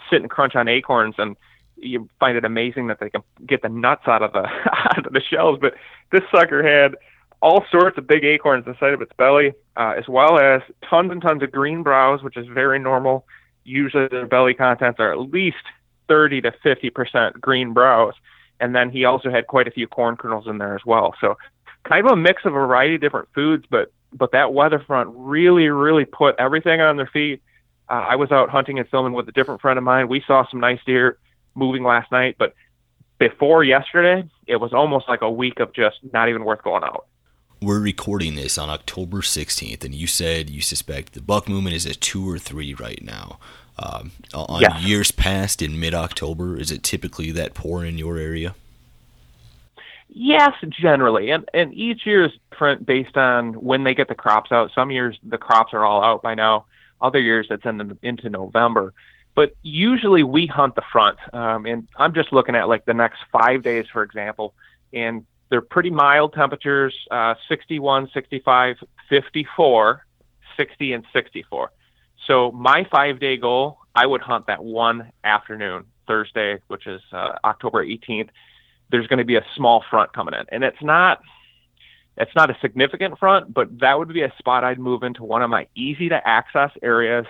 sit 0.10 0.22
and 0.22 0.30
crunch 0.30 0.56
on 0.56 0.68
acorns, 0.68 1.16
and 1.18 1.36
you 1.78 2.10
find 2.20 2.38
it 2.38 2.46
amazing 2.46 2.88
that 2.88 3.00
they 3.00 3.10
can 3.10 3.22
get 3.46 3.62
the 3.62 3.70
nuts 3.70 4.08
out 4.08 4.24
of 4.24 4.34
the 4.34 4.44
out 4.74 5.06
of 5.06 5.14
the 5.14 5.22
shells. 5.22 5.60
But 5.62 5.76
this 6.12 6.24
sucker 6.32 6.64
had 6.64 6.96
all 7.46 7.64
sorts 7.70 7.96
of 8.00 8.08
big 8.08 8.26
acorns 8.26 8.66
inside 8.66 8.96
of 8.96 9.04
its 9.04 9.12
belly, 9.20 9.54
uh, 9.78 9.94
as 9.96 10.08
well 10.08 10.40
as 10.40 10.64
tons 10.90 11.12
and 11.12 11.22
tons 11.22 11.44
of 11.44 11.52
green 11.52 11.84
browse, 11.84 12.24
which 12.24 12.38
is 12.38 12.48
very 12.48 12.80
normal. 12.80 13.28
Usually 13.64 14.08
their 14.08 14.26
belly 14.26 14.56
contents 14.56 15.00
are 15.00 15.12
at 15.12 15.20
least 15.32 15.64
30 16.08 16.42
to 16.42 16.52
50% 16.66 17.40
green 17.40 17.72
browse. 17.72 18.16
And 18.60 18.74
then 18.74 18.90
he 18.90 19.06
also 19.06 19.30
had 19.30 19.46
quite 19.46 19.68
a 19.68 19.72
few 19.72 19.86
corn 19.86 20.18
kernels 20.18 20.48
in 20.48 20.58
there 20.58 20.74
as 20.74 20.84
well. 20.88 21.14
So 21.22 21.38
kind 21.84 22.04
of 22.04 22.14
a 22.14 22.16
mix 22.16 22.46
of 22.46 22.54
a 22.54 22.56
variety 22.56 22.96
of 22.96 23.02
different 23.02 23.30
foods, 23.36 23.66
but 23.70 23.92
but 24.12 24.32
that 24.32 24.52
weather 24.52 24.80
front 24.80 25.10
really, 25.14 25.68
really 25.68 26.06
put 26.06 26.36
everything 26.40 26.82
on 26.82 26.98
their 26.98 27.10
feet. 27.14 27.44
Uh, 27.90 28.06
I 28.10 28.16
was 28.16 28.32
out 28.32 28.50
hunting 28.50 28.80
and 28.80 28.88
filming 28.90 29.14
with 29.14 29.28
a 29.30 29.34
different 29.34 29.62
friend 29.62 29.78
of 29.78 29.84
mine. 29.84 30.08
We 30.08 30.24
saw 30.26 30.48
some 30.50 30.62
nice 30.62 30.80
deer 30.86 31.20
moving 31.54 31.84
last 31.84 32.12
night, 32.12 32.38
but 32.40 32.56
before 33.20 33.64
yesterday, 33.64 34.28
it 34.48 34.56
was 34.56 34.74
almost 34.74 35.08
like 35.10 35.22
a 35.22 35.30
week 35.30 35.60
of 35.60 35.74
just 35.74 35.98
not 36.14 36.30
even 36.30 36.46
worth 36.46 36.64
going 36.64 36.84
out. 36.84 37.06
We're 37.62 37.80
recording 37.80 38.36
this 38.36 38.58
on 38.58 38.70
October 38.70 39.18
16th, 39.22 39.84
and 39.84 39.96
you 39.96 40.08
said 40.08 40.50
you 40.50 40.62
suspect 40.62 41.14
the 41.14 41.22
buck 41.22 41.48
movement 41.48 41.76
is 41.76 41.86
at 41.86 42.02
two 42.02 42.30
or 42.30 42.38
three 42.38 42.74
right 42.74 43.02
now. 43.02 43.40
Um, 43.78 44.12
on 44.34 44.62
yes. 44.62 44.84
years 44.84 45.12
past 45.12 45.62
in 45.62 45.80
mid 45.80 45.94
October, 45.94 46.58
is 46.58 46.72
it 46.72 46.84
typically 46.84 47.32
that 47.32 47.54
poor 47.54 47.84
in 47.84 47.98
your 47.98 48.18
area? 48.18 48.56
Yes, 50.10 50.54
generally, 50.70 51.32
and 51.32 51.50
and 51.54 51.74
each 51.74 52.06
year 52.06 52.26
is 52.26 52.32
different 52.50 52.86
based 52.86 53.18
on 53.18 53.54
when 53.54 53.84
they 53.84 53.94
get 53.94 54.08
the 54.08 54.16
crops 54.16 54.52
out. 54.52 54.72
Some 54.74 54.92
years 54.92 55.18
the 55.24 55.38
crops 55.38 55.74
are 55.74 55.84
all 55.84 56.04
out 56.04 56.22
by 56.22 56.36
now. 56.36 56.66
Other 57.02 57.20
years 57.20 57.48
it's 57.50 57.66
in 57.66 57.78
the, 57.78 57.98
into 58.02 58.30
November. 58.30 58.94
But 59.36 59.56
usually 59.62 60.24
we 60.24 60.46
hunt 60.46 60.76
the 60.76 60.84
front, 60.90 61.18
um, 61.34 61.66
and 61.66 61.86
I'm 61.98 62.14
just 62.14 62.32
looking 62.32 62.56
at 62.56 62.70
like 62.70 62.86
the 62.86 62.94
next 62.94 63.20
five 63.30 63.62
days, 63.62 63.88
for 63.92 64.04
example, 64.04 64.54
and 64.94 65.26
they're 65.50 65.62
pretty 65.62 65.90
mild 65.90 66.34
temperatures 66.34 66.94
uh, 67.12 67.36
61, 67.48 68.10
65, 68.14 68.78
54, 69.10 70.06
60, 70.58 70.94
and 70.94 71.06
64. 71.14 71.72
So 72.28 72.52
my 72.52 72.88
five 72.92 73.20
day 73.20 73.38
goal, 73.38 73.78
I 73.94 74.06
would 74.06 74.22
hunt 74.22 74.48
that 74.48 74.64
one 74.64 75.12
afternoon, 75.24 75.86
Thursday, 76.08 76.60
which 76.68 76.88
is 76.88 77.02
uh, 77.12 77.34
October 77.44 77.86
18th. 77.86 78.30
There's 78.92 79.08
going 79.08 79.20
to 79.20 79.26
be 79.26 79.36
a 79.36 79.46
small 79.56 79.84
front 79.90 80.14
coming 80.14 80.34
in, 80.34 80.46
and 80.52 80.64
it's 80.64 80.82
not 80.82 81.22
it's 82.18 82.36
not 82.36 82.50
a 82.50 82.58
significant 82.62 83.20
front, 83.20 83.54
but 83.54 83.80
that 83.80 84.00
would 84.00 84.08
be 84.08 84.22
a 84.22 84.34
spot 84.38 84.64
I'd 84.64 84.80
move 84.80 85.04
into 85.04 85.24
one 85.24 85.42
of 85.42 85.50
my 85.50 85.68
easy 85.76 86.08
to 86.10 86.28
access 86.28 86.72
areas, 86.82 87.26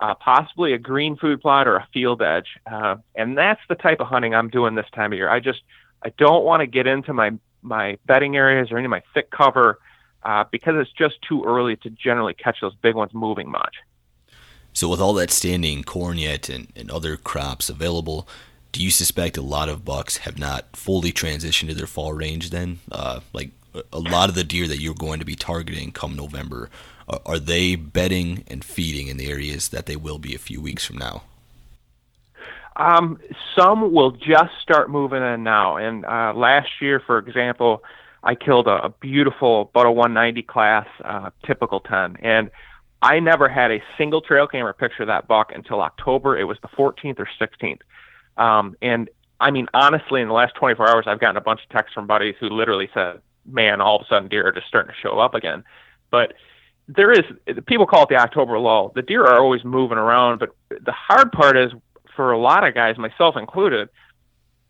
uh, 0.00 0.14
possibly 0.14 0.74
a 0.74 0.78
green 0.78 1.16
food 1.16 1.40
plot 1.40 1.66
or 1.66 1.76
a 1.76 1.88
field 1.92 2.20
edge. 2.20 2.48
Uh, 2.70 2.96
and 3.14 3.38
that's 3.38 3.60
the 3.68 3.76
type 3.76 4.00
of 4.00 4.08
hunting 4.08 4.34
I'm 4.34 4.50
doing 4.50 4.74
this 4.74 4.86
time 4.94 5.12
of 5.12 5.16
year. 5.16 5.30
I 5.30 5.40
just 5.40 5.62
I 6.02 6.10
don't 6.18 6.44
want 6.44 6.60
to 6.60 6.66
get 6.66 6.86
into 6.86 7.14
my 7.14 7.32
my 7.66 7.98
bedding 8.06 8.36
areas 8.36 8.70
or 8.70 8.78
any 8.78 8.86
of 8.86 8.90
my 8.90 9.02
thick 9.12 9.30
cover 9.30 9.78
uh, 10.22 10.44
because 10.50 10.74
it's 10.76 10.92
just 10.92 11.16
too 11.22 11.44
early 11.44 11.76
to 11.76 11.90
generally 11.90 12.34
catch 12.34 12.60
those 12.60 12.74
big 12.76 12.94
ones 12.94 13.12
moving 13.12 13.50
much. 13.50 13.76
So, 14.72 14.88
with 14.88 15.00
all 15.00 15.14
that 15.14 15.30
standing 15.30 15.84
corn 15.84 16.18
yet 16.18 16.48
and, 16.48 16.68
and 16.76 16.90
other 16.90 17.16
crops 17.16 17.68
available, 17.68 18.28
do 18.72 18.82
you 18.82 18.90
suspect 18.90 19.36
a 19.36 19.42
lot 19.42 19.68
of 19.68 19.84
bucks 19.84 20.18
have 20.18 20.38
not 20.38 20.76
fully 20.76 21.12
transitioned 21.12 21.68
to 21.68 21.74
their 21.74 21.86
fall 21.86 22.12
range 22.12 22.50
then? 22.50 22.80
Uh, 22.92 23.20
like 23.32 23.50
a 23.92 23.98
lot 23.98 24.28
of 24.28 24.34
the 24.34 24.44
deer 24.44 24.66
that 24.68 24.80
you're 24.80 24.94
going 24.94 25.18
to 25.18 25.24
be 25.24 25.36
targeting 25.36 25.92
come 25.92 26.14
November, 26.14 26.70
are, 27.08 27.20
are 27.24 27.38
they 27.38 27.74
bedding 27.74 28.44
and 28.48 28.64
feeding 28.64 29.08
in 29.08 29.16
the 29.16 29.30
areas 29.30 29.68
that 29.68 29.86
they 29.86 29.96
will 29.96 30.18
be 30.18 30.34
a 30.34 30.38
few 30.38 30.60
weeks 30.60 30.84
from 30.84 30.98
now? 30.98 31.22
Um, 32.76 33.18
some 33.58 33.92
will 33.92 34.10
just 34.10 34.52
start 34.62 34.90
moving 34.90 35.22
in 35.22 35.42
now. 35.42 35.76
And 35.76 36.04
uh, 36.04 36.32
last 36.34 36.68
year, 36.80 37.00
for 37.04 37.18
example, 37.18 37.82
I 38.22 38.34
killed 38.34 38.66
a, 38.66 38.84
a 38.84 38.88
beautiful 38.90 39.70
a 39.74 39.92
190 39.92 40.42
class 40.42 40.86
uh, 41.04 41.30
typical 41.44 41.80
10, 41.80 42.18
and 42.20 42.50
I 43.02 43.20
never 43.20 43.48
had 43.48 43.70
a 43.70 43.82
single 43.96 44.20
trail 44.20 44.46
camera 44.46 44.74
picture 44.74 45.04
of 45.04 45.06
that 45.08 45.28
buck 45.28 45.52
until 45.54 45.80
October. 45.80 46.36
It 46.36 46.44
was 46.44 46.58
the 46.60 46.68
14th 46.68 47.18
or 47.18 47.28
16th. 47.40 47.80
Um, 48.36 48.76
and 48.82 49.08
I 49.40 49.50
mean, 49.50 49.68
honestly, 49.72 50.20
in 50.20 50.28
the 50.28 50.34
last 50.34 50.54
24 50.56 50.88
hours, 50.88 51.04
I've 51.06 51.20
gotten 51.20 51.36
a 51.36 51.42
bunch 51.42 51.60
of 51.62 51.68
texts 51.70 51.94
from 51.94 52.06
buddies 52.06 52.34
who 52.40 52.48
literally 52.48 52.90
said, 52.92 53.20
"Man, 53.46 53.80
all 53.80 53.96
of 53.96 54.02
a 54.02 54.08
sudden 54.08 54.28
deer 54.28 54.46
are 54.46 54.52
just 54.52 54.66
starting 54.66 54.92
to 54.92 55.00
show 55.00 55.18
up 55.18 55.34
again." 55.34 55.62
But 56.10 56.34
there 56.88 57.12
is 57.12 57.24
people 57.66 57.86
call 57.86 58.04
it 58.04 58.08
the 58.08 58.16
October 58.16 58.58
lull. 58.58 58.92
The 58.94 59.02
deer 59.02 59.24
are 59.24 59.40
always 59.40 59.64
moving 59.64 59.98
around, 59.98 60.38
but 60.38 60.50
the 60.68 60.92
hard 60.92 61.32
part 61.32 61.56
is 61.56 61.72
for 62.16 62.32
a 62.32 62.38
lot 62.38 62.66
of 62.66 62.74
guys, 62.74 62.98
myself 62.98 63.36
included, 63.36 63.88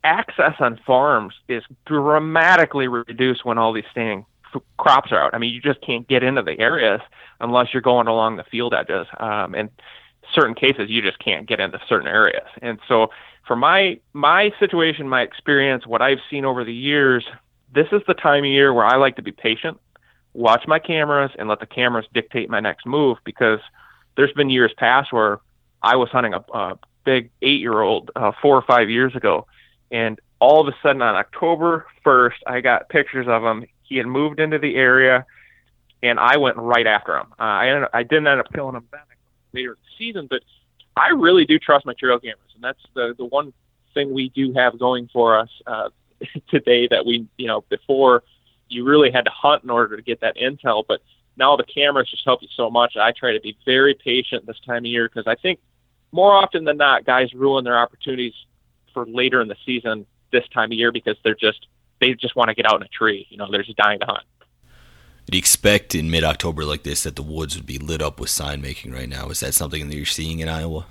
access 0.04 0.54
on 0.60 0.78
farms 0.86 1.34
is 1.48 1.62
dramatically 1.86 2.88
reduced 2.88 3.44
when 3.44 3.58
all 3.58 3.72
these 3.72 3.84
standing 3.90 4.26
crops 4.76 5.12
are 5.12 5.22
out. 5.22 5.34
I 5.34 5.38
mean, 5.38 5.52
you 5.52 5.60
just 5.60 5.80
can't 5.80 6.06
get 6.06 6.22
into 6.22 6.42
the 6.42 6.58
areas 6.58 7.00
unless 7.40 7.68
you're 7.72 7.82
going 7.82 8.06
along 8.06 8.36
the 8.36 8.44
field 8.44 8.74
edges. 8.74 9.06
Um, 9.18 9.54
and 9.54 9.70
certain 10.32 10.54
cases, 10.54 10.88
you 10.88 11.02
just 11.02 11.18
can't 11.18 11.46
get 11.46 11.60
into 11.60 11.80
certain 11.88 12.08
areas. 12.08 12.46
And 12.62 12.78
so, 12.88 13.10
for 13.46 13.56
my 13.56 14.00
my 14.12 14.52
situation, 14.58 15.08
my 15.08 15.22
experience, 15.22 15.86
what 15.86 16.02
I've 16.02 16.18
seen 16.30 16.44
over 16.44 16.64
the 16.64 16.74
years, 16.74 17.24
this 17.72 17.86
is 17.92 18.02
the 18.06 18.14
time 18.14 18.44
of 18.44 18.50
year 18.50 18.72
where 18.72 18.84
I 18.84 18.96
like 18.96 19.16
to 19.16 19.22
be 19.22 19.32
patient, 19.32 19.78
watch 20.34 20.64
my 20.66 20.78
cameras, 20.78 21.30
and 21.38 21.48
let 21.48 21.60
the 21.60 21.66
cameras 21.66 22.06
dictate 22.12 22.50
my 22.50 22.60
next 22.60 22.86
move. 22.86 23.18
Because 23.24 23.60
there's 24.16 24.32
been 24.32 24.50
years 24.50 24.72
past 24.76 25.12
where 25.12 25.40
I 25.82 25.96
was 25.96 26.08
hunting 26.08 26.34
a, 26.34 26.44
a 26.52 26.78
big 27.06 27.30
eight 27.40 27.60
year 27.60 27.80
old 27.80 28.10
uh, 28.14 28.32
four 28.42 28.56
or 28.56 28.62
five 28.62 28.90
years 28.90 29.16
ago. 29.16 29.46
And 29.90 30.20
all 30.40 30.60
of 30.60 30.68
a 30.68 30.76
sudden 30.82 31.00
on 31.00 31.14
October 31.14 31.86
1st, 32.04 32.34
I 32.46 32.60
got 32.60 32.90
pictures 32.90 33.26
of 33.28 33.42
him. 33.42 33.64
He 33.84 33.96
had 33.96 34.06
moved 34.06 34.40
into 34.40 34.58
the 34.58 34.74
area, 34.74 35.24
and 36.02 36.20
I 36.20 36.36
went 36.36 36.56
right 36.58 36.86
after 36.86 37.16
him. 37.16 37.26
Uh, 37.38 37.42
I, 37.42 37.68
ended, 37.68 37.84
up, 37.84 37.90
I 37.94 38.02
didn't 38.02 38.26
end 38.26 38.40
up 38.40 38.52
killing 38.52 38.74
him 38.74 38.84
back 38.90 39.06
later 39.54 39.70
in 39.70 39.76
the 39.76 40.04
season, 40.04 40.26
but 40.28 40.42
I 40.96 41.08
really 41.10 41.46
do 41.46 41.58
trust 41.58 41.86
my 41.86 41.94
trail 41.94 42.18
cameras, 42.18 42.50
and 42.54 42.64
that's 42.64 42.82
the 42.94 43.14
the 43.16 43.24
one 43.24 43.52
thing 43.94 44.12
we 44.12 44.30
do 44.30 44.52
have 44.54 44.78
going 44.78 45.08
for 45.12 45.38
us 45.38 45.50
uh, 45.66 45.90
today 46.48 46.88
that 46.88 47.06
we 47.06 47.26
you 47.36 47.46
know 47.46 47.62
before 47.68 48.24
you 48.68 48.84
really 48.84 49.10
had 49.10 49.24
to 49.26 49.30
hunt 49.30 49.62
in 49.62 49.70
order 49.70 49.96
to 49.96 50.02
get 50.02 50.20
that 50.20 50.36
intel, 50.36 50.84
but 50.86 51.00
now 51.36 51.56
the 51.56 51.64
cameras 51.64 52.10
just 52.10 52.24
help 52.24 52.42
you 52.42 52.48
so 52.56 52.70
much. 52.70 52.96
I 52.96 53.12
try 53.12 53.32
to 53.32 53.40
be 53.40 53.56
very 53.64 53.94
patient 53.94 54.46
this 54.46 54.58
time 54.66 54.78
of 54.78 54.86
year 54.86 55.08
because 55.08 55.26
I 55.26 55.36
think 55.36 55.60
more 56.12 56.32
often 56.32 56.64
than 56.64 56.76
not, 56.76 57.04
guys 57.04 57.32
ruin 57.34 57.64
their 57.64 57.78
opportunities 57.78 58.34
for 58.92 59.06
later 59.06 59.40
in 59.40 59.48
the 59.48 59.56
season 59.64 60.06
this 60.32 60.44
time 60.52 60.72
of 60.72 60.78
year 60.78 60.92
because 60.92 61.16
they're 61.22 61.34
just 61.34 61.66
they 62.00 62.14
just 62.14 62.36
want 62.36 62.48
to 62.48 62.54
get 62.54 62.66
out 62.66 62.76
in 62.76 62.82
a 62.82 62.88
tree. 62.88 63.26
You 63.30 63.38
know, 63.38 63.50
they're 63.50 63.62
just 63.62 63.76
dying 63.76 64.00
to 64.00 64.06
hunt. 64.06 64.24
Do 65.28 65.36
you 65.36 65.38
expect 65.38 65.94
in 65.94 66.10
mid 66.10 66.24
October 66.24 66.64
like 66.64 66.84
this 66.84 67.02
that 67.02 67.16
the 67.16 67.22
woods 67.22 67.56
would 67.56 67.66
be 67.66 67.78
lit 67.78 68.00
up 68.00 68.20
with 68.20 68.30
sign 68.30 68.60
making 68.60 68.92
right 68.92 69.08
now? 69.08 69.28
Is 69.28 69.40
that 69.40 69.54
something 69.54 69.88
that 69.88 69.96
you're 69.96 70.06
seeing 70.06 70.38
in 70.38 70.48
Iowa? 70.48 70.86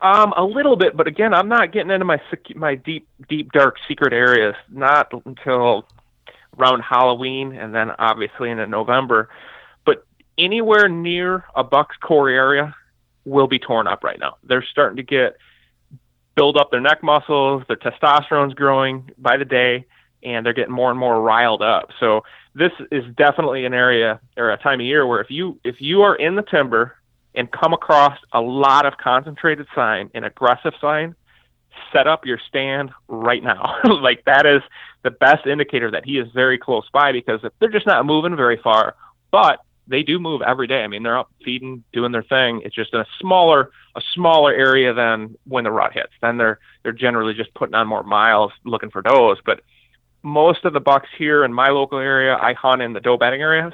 Um, 0.00 0.32
a 0.36 0.42
little 0.42 0.76
bit, 0.76 0.96
but 0.96 1.06
again, 1.06 1.34
I'm 1.34 1.48
not 1.48 1.72
getting 1.72 1.90
into 1.90 2.06
my 2.06 2.20
my 2.54 2.74
deep, 2.74 3.06
deep, 3.28 3.52
dark 3.52 3.76
secret 3.86 4.12
areas. 4.12 4.54
Not 4.70 5.12
until 5.24 5.86
around 6.58 6.80
Halloween, 6.80 7.52
and 7.54 7.74
then 7.74 7.90
obviously 7.98 8.50
into 8.50 8.66
November. 8.66 9.28
But 9.84 10.04
anywhere 10.38 10.88
near 10.88 11.44
a 11.54 11.62
buck's 11.62 11.96
core 11.98 12.30
area, 12.30 12.74
will 13.30 13.46
be 13.46 13.58
torn 13.58 13.86
up 13.86 14.04
right 14.04 14.18
now. 14.18 14.36
They're 14.42 14.64
starting 14.70 14.96
to 14.96 15.02
get 15.02 15.36
build 16.34 16.56
up 16.56 16.70
their 16.70 16.80
neck 16.80 17.02
muscles, 17.02 17.62
their 17.68 17.76
testosterone's 17.76 18.54
growing 18.54 19.10
by 19.18 19.36
the 19.36 19.44
day, 19.44 19.86
and 20.22 20.44
they're 20.44 20.52
getting 20.52 20.74
more 20.74 20.90
and 20.90 20.98
more 20.98 21.20
riled 21.20 21.62
up. 21.62 21.90
So 21.98 22.22
this 22.54 22.72
is 22.90 23.04
definitely 23.16 23.64
an 23.64 23.74
area 23.74 24.20
or 24.36 24.50
a 24.50 24.58
time 24.58 24.80
of 24.80 24.86
year 24.86 25.06
where 25.06 25.20
if 25.20 25.30
you 25.30 25.58
if 25.64 25.76
you 25.80 26.02
are 26.02 26.14
in 26.14 26.34
the 26.34 26.42
timber 26.42 26.96
and 27.34 27.50
come 27.50 27.72
across 27.72 28.18
a 28.32 28.40
lot 28.40 28.84
of 28.86 28.96
concentrated 28.96 29.66
sign 29.74 30.10
and 30.14 30.24
aggressive 30.24 30.72
sign, 30.80 31.14
set 31.92 32.06
up 32.06 32.26
your 32.26 32.38
stand 32.48 32.90
right 33.08 33.42
now. 33.42 33.76
like 33.84 34.24
that 34.24 34.46
is 34.46 34.62
the 35.02 35.10
best 35.10 35.46
indicator 35.46 35.90
that 35.92 36.04
he 36.04 36.18
is 36.18 36.28
very 36.34 36.58
close 36.58 36.88
by 36.92 37.12
because 37.12 37.40
if 37.44 37.52
they're 37.60 37.70
just 37.70 37.86
not 37.86 38.04
moving 38.04 38.36
very 38.36 38.58
far, 38.62 38.96
but 39.30 39.60
they 39.86 40.02
do 40.02 40.18
move 40.18 40.42
every 40.42 40.66
day. 40.66 40.82
I 40.82 40.86
mean, 40.86 41.02
they're 41.02 41.18
up 41.18 41.30
feeding, 41.44 41.82
doing 41.92 42.12
their 42.12 42.22
thing. 42.22 42.62
It's 42.64 42.74
just 42.74 42.94
in 42.94 43.00
a 43.00 43.06
smaller 43.20 43.70
a 43.96 44.00
smaller 44.14 44.52
area 44.52 44.94
than 44.94 45.36
when 45.48 45.64
the 45.64 45.72
rut 45.72 45.92
hits. 45.92 46.12
Then 46.20 46.36
they're 46.36 46.60
they're 46.82 46.92
generally 46.92 47.34
just 47.34 47.52
putting 47.54 47.74
on 47.74 47.88
more 47.88 48.02
miles 48.02 48.52
looking 48.64 48.90
for 48.90 49.02
does. 49.02 49.38
But 49.44 49.62
most 50.22 50.64
of 50.64 50.72
the 50.72 50.80
bucks 50.80 51.08
here 51.16 51.44
in 51.44 51.52
my 51.52 51.70
local 51.70 51.98
area, 51.98 52.36
I 52.40 52.52
hunt 52.52 52.82
in 52.82 52.92
the 52.92 53.00
doe 53.00 53.16
bedding 53.16 53.40
areas, 53.40 53.72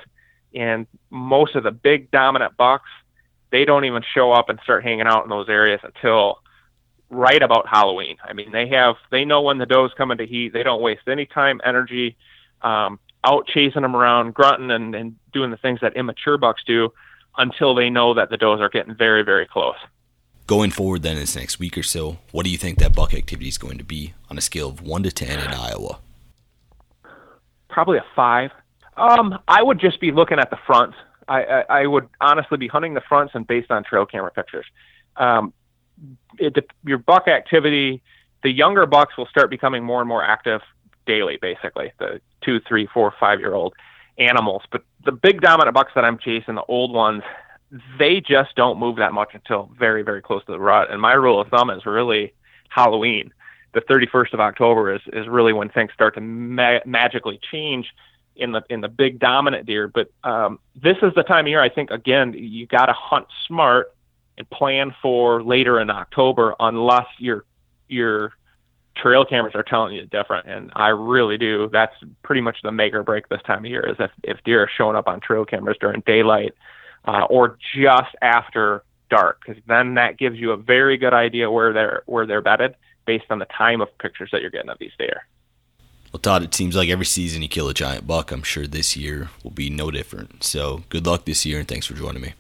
and 0.55 0.87
most 1.11 1.55
of 1.55 1.65
the 1.65 1.71
big 1.71 2.11
dominant 2.11 2.57
bucks, 2.57 2.89
they 3.51 3.65
don't 3.65 3.85
even 3.85 4.03
show 4.15 4.33
up 4.33 4.49
and 4.49 4.59
start 4.63 4.85
hanging 4.85 5.07
out 5.07 5.25
in 5.25 5.31
those 5.31 5.49
areas 5.49 5.81
until 5.83 6.41
right 7.11 7.43
about 7.43 7.69
Halloween. 7.69 8.17
I 8.25 8.33
mean, 8.33 8.53
they 8.53 8.69
have 8.69 8.97
they 9.11 9.25
know 9.25 9.43
when 9.43 9.59
the 9.59 9.67
doe's 9.67 9.93
coming 9.97 10.19
to 10.19 10.27
heat. 10.27 10.53
They 10.53 10.63
don't 10.63 10.83
waste 10.83 11.09
any 11.09 11.27
time, 11.27 11.61
energy. 11.65 12.17
Um, 12.63 12.99
out 13.27 13.47
chasing 13.47 13.83
them 13.83 13.97
around, 13.97 14.35
grunting 14.35 14.71
and, 14.71 14.95
and 14.95 15.17
doing 15.33 15.51
the 15.51 15.57
things 15.57 15.81
that 15.83 15.97
immature 15.97 16.39
bucks 16.39 16.63
do 16.67 16.93
until 17.37 17.75
they 17.75 17.91
know 17.91 18.15
that 18.15 18.31
the 18.31 18.37
does 18.37 18.61
are 18.61 18.69
getting 18.69 18.95
very, 18.95 19.23
very 19.23 19.47
close. 19.47 19.77
Going 20.47 20.71
forward, 20.71 21.03
then, 21.03 21.15
in 21.15 21.21
this 21.21 21.35
next 21.35 21.59
week 21.59 21.77
or 21.77 21.83
so, 21.83 22.19
what 22.31 22.45
do 22.45 22.51
you 22.51 22.57
think 22.57 22.79
that 22.79 22.95
buck 22.95 23.13
activity 23.13 23.49
is 23.49 23.59
going 23.59 23.79
to 23.79 23.85
be 23.85 24.15
on 24.31 24.39
a 24.39 24.41
scale 24.41 24.69
of 24.69 24.81
1 24.81 25.03
to 25.03 25.11
10 25.11 25.41
in 25.41 25.49
Iowa? 25.49 25.99
Probably 27.69 27.99
a 27.99 28.05
5. 28.15 28.51
Um, 28.97 29.39
I 29.49 29.63
would 29.63 29.81
just 29.81 30.01
be 30.01 30.13
looking 30.13 30.39
at 30.39 30.51
the 30.51 30.59
fronts. 30.65 30.97
I, 31.29 31.43
I, 31.43 31.81
I 31.81 31.87
would 31.87 32.09
honestly 32.21 32.59
be 32.59 32.69
hunting 32.69 32.95
the 32.95 33.03
fronts 33.09 33.35
and 33.35 33.45
based 33.45 33.73
on 33.73 33.83
trail 33.83 34.07
camera 34.07 34.31
pictures. 34.31 34.65
Um, 35.17 35.53
it, 36.39 36.57
your 36.85 36.99
buck 36.99 37.27
activity, 37.27 38.03
the 38.45 38.51
younger 38.51 38.87
bucks 38.87 39.17
will 39.19 39.27
start 39.27 39.51
becoming 39.51 39.83
more 39.83 40.01
and 40.01 40.09
more 40.09 40.23
active 40.23 40.61
daily, 41.07 41.39
basically. 41.41 41.93
The 41.99 42.21
two, 42.43 42.61
three, 42.61 42.87
four, 42.87 43.13
five 43.19 43.41
year 43.41 43.55
old 43.55 43.75
animals. 44.19 44.63
But 44.71 44.83
the 45.05 45.13
big 45.13 45.41
dominant 45.41 45.75
bucks 45.75 45.93
that 45.95 46.05
I'm 46.05 46.19
chasing, 46.19 46.55
the 46.55 46.65
old 46.65 46.93
ones, 46.93 47.23
they 47.99 48.21
just 48.21 48.55
don't 48.55 48.79
move 48.79 48.97
that 48.97 49.13
much 49.13 49.31
until 49.35 49.71
very, 49.79 50.03
very 50.03 50.23
close 50.23 50.45
to 50.47 50.53
the 50.53 50.61
rut. 50.61 50.91
And 50.91 51.01
my 51.01 51.13
rule 51.13 51.41
of 51.41 51.49
thumb 51.49 51.71
is 51.71 51.85
really 51.87 52.33
Halloween. 52.69 53.33
The 53.75 53.81
31st 53.83 54.33
of 54.35 54.41
October 54.41 54.95
is, 54.95 55.03
is 55.13 55.29
really 55.29 55.53
when 55.53 55.69
things 55.69 55.91
start 55.93 56.15
to 56.15 56.21
ma- 56.21 56.81
magically 56.85 57.41
change 57.51 57.93
in 58.37 58.53
the 58.53 58.63
in 58.69 58.81
the 58.81 58.89
big 58.89 59.19
dominant 59.19 59.67
deer. 59.67 59.89
But 59.89 60.11
um, 60.25 60.59
this 60.75 60.97
is 61.03 61.13
the 61.15 61.23
time 61.23 61.47
of 61.47 61.49
year 61.49 61.61
I 61.61 61.69
think 61.69 61.91
again 61.91 62.35
you 62.35 62.67
got 62.67 62.87
to 62.87 62.93
hunt 62.93 63.27
smart 63.47 63.95
and 64.39 64.49
plan 64.51 64.95
for 65.01 65.43
later 65.43 65.81
in 65.81 65.91
October, 65.91 66.55
unless 66.61 67.07
you're 67.19 67.45
you're 67.89 68.33
trail 68.97 69.25
cameras 69.25 69.55
are 69.55 69.63
telling 69.63 69.95
you 69.95 70.07
different, 70.07 70.47
and 70.47 70.73
I 70.75 70.89
really 70.89 71.39
do. 71.39 71.69
That's 71.73 71.95
pretty 72.23 72.41
much 72.41 72.59
the 72.63 72.73
make 72.73 72.95
or 72.95 73.03
break 73.03 73.29
this 73.29 73.43
time 73.43 73.65
of 73.65 73.71
year. 73.71 73.89
Is 73.89 73.97
if 73.99 74.11
if 74.25 74.43
deer 74.45 74.63
are 74.63 74.71
showing 74.77 74.97
up 74.97 75.09
on 75.09 75.21
trail 75.21 75.45
cameras 75.45 75.77
during 75.81 76.03
daylight, 76.07 76.55
uh, 77.05 77.27
or 77.29 77.59
just 77.75 78.15
after 78.23 78.83
dark 79.09 79.41
because 79.45 79.63
then 79.69 79.95
that 79.95 80.19
gives 80.19 80.37
you 80.37 80.51
a 80.51 80.57
very 80.57 80.97
good 80.97 81.15
idea 81.15 81.51
where 81.51 81.73
they're 81.73 82.03
where 82.07 82.27
they're 82.27 82.43
bedded 82.43 82.75
based 83.07 83.27
on 83.31 83.39
the 83.39 83.45
time 83.47 83.81
of 83.81 83.89
pictures 83.99 84.31
that 84.33 84.41
you're 84.41 84.51
getting 84.51 84.71
of 84.71 84.79
these 84.79 84.93
deer. 84.99 85.27
Well, 86.13 86.21
Todd, 86.21 86.43
it 86.43 86.55
seems 86.55 86.75
like 86.75 86.89
every 86.89 87.05
season 87.05 87.43
you 87.43 87.49
kill 87.49 87.69
a 87.69 87.75
giant 87.75 88.07
buck. 88.07 88.33
I'm 88.33 88.43
sure 88.43 88.67
this 88.67 88.97
year 88.97 89.29
will 89.45 89.51
be 89.51 89.71
no 89.71 89.91
different. 89.91 90.43
So 90.43 90.83
good 90.89 91.07
luck 91.07 91.25
this 91.25 91.45
year, 91.45 91.59
and 91.59 91.69
thanks 91.69 91.87
for 91.87 91.95
joining 91.95 92.23
me. 92.23 92.35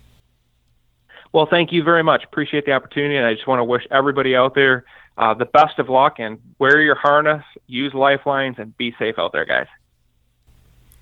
Well, 1.33 1.47
thank 1.47 1.73
you 1.73 1.83
very 1.83 2.03
much. 2.03 2.25
Appreciate 2.25 2.64
the 2.64 2.73
opportunity, 2.73 3.16
and 3.16 3.27
I 3.27 3.35
just 3.35 3.47
want 3.47 3.61
to 3.61 3.64
wish 3.64 3.87
everybody 3.90 4.35
out 4.35 4.55
there 4.55 4.85
uh, 5.18 5.35
the 5.35 5.46
best 5.46 5.79
of 5.79 5.88
luck 5.88 6.18
and 6.18 6.38
wear 6.59 6.81
your 6.81 6.94
harness, 6.94 7.44
use 7.66 7.94
lifelines, 7.94 8.57
and 8.59 8.76
be 8.76 8.94
safe 8.98 9.18
out 9.18 9.33
there, 9.33 9.44
guys. 9.44 9.66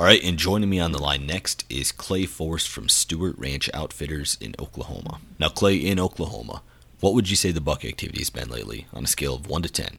All 0.01 0.07
right, 0.07 0.23
and 0.25 0.39
joining 0.39 0.71
me 0.71 0.81
on 0.81 0.93
the 0.93 0.99
line 0.99 1.27
next 1.27 1.65
is 1.71 1.93
Clay 1.93 2.27
Forrest 2.27 2.69
from 2.69 2.89
Stewart 2.89 3.37
Ranch 3.39 3.71
Outfitters 3.73 4.37
in 4.41 4.55
Oklahoma. 4.59 5.21
Now, 5.39 5.49
Clay, 5.49 5.77
in 5.77 6.01
Oklahoma, 6.01 6.63
what 7.01 7.15
would 7.15 7.31
you 7.31 7.37
say 7.37 7.53
the 7.53 7.61
buck 7.61 7.85
activity 7.85 8.19
has 8.19 8.31
been 8.31 8.49
lately 8.49 8.87
on 8.93 9.05
a 9.05 9.07
scale 9.07 9.35
of 9.35 9.49
1 9.49 9.63
to 9.63 9.69
10? 9.69 9.99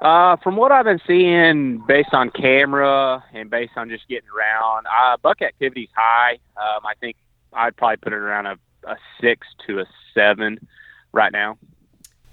Uh, 0.00 0.36
from 0.36 0.56
what 0.56 0.72
I've 0.72 0.86
been 0.86 1.00
seeing, 1.06 1.84
based 1.86 2.14
on 2.14 2.30
camera 2.30 3.22
and 3.34 3.50
based 3.50 3.72
on 3.76 3.90
just 3.90 4.08
getting 4.08 4.28
around, 4.30 4.86
uh, 4.86 5.16
buck 5.18 5.42
activity's 5.42 5.90
high. 5.94 6.38
Um, 6.56 6.86
I 6.86 6.94
think 7.00 7.16
I'd 7.52 7.76
probably 7.76 7.98
put 7.98 8.12
it 8.12 8.16
around 8.16 8.46
a, 8.46 8.58
a 8.84 8.96
six 9.20 9.46
to 9.66 9.80
a 9.80 9.84
seven 10.14 10.66
right 11.12 11.32
now. 11.32 11.58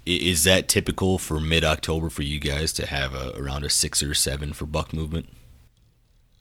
Is 0.08 0.44
that 0.44 0.68
typical 0.68 1.18
for 1.18 1.38
mid 1.38 1.64
October 1.64 2.08
for 2.08 2.22
you 2.22 2.40
guys 2.40 2.72
to 2.74 2.86
have 2.86 3.14
a, 3.14 3.32
around 3.36 3.64
a 3.64 3.68
six 3.68 4.02
or 4.02 4.14
seven 4.14 4.54
for 4.54 4.64
buck 4.64 4.94
movement? 4.94 5.28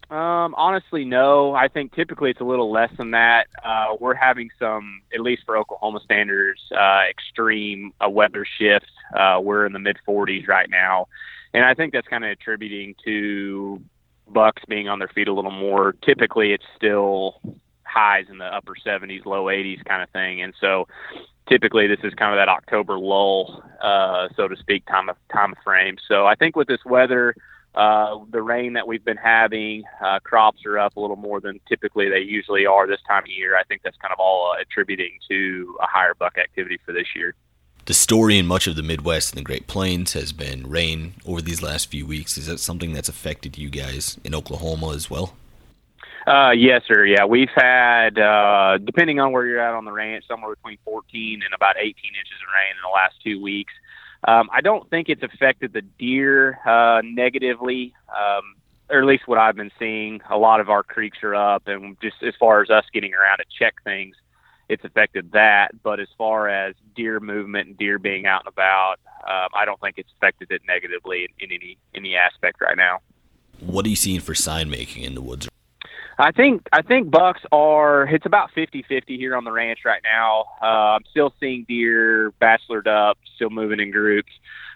Um, 0.09 0.55
honestly, 0.55 1.03
no. 1.03 1.53
I 1.53 1.67
think 1.67 1.93
typically 1.93 2.29
it's 2.29 2.39
a 2.39 2.45
little 2.45 2.71
less 2.71 2.91
than 2.97 3.11
that. 3.11 3.47
Uh, 3.61 3.97
we're 3.99 4.13
having 4.13 4.49
some, 4.57 5.01
at 5.13 5.19
least 5.19 5.43
for 5.45 5.57
Oklahoma 5.57 5.99
standards, 6.05 6.61
uh, 6.71 7.01
extreme 7.09 7.91
uh, 7.99 8.09
weather 8.09 8.45
shifts. 8.57 8.87
Uh, 9.13 9.41
we're 9.43 9.65
in 9.65 9.73
the 9.73 9.79
mid 9.79 9.97
40s 10.07 10.47
right 10.47 10.69
now, 10.69 11.07
and 11.53 11.65
I 11.65 11.73
think 11.73 11.91
that's 11.91 12.07
kind 12.07 12.23
of 12.23 12.31
attributing 12.31 12.95
to 13.03 13.81
bucks 14.29 14.61
being 14.69 14.87
on 14.87 14.99
their 14.99 15.09
feet 15.09 15.27
a 15.27 15.33
little 15.33 15.51
more. 15.51 15.93
Typically, 16.05 16.53
it's 16.53 16.65
still 16.77 17.41
highs 17.83 18.27
in 18.29 18.37
the 18.37 18.45
upper 18.45 18.75
70s, 18.85 19.25
low 19.25 19.45
80s 19.45 19.83
kind 19.83 20.01
of 20.01 20.09
thing, 20.11 20.41
and 20.41 20.53
so 20.61 20.87
typically 21.47 21.87
this 21.87 21.99
is 22.03 22.13
kind 22.13 22.33
of 22.33 22.37
that 22.37 22.49
October 22.49 22.99
lull, 22.99 23.63
uh, 23.81 24.27
so 24.35 24.47
to 24.47 24.55
speak, 24.57 24.85
time 24.85 25.09
of 25.09 25.15
time 25.31 25.55
frame. 25.63 25.97
So 26.07 26.25
I 26.25 26.35
think 26.35 26.55
with 26.55 26.67
this 26.67 26.83
weather 26.85 27.35
uh, 27.77 28.17
the 28.31 28.41
rain 28.41 28.73
that 28.73 28.87
we've 28.87 29.05
been 29.05 29.17
having, 29.17 29.83
uh, 30.03 30.19
crops 30.23 30.65
are 30.65 30.79
up 30.79 30.95
a 30.97 30.99
little 30.99 31.15
more 31.15 31.39
than 31.39 31.59
typically 31.69 32.09
they 32.09 32.21
usually 32.21 32.65
are 32.65 32.87
this 32.87 32.99
time 33.07 33.21
of 33.21 33.29
year. 33.29 33.55
I 33.55 33.63
think 33.65 33.83
that's 33.83 33.97
kind 33.97 34.11
of 34.11 34.19
all 34.19 34.51
uh, 34.51 34.59
attributing 34.59 35.19
to 35.29 35.77
a 35.79 35.85
higher 35.85 36.15
buck 36.15 36.39
activity 36.39 36.79
for 36.83 36.91
this 36.91 37.05
year. 37.15 37.35
The 37.85 37.93
story 37.93 38.39
in 38.39 38.47
much 38.47 38.65
of 38.65 38.75
the 38.75 38.83
Midwest 38.83 39.31
and 39.31 39.37
the 39.37 39.43
Great 39.43 39.67
Plains 39.67 40.13
has 40.13 40.33
been 40.33 40.67
rain 40.67 41.13
over 41.23 41.39
these 41.39 41.61
last 41.61 41.91
few 41.91 42.07
weeks. 42.07 42.35
Is 42.35 42.47
that 42.47 42.59
something 42.59 42.93
that's 42.93 43.09
affected 43.09 43.59
you 43.59 43.69
guys 43.69 44.17
in 44.23 44.33
Oklahoma 44.33 44.93
as 44.93 45.11
well? 45.11 45.35
Uh, 46.27 46.51
yes, 46.51 46.81
sir. 46.85 47.05
Yeah, 47.05 47.23
we've 47.23 47.49
had, 47.55 48.19
uh, 48.19 48.79
depending 48.79 49.21
on 49.21 49.31
where 49.31 49.45
you're 49.45 49.61
at 49.61 49.73
on 49.73 49.85
the 49.85 49.93
ranch, 49.93 50.25
somewhere 50.27 50.53
between 50.55 50.77
14 50.83 51.41
and 51.41 51.53
about 51.53 51.77
18 51.77 51.87
inches 51.87 52.35
of 52.41 52.53
rain 52.53 52.75
in 52.75 52.81
the 52.83 52.93
last 52.93 53.15
two 53.23 53.41
weeks. 53.41 53.71
Um, 54.27 54.49
I 54.51 54.59
don't 54.59 54.89
think 54.89 55.07
it's 55.07 55.23
affected 55.23 55.71
the 55.71 55.83
deer 55.83 56.59
uh, 56.65 57.01
negatively, 57.01 57.93
um, 58.09 58.55
or 58.89 58.99
at 58.99 59.05
least 59.05 59.25
what 59.25 59.37
I've 59.37 59.55
been 59.55 59.71
seeing. 59.79 60.19
A 60.29 60.37
lot 60.37 60.59
of 60.59 60.69
our 60.69 60.83
creeks 60.83 61.19
are 61.23 61.33
up, 61.33 61.65
and 61.67 61.95
just 62.01 62.17
as 62.21 62.33
far 62.37 62.61
as 62.61 62.69
us 62.69 62.83
getting 62.93 63.13
around 63.13 63.37
to 63.37 63.45
check 63.57 63.75
things, 63.85 64.17
it's 64.67 64.83
affected 64.83 65.31
that. 65.31 65.81
But 65.81 66.01
as 66.01 66.09
far 66.17 66.49
as 66.49 66.75
deer 66.93 67.21
movement 67.21 67.69
and 67.69 67.77
deer 67.77 67.99
being 67.99 68.25
out 68.25 68.41
and 68.45 68.51
about, 68.51 68.95
um, 69.25 69.47
I 69.53 69.63
don't 69.63 69.79
think 69.79 69.95
it's 69.97 70.11
affected 70.17 70.51
it 70.51 70.61
negatively 70.67 71.23
in, 71.39 71.49
in 71.49 71.55
any 71.55 71.77
any 71.95 72.17
aspect 72.17 72.59
right 72.59 72.75
now. 72.75 72.99
What 73.61 73.85
are 73.85 73.89
you 73.89 73.95
seeing 73.95 74.19
for 74.19 74.35
sign 74.35 74.69
making 74.69 75.03
in 75.03 75.15
the 75.15 75.21
woods 75.21 75.47
I 76.19 76.31
think 76.31 76.67
I 76.73 76.81
think 76.81 77.11
bucks 77.11 77.41
are 77.51 78.07
it's 78.07 78.25
about 78.25 78.49
50-50 78.55 79.03
here 79.17 79.35
on 79.35 79.43
the 79.43 79.51
ranch 79.51 79.79
right 79.85 80.01
now. 80.03 80.45
Uh, 80.61 80.95
I'm 80.95 81.03
still 81.11 81.31
seeing 81.39 81.65
deer 81.67 82.33
bachelored 82.41 82.87
up, 82.87 83.19
still 83.35 83.51
moving 83.51 83.79
in 83.79 83.91
groups, 83.91 84.31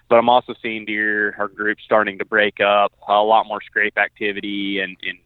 but 0.08 0.16
I'm 0.16 0.28
also 0.28 0.54
seeing 0.62 0.84
deer 0.84 1.34
or 1.36 1.48
groups 1.48 1.82
starting 1.84 2.18
to 2.18 2.24
break 2.24 2.60
up. 2.60 2.92
A 3.08 3.14
lot 3.14 3.46
more 3.46 3.60
scrape 3.60 3.98
activity 3.98 4.78
and, 4.78 4.96
and 5.02 5.18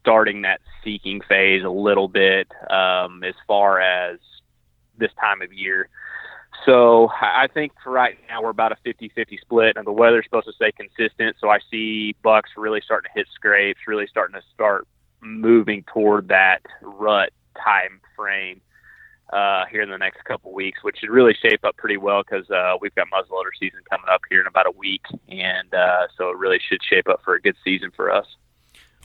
starting 0.00 0.42
that 0.42 0.60
seeking 0.84 1.20
phase 1.28 1.64
a 1.64 1.70
little 1.70 2.06
bit 2.06 2.46
um, 2.70 3.24
as 3.24 3.34
far 3.48 3.80
as 3.80 4.18
this 4.96 5.10
time 5.20 5.42
of 5.42 5.52
year. 5.52 5.88
So 6.66 7.08
I 7.20 7.48
think 7.52 7.72
for 7.82 7.90
right 7.90 8.16
now 8.28 8.42
we're 8.42 8.50
about 8.50 8.72
a 8.72 8.76
50-50 8.86 9.40
split, 9.40 9.76
and 9.76 9.86
the 9.86 9.92
weather's 9.92 10.24
supposed 10.24 10.46
to 10.46 10.52
stay 10.52 10.70
consistent. 10.72 11.36
So 11.40 11.48
I 11.48 11.58
see 11.70 12.14
bucks 12.22 12.50
really 12.56 12.80
starting 12.84 13.10
to 13.12 13.18
hit 13.18 13.26
scrapes, 13.34 13.80
really 13.86 14.06
starting 14.06 14.34
to 14.34 14.42
start 14.54 14.86
moving 15.20 15.84
toward 15.92 16.28
that 16.28 16.62
rut 16.82 17.32
time 17.56 18.00
frame 18.16 18.60
uh, 19.32 19.64
here 19.70 19.82
in 19.82 19.90
the 19.90 19.98
next 19.98 20.24
couple 20.24 20.52
weeks, 20.52 20.82
which 20.82 20.98
should 20.98 21.10
really 21.10 21.34
shape 21.34 21.64
up 21.64 21.76
pretty 21.76 21.96
well 21.96 22.22
because 22.22 22.50
uh, 22.50 22.74
we've 22.80 22.94
got 22.94 23.06
muzzleloader 23.08 23.50
season 23.58 23.80
coming 23.90 24.06
up 24.10 24.22
here 24.30 24.40
in 24.40 24.46
about 24.46 24.66
a 24.66 24.70
week, 24.70 25.02
and 25.28 25.72
uh, 25.74 26.06
so 26.16 26.30
it 26.30 26.36
really 26.36 26.58
should 26.68 26.82
shape 26.82 27.08
up 27.08 27.20
for 27.24 27.34
a 27.34 27.40
good 27.40 27.56
season 27.62 27.90
for 27.94 28.10
us. 28.10 28.26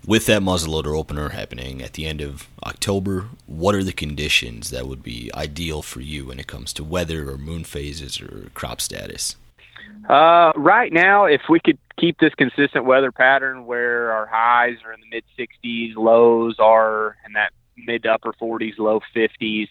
With 0.06 0.26
that 0.26 0.41
muzzleloader 0.41 0.97
opener 0.97 1.30
happening 1.30 1.82
at 1.82 1.93
the 1.93 2.06
end 2.06 2.19
of 2.19 2.49
October, 2.65 3.28
what 3.45 3.73
are 3.73 3.86
the 3.86 3.93
conditions 3.93 4.69
that 4.69 4.86
would 4.86 5.02
be 5.02 5.32
ideal 5.34 5.82
for 5.82 6.02
you 6.02 6.26
when 6.26 6.39
it 6.39 6.47
comes 6.47 6.73
to 6.73 6.84
weather 6.84 7.30
or 7.30 7.38
moon 7.38 7.63
phases 7.63 8.19
or 8.19 8.49
crop 8.54 8.82
status? 8.82 9.38
Uh, 10.10 10.51
right 10.56 10.91
now, 10.91 11.25
if 11.25 11.41
we 11.49 11.60
could 11.60 11.77
keep 11.97 12.17
this 12.19 12.34
consistent 12.36 12.86
weather 12.86 13.12
pattern 13.12 13.65
where 13.65 14.12
our 14.12 14.25
highs 14.25 14.77
are 14.86 14.93
in 14.93 14.99
the 14.99 15.08
mid 15.10 15.23
60s, 15.38 15.95
lows 15.95 16.58
are 16.60 17.17
in 17.25 17.34
that 17.34 17.51
mid 17.77 18.03
to 18.03 18.10
upper 18.10 18.34
40s, 18.34 18.77
low 18.77 18.99
50s. 19.15 19.67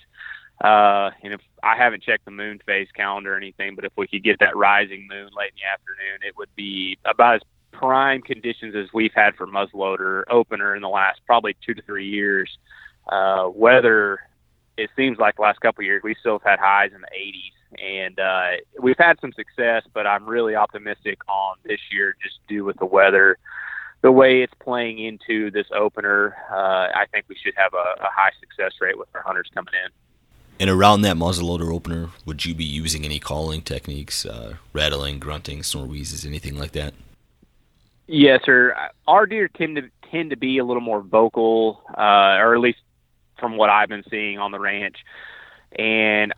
Uh, 0.63 1.11
and 1.23 1.35
if 1.35 1.41
I 1.63 1.77
haven't 1.77 2.03
checked 2.03 2.25
the 2.25 2.31
moon 2.31 2.61
phase 2.65 2.89
calendar 2.95 3.35
or 3.35 3.37
anything, 3.37 3.75
but 3.75 3.85
if 3.85 3.93
we 3.97 4.07
could 4.07 4.23
get 4.23 4.39
that 4.41 4.57
rising 4.57 5.09
moon 5.11 5.31
late 5.37 5.51
in 5.51 5.57
the 5.57 5.73
afternoon, 5.73 6.21
it 6.27 6.37
would 6.37 6.55
be 6.55 6.99
about 7.05 7.37
as 7.37 7.41
prime 7.73 8.23
conditions 8.23 8.75
as 8.77 8.87
we've 8.95 9.13
had 9.15 9.35
for 9.35 9.47
muzzleloader 9.47 10.23
opener 10.31 10.77
in 10.77 10.83
the 10.83 10.89
last 10.89 11.21
probably 11.27 11.57
two 11.67 11.75
to 11.75 11.83
three 11.83 12.09
years. 12.09 12.49
Uh, 13.09 13.49
weather, 13.53 14.21
it 14.77 14.91
seems 14.97 15.19
like 15.19 15.37
the 15.37 15.43
last 15.43 15.61
couple 15.61 15.83
of 15.83 15.87
years, 15.87 16.03
we 16.03 16.15
still 16.21 16.39
have 16.39 16.43
had 16.43 16.59
highs 16.59 16.93
in 16.95 17.01
the 17.01 17.07
80s 17.07 17.53
and 17.79 18.19
uh, 18.19 18.51
we've 18.81 18.99
had 18.99 19.19
some 19.21 19.33
success, 19.33 19.83
but 19.95 20.07
I'm 20.07 20.27
really 20.27 20.55
optimistic 20.55 21.19
on 21.29 21.57
this 21.65 21.81
year 21.91 22.17
just 22.23 22.39
due 22.49 22.65
with 22.65 22.79
the 22.79 22.87
weather, 22.87 23.39
the 24.03 24.13
way 24.13 24.43
it's 24.43 24.53
playing 24.61 24.99
into 24.99 25.51
this 25.51 25.67
opener. 25.75 26.37
Uh, 26.51 26.89
I 26.95 27.07
think 27.13 27.27
we 27.29 27.37
should 27.43 27.55
have 27.57 27.73
a, 27.73 28.03
a 28.03 28.09
high 28.11 28.33
success 28.41 28.73
rate 28.81 28.99
with 28.99 29.09
our 29.15 29.23
hunters 29.23 29.49
coming 29.55 29.75
in. 29.85 29.91
And 30.61 30.69
around 30.69 31.03
that 31.03 31.17
muzzleloader 31.17 31.75
opener, 31.75 32.11
would 32.27 32.45
you 32.45 32.55
be 32.55 32.65
using 32.65 33.05
any 33.05 33.19
calling 33.19 33.63
techniques, 33.63 34.27
uh, 34.27 34.57
rattling, 34.73 35.19
grunting, 35.19 35.63
snore 35.63 35.87
wheezes, 35.87 36.27
anything 36.27 36.57
like 36.57 36.73
that? 36.73 36.95
Yes, 38.07 38.43
sir. 38.45 38.77
Our 39.09 39.27
deer 39.27 39.49
tend 39.49 39.77
to 39.77 39.83
tend 40.11 40.29
to 40.31 40.37
be 40.37 40.59
a 40.59 40.65
little 40.65 40.83
more 40.83 41.01
vocal, 41.01 41.83
uh, 41.97 42.37
or 42.37 42.55
at 42.55 42.61
least 42.61 42.81
from 43.43 43.57
what 43.57 43.69
I've 43.69 43.89
been 43.89 44.05
seeing 44.09 44.39
on 44.39 44.53
the 44.53 44.61
ranch. 44.61 44.97
And 45.77 46.33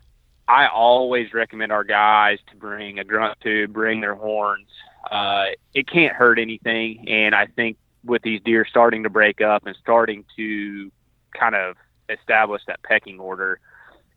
I 0.47 0.67
always 0.67 1.33
recommend 1.33 1.71
our 1.71 1.83
guys 1.83 2.39
to 2.49 2.57
bring 2.57 2.97
a 2.97 3.03
grunt 3.03 3.39
tube, 3.41 3.71
bring 3.71 4.01
their 4.01 4.15
horns. 4.15 4.67
Uh, 5.09 5.45
it 5.75 5.87
can't 5.87 6.13
hurt 6.13 6.39
anything, 6.39 7.07
and 7.07 7.35
I 7.35 7.45
think 7.45 7.77
with 8.03 8.23
these 8.23 8.41
deer 8.43 8.65
starting 8.67 9.03
to 9.03 9.09
break 9.09 9.39
up 9.39 9.67
and 9.67 9.75
starting 9.79 10.25
to 10.35 10.91
kind 11.39 11.53
of 11.53 11.75
establish 12.09 12.63
that 12.65 12.81
pecking 12.81 13.19
order, 13.19 13.59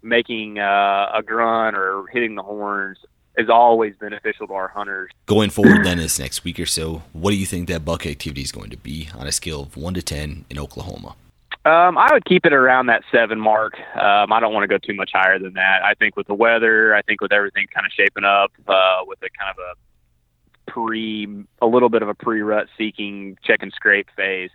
making 0.03 0.59
uh, 0.59 1.11
a 1.14 1.22
grunt 1.22 1.77
or 1.77 2.07
hitting 2.11 2.37
the 2.37 2.42
horns 2.42 2.98
is 3.37 3.51
always 3.51 3.94
beneficial 3.96 4.46
to 4.46 4.53
our 4.55 4.68
hunters. 4.68 5.11
Going 5.27 5.51
forward, 5.51 5.85
then, 5.85 5.98
this 5.98 6.18
next 6.18 6.42
week 6.42 6.59
or 6.59 6.66
so, 6.66 7.03
what 7.12 7.31
do 7.33 7.37
you 7.37 7.46
think 7.46 7.68
that 7.68 7.85
buck 7.85 8.07
activity 8.07 8.42
is 8.42 8.51
going 8.51 8.70
to 8.70 8.77
be 8.79 9.09
on 9.14 9.27
a 9.27 9.33
scale 9.33 9.62
of 9.62 9.77
one 9.77 9.94
to 9.94 10.03
ten 10.03 10.46
in 10.48 10.59
Oklahoma? 10.59 11.16
Um, 11.64 11.99
I 11.99 12.12
would 12.12 12.25
keep 12.25 12.47
it 12.47 12.53
around 12.53 12.87
that 12.87 13.03
seven 13.12 13.38
mark. 13.38 13.75
Um, 13.94 14.33
I 14.33 14.40
don't 14.40 14.55
want 14.55 14.64
to 14.64 14.68
go 14.68 14.79
too 14.79 14.94
much 14.94 15.11
higher 15.12 15.38
than 15.38 15.55
that. 15.55 15.83
I 15.85 15.94
think 15.94 16.16
with 16.16 16.27
the 16.27 16.35
weather, 16.35 16.94
I 16.94 17.03
think 17.03 17.21
with 17.21 17.33
everything 17.33 17.66
kind 17.75 17.85
of 17.85 17.92
shaping 17.92 18.25
up, 18.25 18.53
uh, 18.66 19.01
with 19.07 19.18
a 19.23 19.29
kind 19.38 19.51
of 19.51 19.59
a 19.59 20.71
pre, 20.71 21.44
a 21.61 21.66
little 21.66 21.88
bit 21.88 22.03
of 22.03 22.09
a 22.09 22.14
pre-rut 22.14 22.68
seeking 22.79 23.37
check 23.42 23.62
and 23.62 23.73
scrape 23.73 24.09
phase, 24.16 24.51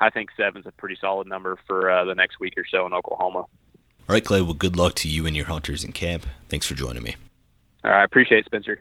I 0.00 0.10
think 0.10 0.30
seven's 0.36 0.66
a 0.66 0.72
pretty 0.72 0.96
solid 1.00 1.28
number 1.28 1.58
for 1.66 1.90
uh, 1.90 2.04
the 2.04 2.14
next 2.14 2.40
week 2.40 2.54
or 2.56 2.64
so 2.68 2.86
in 2.86 2.94
Oklahoma. 2.94 3.40
All 3.40 3.48
right, 4.08 4.24
Clay. 4.24 4.40
Well, 4.40 4.54
good 4.54 4.76
luck 4.76 4.94
to 4.96 5.08
you 5.08 5.26
and 5.26 5.36
your 5.36 5.46
hunters 5.46 5.84
in 5.84 5.92
camp. 5.92 6.26
Thanks 6.48 6.66
for 6.66 6.74
joining 6.74 7.02
me. 7.02 7.16
All 7.84 7.90
right, 7.90 8.02
appreciate 8.02 8.38
it, 8.38 8.44
Spencer. 8.46 8.80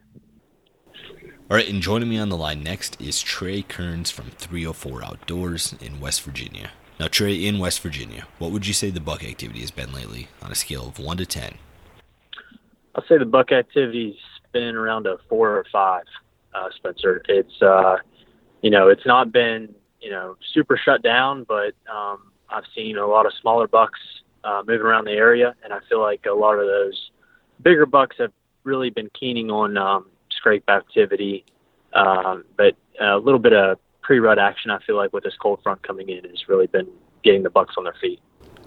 All 1.52 1.58
right, 1.58 1.68
and 1.68 1.82
joining 1.82 2.10
me 2.10 2.18
on 2.18 2.30
the 2.30 2.38
line 2.38 2.64
next 2.64 3.00
is 3.02 3.22
Trey 3.22 3.62
Kearns 3.62 4.12
from 4.12 4.32
304 4.32 5.04
Outdoors 5.04 5.76
in 5.82 6.00
West 6.00 6.22
Virginia. 6.22 6.72
Now, 7.00 7.08
Trey, 7.08 7.46
in 7.46 7.60
West 7.60 7.80
Virginia, 7.80 8.28
what 8.40 8.52
would 8.52 8.68
you 8.68 8.74
say 8.74 8.90
the 8.90 9.00
buck 9.00 9.24
activity 9.24 9.62
has 9.62 9.72
been 9.72 9.94
lately 9.94 10.28
on 10.42 10.52
a 10.52 10.56
scale 10.56 10.90
of 10.90 11.00
1 11.00 11.18
to 11.18 11.26
10? 11.26 11.56
I'll 12.94 13.06
say 13.08 13.18
the 13.18 13.26
buck 13.26 13.54
activity's 13.54 14.18
been 14.52 14.76
around 14.76 15.08
a 15.08 15.18
4 15.30 15.50
or 15.50 15.66
5, 15.72 16.04
uh, 16.54 16.70
Spencer. 16.76 17.22
It's, 17.30 17.62
uh, 17.62 17.98
you 18.62 18.70
know, 18.70 18.90
it's 18.90 19.06
not 19.06 19.32
been, 19.32 19.74
you 20.02 20.12
know, 20.12 20.36
super 20.54 20.76
shut 20.76 21.02
down, 21.02 21.46
but 21.46 21.74
um, 21.90 22.34
I've 22.50 22.66
seen 22.76 22.98
a 22.98 23.08
lot 23.08 23.26
of 23.26 23.32
smaller 23.40 23.70
bucks 23.70 24.00
uh, 24.44 24.64
moving 24.68 24.86
around 24.86 25.06
the 25.06 25.12
area, 25.12 25.56
and 25.64 25.72
I 25.72 25.80
feel 25.88 26.02
like 26.02 26.26
a 26.26 26.34
lot 26.34 26.56
of 26.56 26.68
those 26.68 27.12
bigger 27.62 27.86
bucks 27.86 28.18
have 28.20 28.34
really 28.66 28.90
been 28.90 29.10
keening 29.18 29.50
on 29.50 29.78
um, 29.78 30.08
scrape 30.32 30.70
activity, 30.70 31.46
um, 31.94 32.44
but 32.58 32.76
a 33.00 33.18
little 33.18 33.40
bit 33.40 33.54
of 33.54 33.80
pre-rut 34.10 34.40
action. 34.40 34.72
I 34.72 34.80
feel 34.80 34.96
like 34.96 35.14
with 35.14 35.24
this 35.24 35.36
cold 35.40 35.60
front 35.62 35.84
coming 35.84 36.10
in 36.10 36.24
has 36.24 36.50
really 36.50 36.66
been 36.66 36.88
getting 37.24 37.44
the 37.44 37.50
bucks 37.52 37.76
on 37.78 37.84
their 37.84 37.94
feet. 38.02 38.20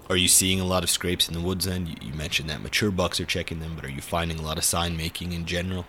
Are 0.09 0.15
you 0.15 0.29
seeing 0.29 0.61
a 0.61 0.63
lot 0.63 0.85
of 0.85 0.89
scrapes 0.89 1.27
in 1.27 1.33
the 1.33 1.41
woods? 1.41 1.65
Then 1.65 1.85
you, 1.85 1.95
you 2.01 2.13
mentioned 2.13 2.49
that 2.49 2.61
mature 2.61 2.91
bucks 2.91 3.19
are 3.19 3.25
checking 3.25 3.59
them, 3.59 3.73
but 3.75 3.83
are 3.83 3.89
you 3.89 3.99
finding 3.99 4.39
a 4.39 4.41
lot 4.41 4.57
of 4.57 4.63
sign 4.63 4.95
making 4.95 5.33
in 5.33 5.45
general? 5.45 5.85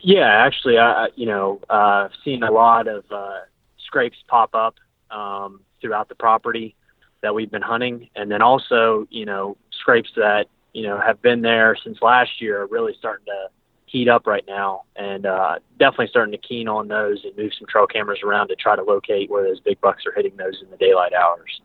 Yeah, 0.00 0.24
actually, 0.26 0.78
I 0.78 1.08
you 1.16 1.26
know 1.26 1.60
uh, 1.68 2.08
I've 2.08 2.12
seen 2.24 2.42
a 2.42 2.50
lot 2.50 2.88
of 2.88 3.04
uh, 3.10 3.40
scrapes 3.84 4.16
pop 4.26 4.54
up 4.54 4.76
um, 5.10 5.60
throughout 5.82 6.08
the 6.08 6.14
property 6.14 6.76
that 7.20 7.34
we've 7.34 7.50
been 7.50 7.60
hunting, 7.60 8.08
and 8.16 8.30
then 8.30 8.40
also 8.40 9.06
you 9.10 9.26
know 9.26 9.58
scrapes 9.80 10.10
that 10.16 10.46
you 10.72 10.84
know 10.84 10.98
have 10.98 11.20
been 11.20 11.42
there 11.42 11.76
since 11.84 11.98
last 12.00 12.40
year 12.40 12.62
are 12.62 12.66
really 12.66 12.94
starting 12.98 13.26
to 13.26 13.48
heat 13.86 14.08
up 14.08 14.26
right 14.26 14.44
now, 14.46 14.82
and 14.96 15.26
uh, 15.26 15.58
definitely 15.78 16.08
starting 16.08 16.32
to 16.32 16.38
keen 16.38 16.68
on 16.68 16.88
those 16.88 17.24
and 17.24 17.36
move 17.36 17.52
some 17.58 17.66
trail 17.68 17.86
cameras 17.86 18.20
around 18.24 18.48
to 18.48 18.56
try 18.56 18.76
to 18.76 18.82
locate 18.82 19.30
where 19.30 19.44
those 19.44 19.60
big 19.60 19.80
bucks 19.80 20.04
are 20.06 20.12
hitting 20.12 20.36
those 20.36 20.60
in 20.62 20.70
the 20.70 20.76
daylight 20.76 21.12
hours. 21.12 21.60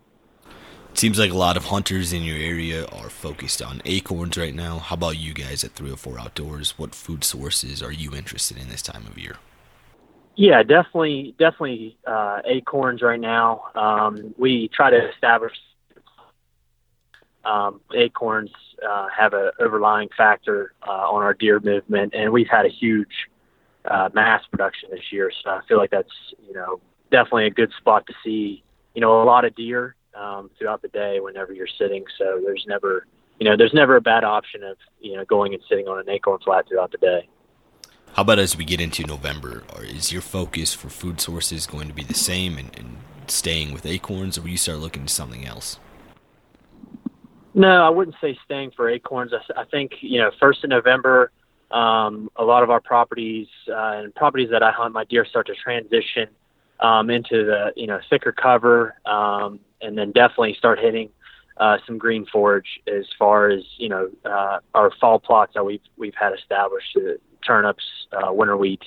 It 0.91 0.99
seems 0.99 1.17
like 1.17 1.31
a 1.31 1.37
lot 1.37 1.57
of 1.57 1.65
hunters 1.65 2.11
in 2.11 2.23
your 2.23 2.37
area 2.37 2.85
are 2.85 3.09
focused 3.09 3.61
on 3.61 3.81
acorns 3.85 4.37
right 4.37 4.53
now. 4.53 4.79
How 4.79 4.95
about 4.95 5.17
you 5.17 5.33
guys 5.33 5.63
at 5.63 5.71
304 5.71 6.19
Outdoors? 6.19 6.77
What 6.77 6.93
food 6.93 7.23
sources 7.23 7.81
are 7.81 7.93
you 7.93 8.13
interested 8.13 8.57
in 8.57 8.69
this 8.69 8.81
time 8.81 9.07
of 9.07 9.17
year? 9.17 9.37
Yeah, 10.35 10.63
definitely, 10.63 11.35
definitely 11.39 11.97
uh, 12.05 12.41
acorns 12.45 13.01
right 13.01 13.19
now. 13.19 13.63
Um, 13.75 14.33
we 14.37 14.69
try 14.73 14.89
to 14.89 15.09
establish 15.11 15.53
um, 17.45 17.81
acorns 17.95 18.51
uh, 18.87 19.07
have 19.15 19.33
an 19.33 19.51
overlying 19.59 20.09
factor 20.15 20.73
uh, 20.87 21.09
on 21.09 21.23
our 21.23 21.33
deer 21.33 21.59
movement, 21.59 22.13
and 22.15 22.31
we've 22.31 22.47
had 22.47 22.65
a 22.65 22.69
huge 22.69 23.29
uh, 23.85 24.09
mass 24.13 24.43
production 24.51 24.89
this 24.91 25.11
year. 25.11 25.31
So 25.43 25.49
I 25.49 25.61
feel 25.67 25.77
like 25.77 25.91
that's 25.91 26.11
you 26.47 26.53
know 26.53 26.79
definitely 27.11 27.47
a 27.47 27.51
good 27.51 27.71
spot 27.77 28.05
to 28.07 28.13
see 28.23 28.63
you 28.93 29.01
know 29.01 29.21
a 29.21 29.25
lot 29.25 29.45
of 29.45 29.55
deer 29.55 29.95
um, 30.15 30.49
throughout 30.57 30.81
the 30.81 30.87
day 30.89 31.19
whenever 31.19 31.53
you're 31.53 31.67
sitting. 31.77 32.05
So 32.17 32.41
there's 32.43 32.65
never 32.67 33.07
you 33.39 33.49
know 33.49 33.57
there's 33.57 33.73
never 33.73 33.95
a 33.95 34.01
bad 34.01 34.23
option 34.23 34.63
of 34.63 34.77
you 34.99 35.15
know 35.15 35.25
going 35.25 35.53
and 35.53 35.63
sitting 35.67 35.87
on 35.87 35.99
an 35.99 36.09
acorn 36.09 36.39
flat 36.43 36.67
throughout 36.67 36.91
the 36.91 36.97
day. 36.97 37.27
How 38.13 38.23
about 38.23 38.39
as 38.39 38.57
we 38.57 38.65
get 38.65 38.81
into 38.81 39.05
November? 39.05 39.63
Is 39.81 40.11
your 40.11 40.21
focus 40.21 40.73
for 40.73 40.89
food 40.89 41.21
sources 41.21 41.65
going 41.65 41.87
to 41.87 41.93
be 41.93 42.03
the 42.03 42.13
same 42.13 42.57
and, 42.57 42.77
and 42.77 42.97
staying 43.27 43.71
with 43.71 43.85
acorns, 43.85 44.37
or 44.37 44.41
will 44.41 44.49
you 44.49 44.57
start 44.57 44.79
looking 44.79 45.05
to 45.05 45.13
something 45.13 45.45
else? 45.45 45.79
No, 47.53 47.83
I 47.83 47.89
wouldn't 47.89 48.15
say 48.21 48.37
staying 48.45 48.71
for 48.71 48.89
acorns. 48.89 49.33
I, 49.33 49.61
I 49.61 49.65
think 49.65 49.91
you 50.01 50.19
know, 50.19 50.31
first 50.39 50.63
of 50.63 50.69
November, 50.69 51.31
um, 51.71 52.29
a 52.35 52.43
lot 52.43 52.63
of 52.63 52.69
our 52.69 52.81
properties 52.81 53.47
uh, 53.69 54.01
and 54.03 54.15
properties 54.15 54.49
that 54.51 54.63
I 54.63 54.71
hunt, 54.71 54.93
my 54.93 55.05
deer 55.05 55.25
start 55.25 55.47
to 55.47 55.55
transition 55.55 56.27
um, 56.79 57.09
into 57.09 57.45
the 57.45 57.73
you 57.75 57.87
know 57.87 57.99
thicker 58.09 58.31
cover, 58.31 58.95
um, 59.05 59.59
and 59.81 59.97
then 59.97 60.11
definitely 60.11 60.55
start 60.57 60.79
hitting 60.79 61.09
uh, 61.57 61.77
some 61.85 61.97
green 61.97 62.25
forage 62.25 62.79
as 62.87 63.05
far 63.19 63.49
as 63.49 63.61
you 63.77 63.89
know 63.89 64.09
uh, 64.25 64.59
our 64.73 64.91
fall 64.99 65.19
plots 65.19 65.53
that 65.53 65.65
we've 65.65 65.81
we've 65.97 66.15
had 66.15 66.33
established, 66.33 66.97
uh, 66.97 67.13
turnips, 67.45 67.83
uh, 68.13 68.31
winter 68.31 68.57
wheat, 68.57 68.81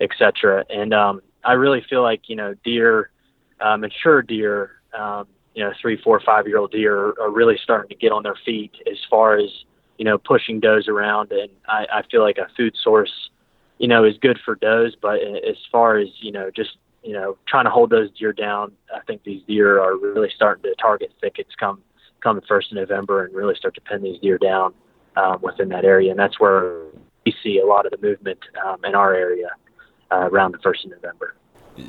etc. 0.00 0.64
And 0.70 0.92
um, 0.94 1.20
I 1.44 1.52
really 1.52 1.84
feel 1.88 2.02
like 2.02 2.28
you 2.28 2.36
know 2.36 2.54
deer, 2.64 3.10
uh, 3.60 3.76
mature 3.76 4.22
deer. 4.22 4.72
Um, 4.98 5.26
you 5.56 5.64
know, 5.64 5.72
three, 5.80 5.96
four, 5.96 6.20
five 6.20 6.46
year 6.46 6.58
old 6.58 6.70
deer 6.70 7.14
are 7.18 7.30
really 7.30 7.58
starting 7.60 7.88
to 7.88 7.94
get 7.94 8.12
on 8.12 8.22
their 8.22 8.36
feet 8.44 8.72
as 8.88 8.98
far 9.08 9.38
as, 9.38 9.48
you 9.96 10.04
know, 10.04 10.18
pushing 10.18 10.60
does 10.60 10.86
around. 10.86 11.32
And 11.32 11.48
I, 11.66 11.86
I 11.92 12.02
feel 12.10 12.22
like 12.22 12.36
a 12.36 12.46
food 12.56 12.76
source, 12.84 13.30
you 13.78 13.88
know, 13.88 14.04
is 14.04 14.18
good 14.20 14.38
for 14.44 14.54
does. 14.54 14.94
But 15.00 15.20
as 15.22 15.56
far 15.72 15.96
as, 15.96 16.08
you 16.20 16.30
know, 16.30 16.50
just, 16.54 16.76
you 17.02 17.14
know, 17.14 17.38
trying 17.48 17.64
to 17.64 17.70
hold 17.70 17.88
those 17.88 18.10
deer 18.10 18.34
down, 18.34 18.72
I 18.94 19.00
think 19.06 19.24
these 19.24 19.42
deer 19.48 19.80
are 19.80 19.96
really 19.96 20.30
starting 20.36 20.62
to 20.64 20.74
target 20.78 21.14
thickets 21.22 21.54
come, 21.58 21.80
come 22.20 22.36
the 22.36 22.42
first 22.42 22.70
of 22.70 22.76
November 22.76 23.24
and 23.24 23.34
really 23.34 23.54
start 23.54 23.74
to 23.76 23.80
pin 23.80 24.02
these 24.02 24.20
deer 24.20 24.36
down 24.36 24.74
um, 25.16 25.38
within 25.40 25.70
that 25.70 25.86
area. 25.86 26.10
And 26.10 26.20
that's 26.20 26.38
where 26.38 26.82
we 27.24 27.34
see 27.42 27.60
a 27.60 27.66
lot 27.66 27.86
of 27.86 27.92
the 27.92 28.06
movement 28.06 28.40
um, 28.62 28.84
in 28.84 28.94
our 28.94 29.14
area 29.14 29.48
uh, 30.12 30.28
around 30.30 30.52
the 30.52 30.58
first 30.58 30.84
of 30.84 30.90
November. 30.90 31.34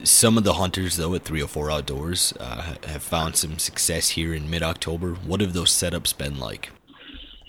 Some 0.03 0.37
of 0.37 0.43
the 0.43 0.53
hunters, 0.53 0.97
though, 0.97 1.13
at 1.15 1.23
304 1.23 1.71
Outdoors 1.71 2.33
uh, 2.39 2.75
have 2.87 3.03
found 3.03 3.35
some 3.35 3.57
success 3.57 4.09
here 4.09 4.33
in 4.33 4.49
mid 4.49 4.63
October. 4.63 5.13
What 5.13 5.41
have 5.41 5.53
those 5.53 5.71
setups 5.71 6.17
been 6.17 6.39
like? 6.39 6.71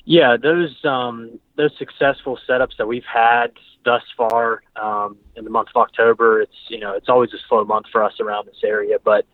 Yeah, 0.05 0.37
those 0.37 0.75
um, 0.85 1.39
those 1.57 1.77
successful 1.79 2.39
setups 2.49 2.77
that 2.79 2.87
we've 2.87 3.05
had 3.05 3.53
thus 3.85 4.03
far 4.17 4.63
um, 4.77 5.19
in 5.37 5.45
the 5.45 5.51
month 5.51 5.69
of 5.75 5.83
October. 5.83 6.41
It's 6.41 6.57
you 6.69 6.79
know 6.79 6.95
it's 6.95 7.09
always 7.09 7.33
a 7.35 7.39
slow 7.49 7.65
month 7.65 7.87
for 7.93 8.03
us 8.03 8.21
around 8.21 8.47
this 8.47 8.63
area, 8.65 8.99
but 9.03 9.27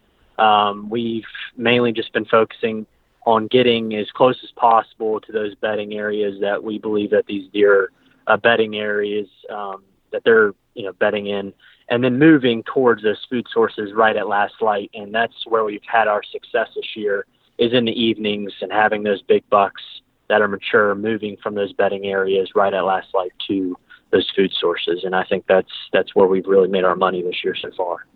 um, 0.42 0.90
we've 0.90 1.24
mainly 1.56 1.92
just 1.92 2.12
been 2.12 2.24
focusing 2.24 2.86
on 3.26 3.46
getting 3.46 3.94
as 3.94 4.10
close 4.10 4.38
as 4.42 4.50
possible 4.52 5.20
to 5.20 5.32
those 5.32 5.54
bedding 5.54 5.94
areas 5.94 6.40
that 6.40 6.62
we 6.62 6.78
believe 6.78 7.10
that 7.10 7.26
these 7.26 7.48
deer 7.52 7.90
uh, 8.26 8.36
bedding 8.36 8.76
areas 8.76 9.28
um, 9.50 9.82
that 10.10 10.24
they're 10.24 10.54
you 10.74 10.84
know 10.84 10.92
bedding 10.94 11.26
in 11.26 11.52
and 11.88 12.02
then 12.02 12.18
moving 12.18 12.62
towards 12.62 13.02
those 13.02 13.24
food 13.28 13.46
sources 13.52 13.92
right 13.94 14.16
at 14.16 14.28
last 14.28 14.54
light. 14.60 14.90
And 14.94 15.14
that's 15.14 15.46
where 15.46 15.64
we've 15.64 15.82
had 15.86 16.08
our 16.08 16.22
success 16.22 16.68
this 16.74 16.96
year 16.96 17.26
is 17.58 17.72
in 17.72 17.84
the 17.84 17.92
evenings 17.92 18.52
and 18.60 18.72
having 18.72 19.02
those 19.02 19.22
big 19.22 19.48
bucks 19.50 19.82
that 20.28 20.40
are 20.40 20.48
mature 20.48 20.94
moving 20.94 21.36
from 21.42 21.54
those 21.54 21.72
bedding 21.72 22.06
areas 22.06 22.50
right 22.54 22.72
at 22.72 22.80
last 22.80 23.08
light 23.14 23.32
to 23.48 23.76
those 24.10 24.30
food 24.34 24.52
sources. 24.58 25.04
And 25.04 25.14
I 25.14 25.24
think 25.24 25.44
that's 25.46 25.70
that's 25.92 26.14
where 26.14 26.26
we've 26.26 26.46
really 26.46 26.68
made 26.68 26.84
our 26.84 26.96
money 26.96 27.22
this 27.22 27.44
year 27.44 27.54
so 27.54 27.70
far. 27.76 28.06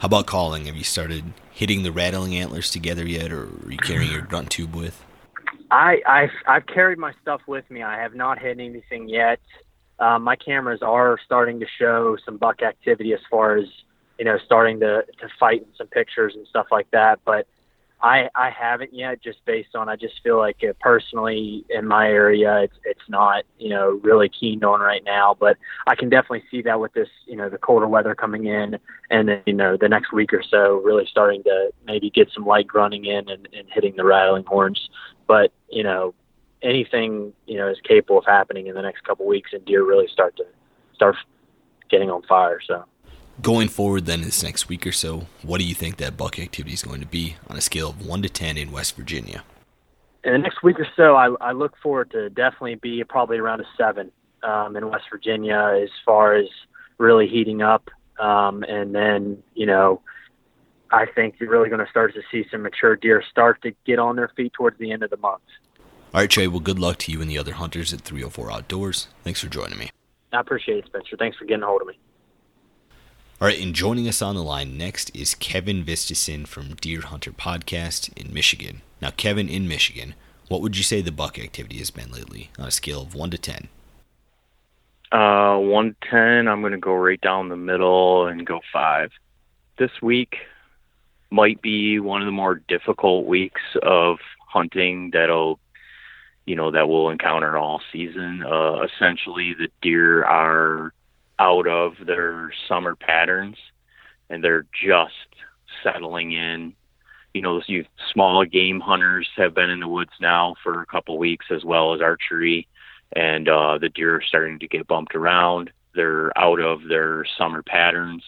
How 0.00 0.06
about 0.06 0.26
calling? 0.26 0.66
Have 0.66 0.76
you 0.76 0.84
started 0.84 1.32
hitting 1.50 1.82
the 1.82 1.92
rattling 1.92 2.36
antlers 2.36 2.70
together 2.70 3.06
yet, 3.06 3.32
or 3.32 3.44
are 3.44 3.70
you 3.70 3.78
carrying 3.78 4.12
your 4.12 4.22
grunt 4.22 4.50
tube 4.50 4.74
with? 4.74 5.04
I, 5.70 6.00
I've 6.06 6.30
I've 6.46 6.66
carried 6.66 6.98
my 6.98 7.12
stuff 7.20 7.42
with 7.46 7.68
me. 7.70 7.82
I 7.82 8.00
have 8.00 8.14
not 8.14 8.38
hit 8.38 8.58
anything 8.58 9.08
yet 9.08 9.40
um, 10.00 10.22
my 10.22 10.36
cameras 10.36 10.80
are 10.82 11.18
starting 11.24 11.60
to 11.60 11.66
show 11.78 12.16
some 12.24 12.36
buck 12.36 12.62
activity 12.62 13.12
as 13.12 13.20
far 13.30 13.56
as 13.56 13.66
you 14.18 14.24
know 14.24 14.38
starting 14.44 14.80
to 14.80 15.04
to 15.20 15.28
fight 15.38 15.62
in 15.62 15.68
some 15.76 15.86
pictures 15.88 16.34
and 16.34 16.46
stuff 16.46 16.66
like 16.70 16.90
that 16.90 17.20
but 17.24 17.46
i 18.00 18.28
i 18.34 18.50
haven't 18.50 18.92
yet 18.92 19.22
just 19.22 19.44
based 19.44 19.74
on 19.76 19.88
i 19.88 19.96
just 19.96 20.14
feel 20.22 20.38
like 20.38 20.56
uh, 20.68 20.72
personally 20.80 21.64
in 21.70 21.86
my 21.86 22.08
area 22.08 22.62
it's 22.62 22.76
it's 22.84 23.08
not 23.08 23.44
you 23.58 23.68
know 23.68 24.00
really 24.02 24.28
keen 24.28 24.62
on 24.64 24.80
right 24.80 25.04
now 25.04 25.36
but 25.38 25.56
i 25.86 25.94
can 25.94 26.08
definitely 26.08 26.42
see 26.50 26.62
that 26.62 26.80
with 26.80 26.92
this 26.94 27.08
you 27.26 27.36
know 27.36 27.48
the 27.48 27.58
colder 27.58 27.86
weather 27.86 28.14
coming 28.14 28.46
in 28.46 28.78
and 29.10 29.28
then 29.28 29.42
you 29.46 29.52
know 29.52 29.76
the 29.76 29.88
next 29.88 30.12
week 30.12 30.32
or 30.32 30.42
so 30.42 30.80
really 30.84 31.06
starting 31.06 31.42
to 31.42 31.72
maybe 31.86 32.10
get 32.10 32.30
some 32.32 32.44
light 32.44 32.66
grunting 32.66 33.04
in 33.04 33.28
and, 33.28 33.48
and 33.52 33.68
hitting 33.72 33.94
the 33.96 34.04
rattling 34.04 34.44
horns. 34.44 34.88
But 35.26 35.52
you 35.70 35.82
know 35.82 36.14
anything 36.62 37.32
you 37.46 37.56
know 37.56 37.68
is 37.68 37.78
capable 37.82 38.18
of 38.18 38.24
happening 38.24 38.66
in 38.66 38.74
the 38.74 38.82
next 38.82 39.04
couple 39.04 39.26
weeks, 39.26 39.50
and 39.52 39.64
deer 39.64 39.84
really 39.84 40.08
start 40.08 40.36
to 40.36 40.44
start 40.94 41.16
getting 41.88 42.10
on 42.10 42.22
fire. 42.22 42.60
So, 42.66 42.84
going 43.42 43.68
forward, 43.68 44.06
then 44.06 44.22
this 44.22 44.42
next 44.42 44.68
week 44.68 44.86
or 44.86 44.92
so, 44.92 45.26
what 45.42 45.58
do 45.58 45.66
you 45.66 45.74
think 45.74 45.96
that 45.98 46.16
buck 46.16 46.38
activity 46.38 46.74
is 46.74 46.82
going 46.82 47.00
to 47.00 47.06
be 47.06 47.36
on 47.48 47.56
a 47.56 47.60
scale 47.60 47.90
of 47.90 48.04
one 48.04 48.22
to 48.22 48.28
ten 48.28 48.56
in 48.56 48.72
West 48.72 48.96
Virginia? 48.96 49.42
In 50.24 50.32
the 50.32 50.38
next 50.38 50.62
week 50.62 50.78
or 50.80 50.86
so, 50.96 51.14
I, 51.14 51.34
I 51.40 51.52
look 51.52 51.74
forward 51.82 52.10
to 52.10 52.28
definitely 52.30 52.74
be 52.74 53.02
probably 53.04 53.38
around 53.38 53.60
a 53.60 53.66
seven 53.76 54.10
um, 54.42 54.76
in 54.76 54.88
West 54.88 55.04
Virginia 55.10 55.78
as 55.82 55.90
far 56.04 56.34
as 56.34 56.46
really 56.98 57.28
heating 57.28 57.62
up, 57.62 57.88
um, 58.18 58.64
and 58.64 58.94
then 58.94 59.42
you 59.54 59.66
know. 59.66 60.00
I 60.90 61.04
think 61.04 61.34
you're 61.38 61.50
really 61.50 61.68
going 61.68 61.84
to 61.84 61.90
start 61.90 62.14
to 62.14 62.22
see 62.32 62.48
some 62.50 62.62
mature 62.62 62.96
deer 62.96 63.22
start 63.30 63.60
to 63.60 63.72
get 63.84 63.98
on 63.98 64.16
their 64.16 64.30
feet 64.34 64.54
towards 64.54 64.78
the 64.78 64.90
end 64.90 65.02
of 65.02 65.10
the 65.10 65.18
month. 65.18 65.42
All 66.14 66.20
right, 66.22 66.30
Trey. 66.30 66.46
Well, 66.46 66.60
good 66.60 66.78
luck 66.78 66.96
to 66.98 67.12
you 67.12 67.20
and 67.20 67.30
the 67.30 67.36
other 67.36 67.52
hunters 67.52 67.92
at 67.92 68.00
304 68.00 68.50
Outdoors. 68.50 69.08
Thanks 69.24 69.40
for 69.42 69.48
joining 69.48 69.78
me. 69.78 69.90
I 70.32 70.40
appreciate 70.40 70.78
it, 70.78 70.86
Spencer. 70.86 71.16
Thanks 71.18 71.36
for 71.36 71.44
getting 71.44 71.62
a 71.62 71.66
hold 71.66 71.82
of 71.82 71.88
me. 71.88 71.98
All 73.40 73.46
right, 73.46 73.60
and 73.60 73.74
joining 73.74 74.08
us 74.08 74.22
on 74.22 74.34
the 74.34 74.42
line 74.42 74.78
next 74.78 75.14
is 75.14 75.34
Kevin 75.34 75.84
Vistison 75.84 76.46
from 76.46 76.74
Deer 76.74 77.02
Hunter 77.02 77.30
Podcast 77.30 78.10
in 78.16 78.32
Michigan. 78.32 78.80
Now, 79.02 79.10
Kevin, 79.10 79.48
in 79.50 79.68
Michigan, 79.68 80.14
what 80.48 80.62
would 80.62 80.78
you 80.78 80.82
say 80.82 81.02
the 81.02 81.12
buck 81.12 81.38
activity 81.38 81.76
has 81.76 81.90
been 81.90 82.10
lately 82.10 82.50
on 82.58 82.66
a 82.66 82.70
scale 82.72 83.02
of 83.02 83.14
1 83.14 83.30
to 83.30 83.38
10? 83.38 83.68
Uh, 85.12 85.58
110, 85.58 86.48
I'm 86.48 86.62
going 86.62 86.72
to 86.72 86.78
go 86.78 86.94
right 86.94 87.20
down 87.20 87.50
the 87.50 87.56
middle 87.56 88.26
and 88.26 88.46
go 88.46 88.60
5. 88.72 89.12
This 89.78 89.92
week, 90.02 90.36
might 91.30 91.60
be 91.60 92.00
one 92.00 92.22
of 92.22 92.26
the 92.26 92.32
more 92.32 92.56
difficult 92.66 93.26
weeks 93.26 93.60
of 93.82 94.18
hunting 94.48 95.10
that'll 95.12 95.60
you 96.48 96.56
know 96.56 96.70
that 96.70 96.88
we'll 96.88 97.10
encounter 97.10 97.56
all 97.58 97.80
season. 97.92 98.42
Uh, 98.42 98.82
essentially, 98.82 99.54
the 99.54 99.68
deer 99.82 100.24
are 100.24 100.92
out 101.38 101.68
of 101.68 101.92
their 102.06 102.50
summer 102.66 102.96
patterns 102.96 103.56
and 104.30 104.42
they're 104.42 104.66
just 104.72 105.12
settling 105.82 106.32
in. 106.32 106.74
You 107.34 107.42
know, 107.42 107.60
you 107.66 107.84
small 108.12 108.44
game 108.44 108.80
hunters 108.80 109.28
have 109.36 109.54
been 109.54 109.70
in 109.70 109.80
the 109.80 109.88
woods 109.88 110.12
now 110.20 110.56
for 110.62 110.80
a 110.80 110.86
couple 110.86 111.18
weeks, 111.18 111.46
as 111.50 111.64
well 111.64 111.94
as 111.94 112.00
archery, 112.00 112.66
and 113.14 113.48
uh, 113.48 113.78
the 113.78 113.90
deer 113.90 114.16
are 114.16 114.22
starting 114.22 114.58
to 114.60 114.68
get 114.68 114.88
bumped 114.88 115.14
around. 115.14 115.70
They're 115.94 116.36
out 116.36 116.60
of 116.60 116.88
their 116.88 117.26
summer 117.36 117.62
patterns. 117.62 118.24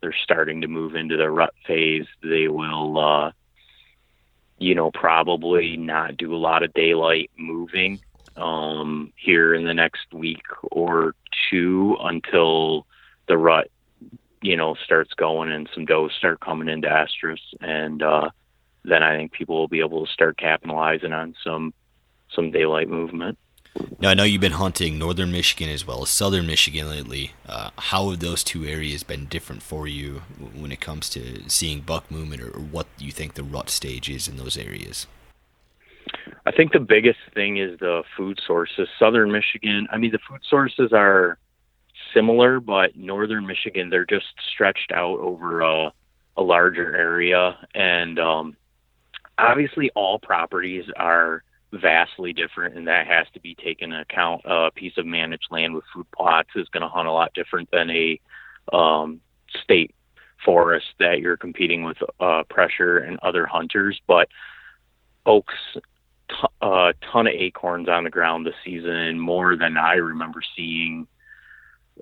They're 0.00 0.14
starting 0.22 0.60
to 0.60 0.68
move 0.68 0.94
into 0.94 1.16
the 1.16 1.30
rut 1.30 1.54
phase. 1.66 2.06
They 2.22 2.48
will, 2.48 2.98
uh, 2.98 3.32
you 4.58 4.74
know, 4.74 4.90
probably 4.90 5.76
not 5.76 6.16
do 6.16 6.34
a 6.34 6.38
lot 6.38 6.62
of 6.62 6.72
daylight 6.74 7.30
moving 7.36 8.00
um, 8.36 9.12
here 9.16 9.54
in 9.54 9.64
the 9.64 9.74
next 9.74 10.12
week 10.12 10.42
or 10.70 11.14
two 11.50 11.96
until 12.00 12.86
the 13.28 13.36
rut, 13.36 13.70
you 14.42 14.56
know, 14.56 14.74
starts 14.84 15.12
going 15.14 15.50
and 15.50 15.68
some 15.74 15.84
does 15.84 16.12
start 16.16 16.40
coming 16.40 16.68
into 16.68 16.88
estrus, 16.88 17.40
and 17.60 18.02
uh, 18.02 18.30
then 18.84 19.02
I 19.02 19.16
think 19.16 19.32
people 19.32 19.56
will 19.56 19.68
be 19.68 19.80
able 19.80 20.06
to 20.06 20.12
start 20.12 20.38
capitalizing 20.38 21.12
on 21.12 21.34
some 21.42 21.74
some 22.34 22.50
daylight 22.50 22.88
movement. 22.88 23.38
Now 23.98 24.10
I 24.10 24.14
know 24.14 24.24
you've 24.24 24.40
been 24.40 24.52
hunting 24.52 24.98
northern 24.98 25.32
Michigan 25.32 25.68
as 25.70 25.86
well 25.86 26.02
as 26.02 26.10
southern 26.10 26.46
Michigan 26.46 26.88
lately. 26.88 27.32
Uh, 27.48 27.70
how 27.76 28.10
have 28.10 28.20
those 28.20 28.44
two 28.44 28.64
areas 28.64 29.02
been 29.02 29.26
different 29.26 29.62
for 29.62 29.86
you 29.86 30.22
when 30.54 30.72
it 30.72 30.80
comes 30.80 31.08
to 31.10 31.48
seeing 31.48 31.80
buck 31.80 32.10
movement, 32.10 32.42
or 32.42 32.50
what 32.60 32.86
you 32.98 33.10
think 33.10 33.34
the 33.34 33.42
rut 33.42 33.70
stage 33.70 34.08
is 34.08 34.28
in 34.28 34.36
those 34.36 34.56
areas? 34.56 35.06
I 36.44 36.52
think 36.52 36.72
the 36.72 36.80
biggest 36.80 37.18
thing 37.34 37.56
is 37.56 37.78
the 37.80 38.04
food 38.16 38.38
sources. 38.46 38.88
Southern 38.98 39.32
Michigan, 39.32 39.88
I 39.90 39.96
mean, 39.96 40.12
the 40.12 40.20
food 40.28 40.42
sources 40.48 40.92
are 40.92 41.38
similar, 42.14 42.60
but 42.60 42.96
northern 42.96 43.46
Michigan, 43.46 43.90
they're 43.90 44.06
just 44.06 44.26
stretched 44.52 44.92
out 44.92 45.18
over 45.18 45.62
a, 45.62 45.92
a 46.36 46.42
larger 46.42 46.96
area. 46.96 47.58
And 47.74 48.18
um, 48.18 48.56
obviously, 49.38 49.90
all 49.94 50.18
properties 50.18 50.84
are 50.96 51.42
vastly 51.72 52.32
different, 52.32 52.76
and 52.76 52.86
that 52.88 53.06
has 53.06 53.26
to 53.34 53.40
be 53.40 53.54
taken 53.54 53.92
into 53.92 54.02
account. 54.02 54.42
A 54.44 54.70
piece 54.74 54.96
of 54.96 55.06
managed 55.06 55.48
land 55.50 55.74
with 55.74 55.84
food 55.94 56.06
plots 56.12 56.50
is 56.56 56.68
going 56.68 56.82
to 56.82 56.88
hunt 56.88 57.08
a 57.08 57.12
lot 57.12 57.34
different 57.34 57.70
than 57.70 57.90
a 57.90 58.20
um, 58.72 59.20
state 59.62 59.94
forest 60.44 60.86
that 60.98 61.18
you're 61.20 61.36
competing 61.36 61.84
with 61.84 61.96
uh, 62.20 62.42
pressure 62.48 62.98
and 62.98 63.18
other 63.22 63.46
hunters. 63.46 64.00
But 64.06 64.28
oaks 65.24 65.54
a 66.60 66.94
ton 67.12 67.26
of 67.26 67.32
acorns 67.34 67.88
on 67.88 68.04
the 68.04 68.10
ground 68.10 68.46
this 68.46 68.54
season, 68.64 69.18
more 69.18 69.56
than 69.56 69.76
I 69.76 69.94
remember 69.94 70.40
seeing 70.56 71.06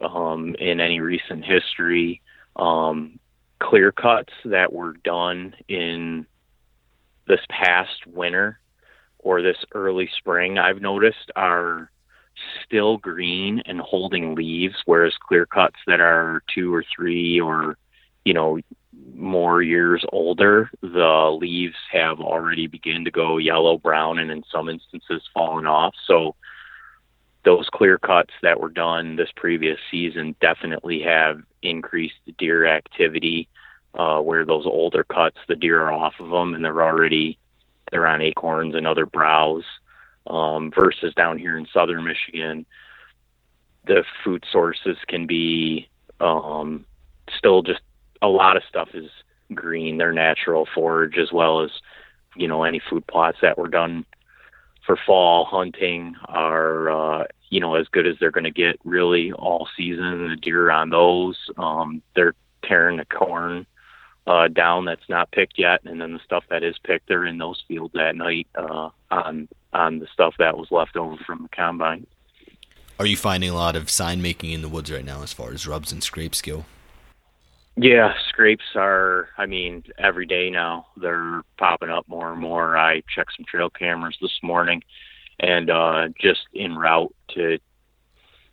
um, 0.02 0.54
in 0.58 0.80
any 0.80 1.00
recent 1.00 1.44
history. 1.44 2.20
Um, 2.56 3.18
clear 3.60 3.92
cuts 3.92 4.32
that 4.44 4.72
were 4.72 4.94
done 5.04 5.54
in 5.68 6.26
this 7.26 7.40
past 7.48 8.06
winter 8.06 8.58
or 9.24 9.42
this 9.42 9.56
early 9.72 10.08
spring, 10.16 10.58
I've 10.58 10.80
noticed 10.80 11.32
are 11.34 11.90
still 12.64 12.98
green 12.98 13.62
and 13.66 13.80
holding 13.80 14.34
leaves, 14.34 14.76
whereas 14.84 15.14
clear 15.20 15.46
cuts 15.46 15.76
that 15.86 16.00
are 16.00 16.42
two 16.54 16.72
or 16.72 16.84
three 16.94 17.40
or 17.40 17.76
you 18.24 18.34
know 18.34 18.60
more 19.14 19.62
years 19.62 20.04
older, 20.12 20.70
the 20.80 21.36
leaves 21.40 21.76
have 21.90 22.20
already 22.20 22.66
begun 22.66 23.04
to 23.04 23.10
go 23.10 23.38
yellow 23.38 23.78
brown 23.78 24.18
and 24.18 24.30
in 24.30 24.44
some 24.52 24.68
instances 24.68 25.22
fallen 25.32 25.66
off. 25.66 25.94
So 26.06 26.36
those 27.44 27.68
clear 27.72 27.98
cuts 27.98 28.32
that 28.42 28.60
were 28.60 28.70
done 28.70 29.16
this 29.16 29.30
previous 29.34 29.78
season 29.90 30.36
definitely 30.40 31.02
have 31.02 31.42
increased 31.62 32.14
deer 32.38 32.66
activity. 32.66 33.48
Uh, 33.96 34.18
where 34.18 34.44
those 34.44 34.66
older 34.66 35.04
cuts, 35.04 35.36
the 35.46 35.54
deer 35.54 35.80
are 35.80 35.92
off 35.92 36.14
of 36.18 36.28
them 36.28 36.52
and 36.52 36.64
they're 36.64 36.82
already 36.82 37.38
they're 37.94 38.08
on 38.08 38.20
acorns 38.20 38.74
and 38.74 38.88
other 38.88 39.06
browse. 39.06 39.62
Um, 40.26 40.72
versus 40.74 41.14
down 41.14 41.38
here 41.38 41.56
in 41.56 41.66
southern 41.72 42.02
Michigan, 42.04 42.64
the 43.86 44.04
food 44.24 44.42
sources 44.50 44.96
can 45.06 45.26
be 45.26 45.86
um, 46.18 46.86
still 47.36 47.62
just 47.62 47.82
a 48.22 48.26
lot 48.26 48.56
of 48.56 48.62
stuff 48.66 48.88
is 48.94 49.10
green. 49.54 49.98
They're 49.98 50.14
natural 50.14 50.66
forage 50.74 51.18
as 51.18 51.30
well 51.30 51.62
as 51.62 51.70
you 52.34 52.48
know 52.48 52.64
any 52.64 52.80
food 52.90 53.06
plots 53.06 53.38
that 53.42 53.58
were 53.58 53.68
done 53.68 54.06
for 54.86 54.98
fall 55.06 55.44
hunting 55.44 56.16
are 56.24 56.90
uh, 56.90 57.24
you 57.50 57.60
know 57.60 57.74
as 57.74 57.86
good 57.88 58.06
as 58.06 58.16
they're 58.18 58.30
going 58.30 58.44
to 58.44 58.50
get 58.50 58.80
really 58.82 59.30
all 59.30 59.68
season. 59.76 60.30
The 60.30 60.36
deer 60.36 60.70
on 60.70 60.88
those, 60.88 61.36
um, 61.58 62.02
they're 62.16 62.34
tearing 62.64 62.96
the 62.96 63.04
corn 63.04 63.66
uh, 64.26 64.48
down 64.48 64.84
that's 64.84 65.08
not 65.08 65.30
picked 65.32 65.58
yet, 65.58 65.80
and 65.84 66.00
then 66.00 66.12
the 66.12 66.20
stuff 66.24 66.44
that 66.50 66.62
is 66.62 66.76
picked, 66.84 67.08
they're 67.08 67.26
in 67.26 67.38
those 67.38 67.62
fields 67.68 67.94
at 67.96 68.16
night 68.16 68.46
uh, 68.54 68.90
on 69.10 69.48
on 69.72 69.98
the 69.98 70.06
stuff 70.12 70.34
that 70.38 70.56
was 70.56 70.68
left 70.70 70.96
over 70.96 71.16
from 71.26 71.42
the 71.42 71.48
combine. 71.48 72.06
Are 72.98 73.06
you 73.06 73.16
finding 73.16 73.50
a 73.50 73.54
lot 73.54 73.74
of 73.74 73.90
sign 73.90 74.22
making 74.22 74.52
in 74.52 74.62
the 74.62 74.68
woods 74.68 74.90
right 74.90 75.04
now 75.04 75.22
as 75.22 75.32
far 75.32 75.50
as 75.50 75.66
rubs 75.66 75.90
and 75.90 76.02
scrapes 76.02 76.40
go? 76.40 76.64
Yeah, 77.76 78.14
scrapes 78.28 78.76
are, 78.76 79.30
I 79.36 79.46
mean, 79.46 79.82
every 79.98 80.26
day 80.26 80.48
now. 80.48 80.86
They're 80.96 81.42
popping 81.58 81.90
up 81.90 82.06
more 82.06 82.30
and 82.30 82.40
more. 82.40 82.76
I 82.76 83.02
checked 83.12 83.32
some 83.36 83.44
trail 83.46 83.68
cameras 83.68 84.16
this 84.22 84.38
morning 84.44 84.84
and 85.40 85.70
uh, 85.70 86.08
just 86.20 86.42
en 86.54 86.76
route 86.76 87.12
to 87.30 87.58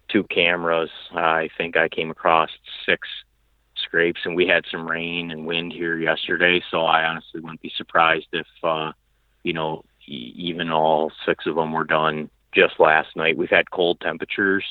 two 0.10 0.24
cameras, 0.24 0.90
I 1.12 1.50
think 1.58 1.78
I 1.78 1.88
came 1.88 2.12
across 2.12 2.50
six 2.86 3.08
scrapes, 3.92 4.22
and 4.24 4.36
we 4.36 4.48
had 4.48 4.64
some 4.72 4.90
rain 4.90 5.32
and 5.32 5.46
wind 5.46 5.74
here 5.74 6.00
yesterday. 6.00 6.64
So 6.72 6.82
I 6.86 7.04
honestly 7.04 7.42
wouldn't 7.42 7.62
be 7.62 7.74
surprised 7.76 8.28
if, 8.32 8.48
uh, 8.64 8.94
you 9.44 9.52
know, 9.52 9.84
even 10.08 10.72
all 10.72 11.12
six 11.26 11.46
of 11.46 11.56
them 11.56 11.74
were 11.74 11.84
done 11.84 12.30
just 12.54 12.80
last 12.80 13.16
night. 13.16 13.38
We've 13.38 13.50
had 13.50 13.70
cold 13.70 14.00
temperatures. 14.00 14.64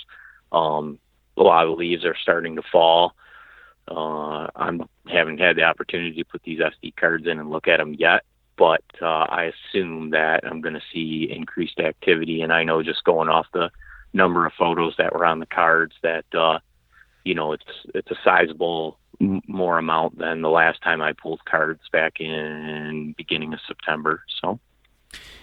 Um, 0.53 0.99
a 1.37 1.43
lot 1.43 1.67
of 1.67 1.79
leaves 1.79 2.05
are 2.05 2.17
starting 2.21 2.57
to 2.57 2.63
fall 2.73 3.15
uh, 3.91 4.47
I 4.55 4.71
haven't 5.07 5.41
had 5.41 5.57
the 5.57 5.65
opportunity 5.65 6.23
to 6.23 6.25
put 6.25 6.43
these 6.43 6.61
SD 6.61 6.95
cards 6.97 7.27
in 7.27 7.39
and 7.41 7.51
look 7.51 7.67
at 7.67 7.79
them 7.79 7.95
yet, 7.95 8.23
but 8.57 8.85
uh, 9.03 9.27
I 9.29 9.53
assume 9.53 10.11
that 10.11 10.45
I'm 10.45 10.61
going 10.61 10.75
to 10.75 10.83
see 10.93 11.29
increased 11.31 11.81
activity. 11.81 12.43
And 12.43 12.53
I 12.53 12.63
know 12.63 12.83
just 12.83 13.03
going 13.05 13.29
off 13.29 13.47
the 13.53 13.71
number 14.13 14.47
of 14.47 14.53
photos 14.57 14.95
that 14.99 15.13
were 15.13 15.25
on 15.25 15.41
the 15.41 15.47
cards 15.47 15.95
that 16.03 16.25
uh, 16.35 16.61
you 17.25 17.35
know 17.35 17.53
it's 17.53 17.65
it's 17.95 18.11
a 18.11 18.19
sizable 18.23 18.99
more 19.21 19.79
amount 19.79 20.19
than 20.19 20.43
the 20.43 20.49
last 20.49 20.83
time 20.83 21.03
I 21.03 21.13
pulled 21.13 21.45
cards 21.45 21.83
back 21.93 22.21
in 22.21 23.15
beginning 23.17 23.53
of 23.53 23.61
September. 23.67 24.23
So. 24.41 24.59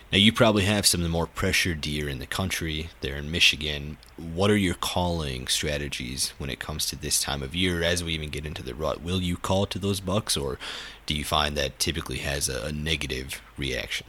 Now, 0.09 0.19
you 0.19 0.31
probably 0.31 0.63
have 0.63 0.85
some 0.85 1.01
of 1.01 1.03
the 1.03 1.09
more 1.09 1.27
pressured 1.27 1.81
deer 1.81 2.07
in 2.07 2.19
the 2.19 2.25
country 2.25 2.89
there 3.01 3.17
in 3.17 3.29
Michigan. 3.29 3.97
What 4.15 4.49
are 4.49 4.55
your 4.55 4.75
calling 4.75 5.47
strategies 5.47 6.29
when 6.37 6.49
it 6.49 6.59
comes 6.59 6.85
to 6.87 6.95
this 6.95 7.21
time 7.21 7.43
of 7.43 7.53
year 7.53 7.83
as 7.83 8.05
we 8.05 8.13
even 8.13 8.29
get 8.29 8.45
into 8.45 8.63
the 8.63 8.73
rut? 8.73 9.01
Will 9.01 9.21
you 9.21 9.35
call 9.35 9.65
to 9.65 9.77
those 9.77 9.99
bucks, 9.99 10.37
or 10.37 10.57
do 11.05 11.13
you 11.13 11.25
find 11.25 11.57
that 11.57 11.77
typically 11.77 12.19
has 12.19 12.47
a, 12.47 12.67
a 12.67 12.71
negative 12.71 13.41
reaction? 13.57 14.07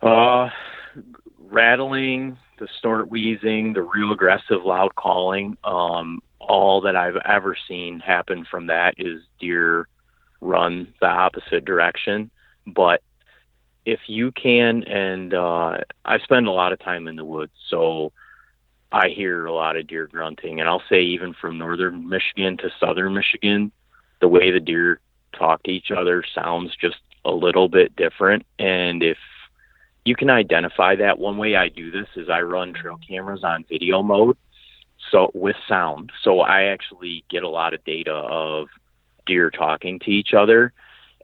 Uh, 0.00 0.50
rattling, 1.38 2.36
the 2.58 2.66
snort 2.80 3.08
wheezing, 3.08 3.72
the 3.72 3.82
real 3.82 4.10
aggressive 4.10 4.64
loud 4.64 4.96
calling. 4.96 5.56
Um, 5.62 6.22
all 6.48 6.82
that 6.82 6.96
I've 6.96 7.16
ever 7.16 7.56
seen 7.68 8.00
happen 8.00 8.44
from 8.44 8.66
that 8.66 8.94
is 8.98 9.22
deer 9.40 9.88
run 10.40 10.92
the 11.00 11.06
opposite 11.06 11.64
direction. 11.64 12.30
But 12.66 13.02
if 13.84 14.00
you 14.06 14.32
can, 14.32 14.84
and 14.84 15.34
uh, 15.34 15.78
I 16.04 16.18
spend 16.18 16.46
a 16.46 16.52
lot 16.52 16.72
of 16.72 16.80
time 16.80 17.08
in 17.08 17.16
the 17.16 17.24
woods, 17.24 17.52
so 17.68 18.12
I 18.90 19.08
hear 19.08 19.46
a 19.46 19.52
lot 19.52 19.76
of 19.76 19.86
deer 19.86 20.06
grunting. 20.06 20.60
And 20.60 20.68
I'll 20.68 20.82
say, 20.88 21.02
even 21.02 21.34
from 21.34 21.58
northern 21.58 22.08
Michigan 22.08 22.56
to 22.58 22.70
southern 22.78 23.14
Michigan, 23.14 23.72
the 24.20 24.28
way 24.28 24.50
the 24.50 24.60
deer 24.60 25.00
talk 25.36 25.62
to 25.64 25.70
each 25.70 25.90
other 25.90 26.22
sounds 26.34 26.76
just 26.76 26.98
a 27.24 27.30
little 27.30 27.68
bit 27.68 27.96
different. 27.96 28.44
And 28.58 29.02
if 29.02 29.18
you 30.04 30.14
can 30.16 30.30
identify 30.30 30.96
that, 30.96 31.18
one 31.18 31.38
way 31.38 31.56
I 31.56 31.68
do 31.68 31.90
this 31.90 32.08
is 32.16 32.28
I 32.28 32.42
run 32.42 32.74
trail 32.74 32.98
cameras 33.08 33.44
on 33.44 33.64
video 33.68 34.02
mode, 34.02 34.36
so 35.12 35.30
with 35.34 35.56
sound. 35.68 36.10
So 36.24 36.40
I 36.40 36.64
actually 36.64 37.24
get 37.30 37.44
a 37.44 37.48
lot 37.48 37.74
of 37.74 37.84
data 37.84 38.12
of 38.12 38.68
deer 39.26 39.50
talking 39.50 40.00
to 40.00 40.10
each 40.10 40.34
other 40.34 40.72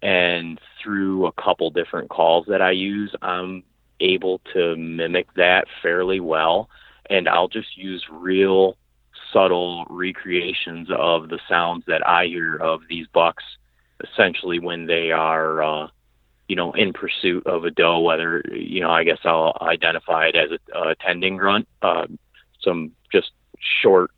and 0.03 0.61
through 0.80 1.26
a 1.26 1.32
couple 1.32 1.70
different 1.70 2.11
calls 2.11 2.47
that 2.49 2.62
I 2.62 2.70
use, 2.70 3.12
I'm 3.20 3.64
able 4.01 4.41
to 4.53 4.76
mimic 4.76 5.32
that 5.34 5.66
fairly 5.82 6.20
well. 6.20 6.68
And 7.11 7.28
I'll 7.28 7.49
just 7.49 7.76
use 7.76 8.05
real 8.11 8.76
subtle 9.32 9.84
recreations 9.91 10.89
of 10.97 11.28
the 11.28 11.41
sounds 11.49 11.84
that 11.86 12.07
I 12.07 12.26
hear 12.26 12.57
of 12.57 12.82
these 12.89 13.07
bucks 13.12 13.43
essentially 14.05 14.61
when 14.61 14.86
they 14.86 15.11
are, 15.11 15.62
uh, 15.62 15.89
you 16.47 16.55
know, 16.55 16.72
in 16.72 16.93
pursuit 16.93 17.47
of 17.47 17.64
a 17.64 17.70
doe. 17.70 18.01
Whether 18.01 18.43
you 18.53 18.80
know, 18.80 18.91
I 18.91 19.03
guess 19.03 19.18
I'll 19.24 19.57
identify 19.61 20.26
it 20.26 20.36
as 20.36 20.51
a, 20.53 20.78
a 20.78 20.95
tending 20.95 21.36
grunt. 21.36 21.66
Uh, 21.82 22.07
some 22.61 22.93
just 23.11 23.32
short, 23.59 24.11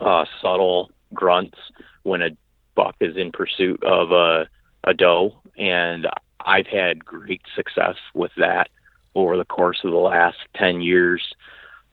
uh, 0.00 0.24
subtle 0.40 0.90
grunts 1.14 1.58
when 2.02 2.22
a 2.22 2.30
buck 2.74 2.96
is 3.00 3.16
in 3.16 3.32
pursuit 3.32 3.82
of 3.82 4.12
a, 4.12 4.48
a 4.84 4.94
doe, 4.94 5.34
and 5.56 6.06
I've 6.40 6.66
had 6.66 7.04
great 7.04 7.42
success 7.54 7.96
with 8.14 8.32
that 8.36 8.68
over 9.14 9.36
the 9.36 9.44
course 9.44 9.80
of 9.84 9.90
the 9.90 9.96
last 9.96 10.36
ten 10.54 10.80
years. 10.80 11.22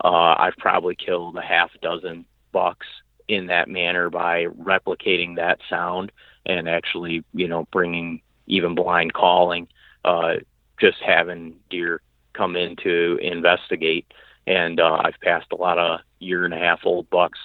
Uh, 0.04 0.36
I've 0.38 0.58
probably 0.58 0.96
killed 0.96 1.38
a 1.38 1.42
half 1.42 1.72
dozen 1.82 2.26
bucks 2.52 2.88
in 3.28 3.48
that 3.48 3.70
manner 3.70 4.10
by 4.10 4.46
replicating 4.46 5.38
that 5.38 5.60
sound 5.70 6.12
and 6.46 6.68
actually, 6.68 7.24
you 7.34 7.48
know, 7.48 7.66
bringing 7.72 8.22
even 8.48 8.76
blind 8.76 9.14
calling, 9.14 9.68
uh, 10.04 10.36
just 10.80 10.98
having 11.06 11.56
deer 11.70 12.02
come 12.34 12.56
in 12.56 12.76
to 12.78 13.18
investigate. 13.22 14.12
And 14.46 14.80
uh, 14.80 15.02
I've 15.04 15.20
passed 15.22 15.52
a 15.52 15.56
lot 15.56 15.78
of 15.78 16.02
year 16.20 16.46
and 16.46 16.54
a 16.54 16.60
half 16.60 16.82
old 16.86 17.10
bucks 17.10 17.40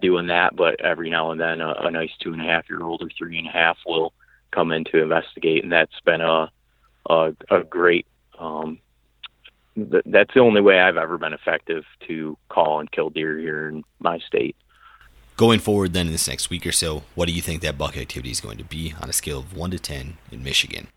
doing 0.00 0.28
that, 0.28 0.56
but 0.56 0.80
every 0.80 1.10
now 1.10 1.30
and 1.30 1.40
then 1.40 1.60
a, 1.60 1.72
a 1.72 1.90
nice 1.90 2.10
two 2.20 2.32
and 2.32 2.40
a 2.40 2.44
half 2.44 2.68
year 2.68 2.82
old 2.82 3.02
or 3.02 3.10
three 3.16 3.38
and 3.38 3.46
a 3.46 3.50
half 3.50 3.76
will 3.86 4.12
come 4.50 4.72
in 4.72 4.84
to 4.84 5.02
investigate, 5.02 5.62
and 5.62 5.72
that's 5.72 6.00
been 6.04 6.20
a 6.20 6.50
a, 7.08 7.34
a 7.50 7.62
great. 7.64 8.06
Um, 8.38 8.78
th- 9.74 10.04
that's 10.06 10.32
the 10.34 10.40
only 10.40 10.60
way 10.60 10.80
I've 10.80 10.96
ever 10.96 11.18
been 11.18 11.32
effective 11.32 11.84
to 12.08 12.36
call 12.48 12.80
and 12.80 12.90
kill 12.90 13.10
deer 13.10 13.38
here 13.38 13.68
in 13.68 13.84
my 13.98 14.18
state. 14.18 14.56
Going 15.36 15.60
forward, 15.60 15.94
then 15.94 16.06
in 16.06 16.12
this 16.12 16.28
next 16.28 16.50
week 16.50 16.66
or 16.66 16.72
so, 16.72 17.02
what 17.14 17.26
do 17.26 17.32
you 17.32 17.40
think 17.40 17.62
that 17.62 17.78
buck 17.78 17.96
activity 17.96 18.30
is 18.30 18.40
going 18.40 18.58
to 18.58 18.64
be 18.64 18.94
on 19.00 19.08
a 19.08 19.12
scale 19.12 19.38
of 19.38 19.56
one 19.56 19.70
to 19.70 19.78
ten 19.78 20.18
in 20.30 20.42
Michigan? 20.42 20.88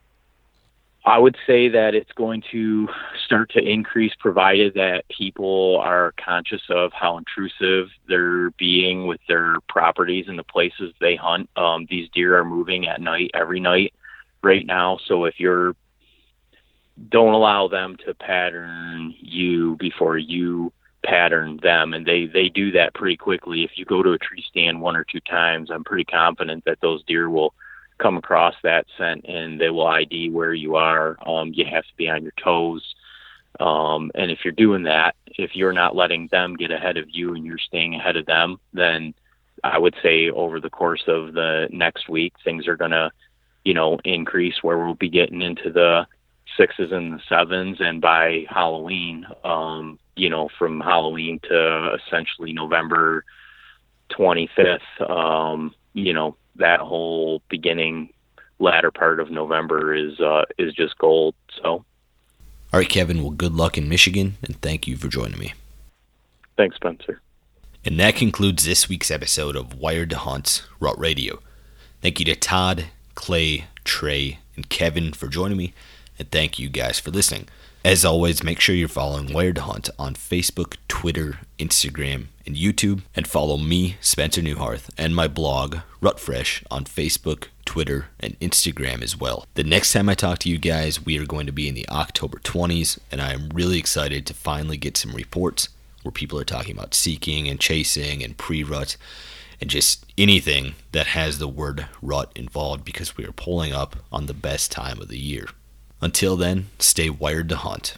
I 1.05 1.19
would 1.19 1.35
say 1.45 1.67
that 1.67 1.95
it's 1.95 2.11
going 2.13 2.43
to 2.51 2.87
start 3.25 3.51
to 3.51 3.59
increase 3.59 4.13
provided 4.19 4.75
that 4.75 5.03
people 5.09 5.77
are 5.83 6.13
conscious 6.23 6.61
of 6.69 6.93
how 6.93 7.17
intrusive 7.17 7.89
they're 8.07 8.51
being 8.51 9.05
with 9.05 9.19
their 9.27 9.57
properties 9.67 10.25
and 10.29 10.39
the 10.39 10.45
places 10.45 10.93
they 11.01 11.17
hunt. 11.17 11.49
Um, 11.57 11.87
these 11.89 12.09
deer 12.13 12.37
are 12.37 12.45
moving 12.45 12.87
at 12.87 13.01
night 13.01 13.31
every 13.33 13.59
night 13.59 13.93
right 14.41 14.65
now. 14.65 14.97
So 15.05 15.25
if 15.25 15.39
you're 15.39 15.75
don't 17.09 17.33
allow 17.33 17.67
them 17.67 17.97
to 18.05 18.13
pattern 18.13 19.15
you 19.19 19.75
before 19.77 20.17
you 20.17 20.71
pattern 21.03 21.59
them 21.61 21.93
and 21.93 22.05
they 22.05 22.27
they 22.27 22.47
do 22.49 22.71
that 22.71 22.93
pretty 22.93 23.17
quickly 23.17 23.63
if 23.63 23.71
you 23.75 23.83
go 23.83 24.01
to 24.01 24.11
a 24.11 24.17
tree 24.17 24.43
stand 24.47 24.79
one 24.79 24.95
or 24.95 25.03
two 25.03 25.19
times 25.21 25.69
i'm 25.69 25.83
pretty 25.83 26.05
confident 26.05 26.63
that 26.65 26.79
those 26.81 27.03
deer 27.03 27.29
will 27.29 27.53
come 27.97 28.17
across 28.17 28.55
that 28.63 28.85
scent 28.97 29.25
and 29.25 29.59
they 29.59 29.69
will 29.69 29.87
id 29.87 30.29
where 30.29 30.53
you 30.53 30.75
are. 30.75 31.17
Um 31.25 31.51
you 31.53 31.65
have 31.65 31.83
to 31.83 31.95
be 31.97 32.09
on 32.09 32.23
your 32.23 32.33
toes. 32.43 32.83
Um 33.59 34.11
and 34.15 34.31
if 34.31 34.39
you're 34.43 34.53
doing 34.53 34.83
that 34.83 35.15
if 35.27 35.55
you're 35.55 35.73
not 35.73 35.95
letting 35.95 36.27
them 36.27 36.55
get 36.55 36.71
ahead 36.71 36.97
of 36.97 37.05
you 37.09 37.33
and 37.33 37.45
you're 37.45 37.57
staying 37.57 37.95
ahead 37.95 38.17
of 38.17 38.25
them 38.25 38.59
then 38.73 39.13
i 39.63 39.77
would 39.77 39.95
say 40.03 40.29
over 40.29 40.59
the 40.59 40.69
course 40.69 41.03
of 41.07 41.33
the 41.33 41.67
next 41.71 42.07
week 42.07 42.33
things 42.43 42.67
are 42.67 42.75
going 42.75 42.91
to 42.91 43.11
you 43.63 43.73
know 43.73 43.99
increase 44.03 44.61
where 44.61 44.77
we'll 44.77 44.95
be 44.95 45.09
getting 45.09 45.41
into 45.41 45.71
the 45.71 46.05
sixes 46.57 46.91
and 46.91 47.13
the 47.13 47.21
sevens. 47.29 47.77
And 47.79 48.01
by 48.01 48.45
halloween 48.49 49.25
um 49.43 49.97
you 50.15 50.29
know, 50.29 50.49
from 50.57 50.79
Halloween 50.79 51.39
to 51.43 51.95
essentially 51.95 52.53
November 52.53 53.25
25th, 54.11 55.09
um, 55.09 55.73
you 55.93 56.13
know, 56.13 56.35
that 56.55 56.79
whole 56.79 57.41
beginning 57.49 58.09
latter 58.59 58.91
part 58.91 59.19
of 59.19 59.31
November 59.31 59.95
is 59.95 60.19
uh, 60.19 60.43
is 60.57 60.73
just 60.73 60.97
gold. 60.97 61.35
So, 61.61 61.69
all 61.69 61.85
right, 62.73 62.89
Kevin. 62.89 63.21
Well, 63.21 63.31
good 63.31 63.53
luck 63.53 63.77
in 63.77 63.89
Michigan, 63.89 64.37
and 64.43 64.59
thank 64.61 64.87
you 64.87 64.95
for 64.97 65.07
joining 65.07 65.39
me. 65.39 65.53
Thanks, 66.57 66.75
Spencer. 66.75 67.21
And 67.85 67.99
that 67.99 68.15
concludes 68.15 68.63
this 68.63 68.87
week's 68.87 69.11
episode 69.11 69.55
of 69.55 69.75
Wired 69.75 70.11
to 70.11 70.17
Hunt 70.17 70.65
Rut 70.79 70.97
Radio. 70.97 71.39
Thank 72.01 72.19
you 72.19 72.25
to 72.25 72.35
Todd, 72.35 72.85
Clay, 73.15 73.65
Trey, 73.83 74.39
and 74.55 74.69
Kevin 74.69 75.13
for 75.13 75.27
joining 75.27 75.57
me, 75.57 75.73
and 76.17 76.29
thank 76.31 76.57
you 76.57 76.69
guys 76.69 76.99
for 76.99 77.11
listening. 77.11 77.47
As 77.85 78.05
always, 78.05 78.45
make 78.45 78.61
sure 78.61 78.73
you're 78.73 78.87
following 78.87 79.33
Wired 79.33 79.57
Hunt 79.57 79.89
on 79.99 80.13
Facebook, 80.13 80.77
Twitter, 80.87 81.39
Instagram, 81.59 82.27
and 82.45 82.55
YouTube, 82.55 83.01
and 83.13 83.27
follow 83.27 83.57
me, 83.57 83.97
Spencer 83.99 84.41
Neuharth, 84.41 84.89
and 84.97 85.13
my 85.13 85.27
blog, 85.27 85.79
Rutfresh, 86.01 86.63
on 86.71 86.85
Facebook, 86.85 87.47
Twitter, 87.65 88.05
and 88.21 88.39
Instagram 88.39 89.01
as 89.01 89.19
well. 89.19 89.45
The 89.55 89.65
next 89.65 89.91
time 89.91 90.07
I 90.07 90.13
talk 90.13 90.39
to 90.39 90.49
you 90.49 90.57
guys, 90.57 91.05
we 91.05 91.19
are 91.19 91.25
going 91.25 91.45
to 91.45 91.51
be 91.51 91.67
in 91.67 91.75
the 91.75 91.87
October 91.89 92.39
20s, 92.39 92.99
and 93.11 93.19
I 93.19 93.33
am 93.33 93.49
really 93.53 93.79
excited 93.79 94.25
to 94.27 94.33
finally 94.33 94.77
get 94.77 94.95
some 94.95 95.11
reports 95.11 95.67
where 96.03 96.13
people 96.13 96.39
are 96.39 96.45
talking 96.45 96.77
about 96.77 96.93
seeking 96.93 97.49
and 97.49 97.59
chasing 97.59 98.23
and 98.23 98.37
pre 98.37 98.63
rut 98.63 98.95
and 99.59 99.69
just 99.69 100.05
anything 100.17 100.75
that 100.93 101.07
has 101.07 101.37
the 101.37 101.49
word 101.49 101.87
rut 102.01 102.31
involved 102.33 102.85
because 102.85 103.17
we 103.17 103.25
are 103.25 103.33
pulling 103.33 103.73
up 103.73 103.97
on 104.09 104.27
the 104.27 104.33
best 104.33 104.71
time 104.71 105.01
of 105.01 105.09
the 105.09 105.19
year. 105.19 105.47
Until 106.03 106.35
then, 106.35 106.65
stay 106.79 107.09
wired 107.09 107.47
to 107.47 107.55
hunt. 107.55 107.95